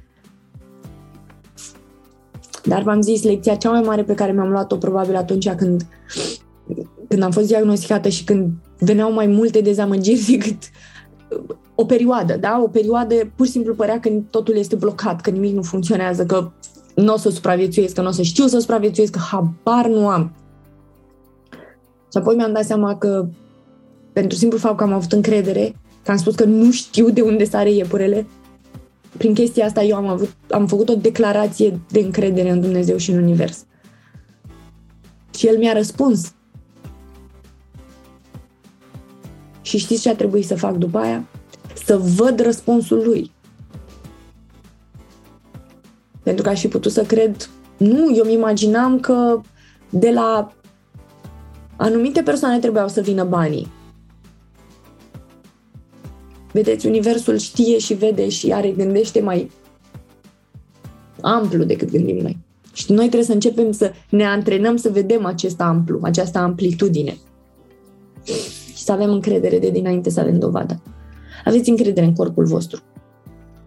Dar 2.68 2.82
v-am 2.82 3.00
zis, 3.00 3.22
lecția 3.22 3.54
cea 3.54 3.70
mai 3.70 3.80
mare 3.80 4.02
pe 4.02 4.14
care 4.14 4.32
mi-am 4.32 4.50
luat-o 4.50 4.76
probabil 4.76 5.16
atunci 5.16 5.50
când, 5.50 5.86
când 7.08 7.22
am 7.22 7.30
fost 7.30 7.46
diagnosticată 7.46 8.08
și 8.08 8.24
când 8.24 8.50
veneau 8.78 9.12
mai 9.12 9.26
multe 9.26 9.60
dezamăgiri 9.60 10.24
decât 10.30 10.58
o 11.74 11.84
perioadă, 11.84 12.36
da? 12.36 12.60
O 12.64 12.68
perioadă 12.68 13.14
pur 13.36 13.46
și 13.46 13.52
simplu 13.52 13.74
părea 13.74 14.00
că 14.00 14.10
totul 14.30 14.56
este 14.56 14.76
blocat, 14.76 15.20
că 15.20 15.30
nimic 15.30 15.54
nu 15.54 15.62
funcționează, 15.62 16.26
că 16.26 16.50
nu 16.94 17.12
o 17.12 17.16
să 17.16 17.30
supraviețuiesc, 17.30 17.94
că 17.94 18.00
nu 18.00 18.08
o 18.08 18.12
să 18.12 18.22
știu 18.22 18.46
să 18.46 18.58
supraviețuiesc, 18.58 19.12
că 19.12 19.18
habar 19.18 19.86
nu 19.86 20.08
am. 20.08 20.32
Și 22.12 22.18
apoi 22.18 22.36
mi-am 22.36 22.52
dat 22.52 22.64
seama 22.64 22.96
că 22.96 23.28
pentru 24.12 24.36
simplu 24.36 24.58
fapt 24.58 24.76
că 24.76 24.84
am 24.84 24.92
avut 24.92 25.12
încredere, 25.12 25.76
că 26.04 26.10
am 26.10 26.16
spus 26.16 26.34
că 26.34 26.44
nu 26.44 26.70
știu 26.70 27.10
de 27.10 27.20
unde 27.20 27.44
sare 27.44 27.72
iepurele, 27.72 28.26
prin 29.18 29.34
chestia 29.34 29.64
asta 29.64 29.82
eu 29.82 29.96
am, 29.96 30.06
avut, 30.06 30.30
am 30.50 30.66
făcut 30.66 30.88
o 30.88 30.94
declarație 30.94 31.80
de 31.90 32.00
încredere 32.00 32.50
în 32.50 32.60
Dumnezeu 32.60 32.96
și 32.96 33.10
în 33.10 33.22
Univers. 33.22 33.64
Și 35.36 35.46
El 35.46 35.58
mi-a 35.58 35.72
răspuns. 35.72 36.32
Și 39.62 39.78
știți 39.78 40.02
ce 40.02 40.10
a 40.10 40.14
trebuit 40.14 40.46
să 40.46 40.56
fac 40.56 40.74
după 40.74 40.98
aia? 40.98 41.24
Să 41.84 41.96
văd 41.96 42.40
răspunsul 42.40 43.02
Lui. 43.04 43.30
Pentru 46.22 46.42
că 46.42 46.48
aș 46.48 46.60
fi 46.60 46.68
putut 46.68 46.92
să 46.92 47.02
cred, 47.02 47.48
nu, 47.76 48.16
eu 48.16 48.24
mi 48.24 48.32
imaginam 48.32 49.00
că 49.00 49.40
de 49.90 50.10
la 50.10 50.52
anumite 51.76 52.22
persoane 52.22 52.58
trebuiau 52.58 52.88
să 52.88 53.00
vină 53.00 53.24
banii. 53.24 53.68
Vedeți, 56.52 56.86
Universul 56.86 57.36
știe 57.36 57.78
și 57.78 57.94
vede 57.94 58.28
și 58.28 58.52
are, 58.52 58.70
gândește 58.70 59.20
mai 59.20 59.50
amplu 61.20 61.64
decât 61.64 61.90
gândim 61.90 62.16
noi. 62.16 62.38
Și 62.72 62.92
noi 62.92 63.04
trebuie 63.04 63.22
să 63.22 63.32
începem 63.32 63.72
să 63.72 63.92
ne 64.10 64.24
antrenăm 64.24 64.76
să 64.76 64.88
vedem 64.88 65.24
acest 65.24 65.60
amplu, 65.60 65.98
această 66.02 66.38
amplitudine. 66.38 67.16
Și 68.74 68.82
să 68.84 68.92
avem 68.92 69.10
încredere 69.10 69.58
de 69.58 69.70
dinainte 69.70 70.10
să 70.10 70.20
avem 70.20 70.38
dovadă. 70.38 70.82
Aveți 71.44 71.70
încredere 71.70 72.06
în 72.06 72.12
corpul 72.12 72.44
vostru. 72.44 72.82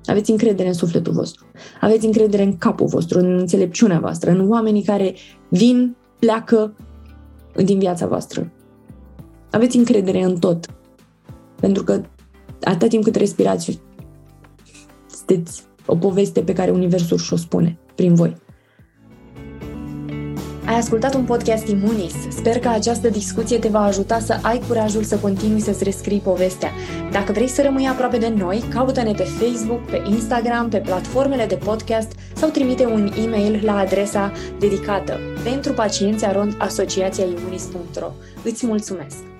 Aveți 0.05 0.31
încredere 0.31 0.67
în 0.67 0.73
sufletul 0.73 1.13
vostru. 1.13 1.45
Aveți 1.81 2.05
încredere 2.05 2.43
în 2.43 2.57
capul 2.57 2.87
vostru, 2.87 3.19
în 3.19 3.37
înțelepciunea 3.39 3.99
voastră, 3.99 4.31
în 4.31 4.49
oamenii 4.49 4.83
care 4.83 5.15
vin, 5.49 5.95
pleacă 6.19 6.75
din 7.55 7.79
viața 7.79 8.07
voastră. 8.07 8.51
Aveți 9.51 9.77
încredere 9.77 10.23
în 10.23 10.37
tot. 10.37 10.65
Pentru 11.59 11.83
că 11.83 12.01
atât 12.63 12.89
timp 12.89 13.03
cât 13.03 13.15
respirați, 13.15 13.79
sunteți 15.09 15.63
o 15.85 15.95
poveste 15.95 16.41
pe 16.41 16.53
care 16.53 16.71
Universul 16.71 17.17
și-o 17.17 17.35
spune 17.35 17.77
prin 17.95 18.15
voi. 18.15 18.35
Ai 20.65 20.77
ascultat 20.77 21.13
un 21.15 21.23
podcast 21.23 21.67
Imunis. 21.67 22.13
Sper 22.29 22.59
că 22.59 22.67
această 22.67 23.09
discuție 23.09 23.59
te 23.59 23.67
va 23.67 23.83
ajuta 23.83 24.19
să 24.19 24.39
ai 24.41 24.61
curajul 24.67 25.03
să 25.03 25.17
continui 25.17 25.59
să-ți 25.59 25.83
rescrii 25.83 26.19
povestea. 26.19 26.71
Dacă 27.11 27.31
vrei 27.31 27.47
să 27.47 27.61
rămâi 27.61 27.87
aproape 27.87 28.17
de 28.17 28.33
noi, 28.37 28.63
caută-ne 28.73 29.11
pe 29.11 29.23
Facebook, 29.23 29.85
pe 29.89 30.01
Instagram, 30.09 30.69
pe 30.69 30.77
platformele 30.77 31.45
de 31.45 31.55
podcast 31.55 32.11
sau 32.35 32.49
trimite 32.49 32.85
un 32.85 33.11
e-mail 33.25 33.61
la 33.63 33.77
adresa 33.77 34.31
dedicată 34.59 35.19
pentru 35.43 35.73
pacienți 35.73 36.25
arond 36.25 36.55
asociația 36.57 37.25
imunis.ro. 37.25 38.11
Îți 38.43 38.65
mulțumesc! 38.65 39.30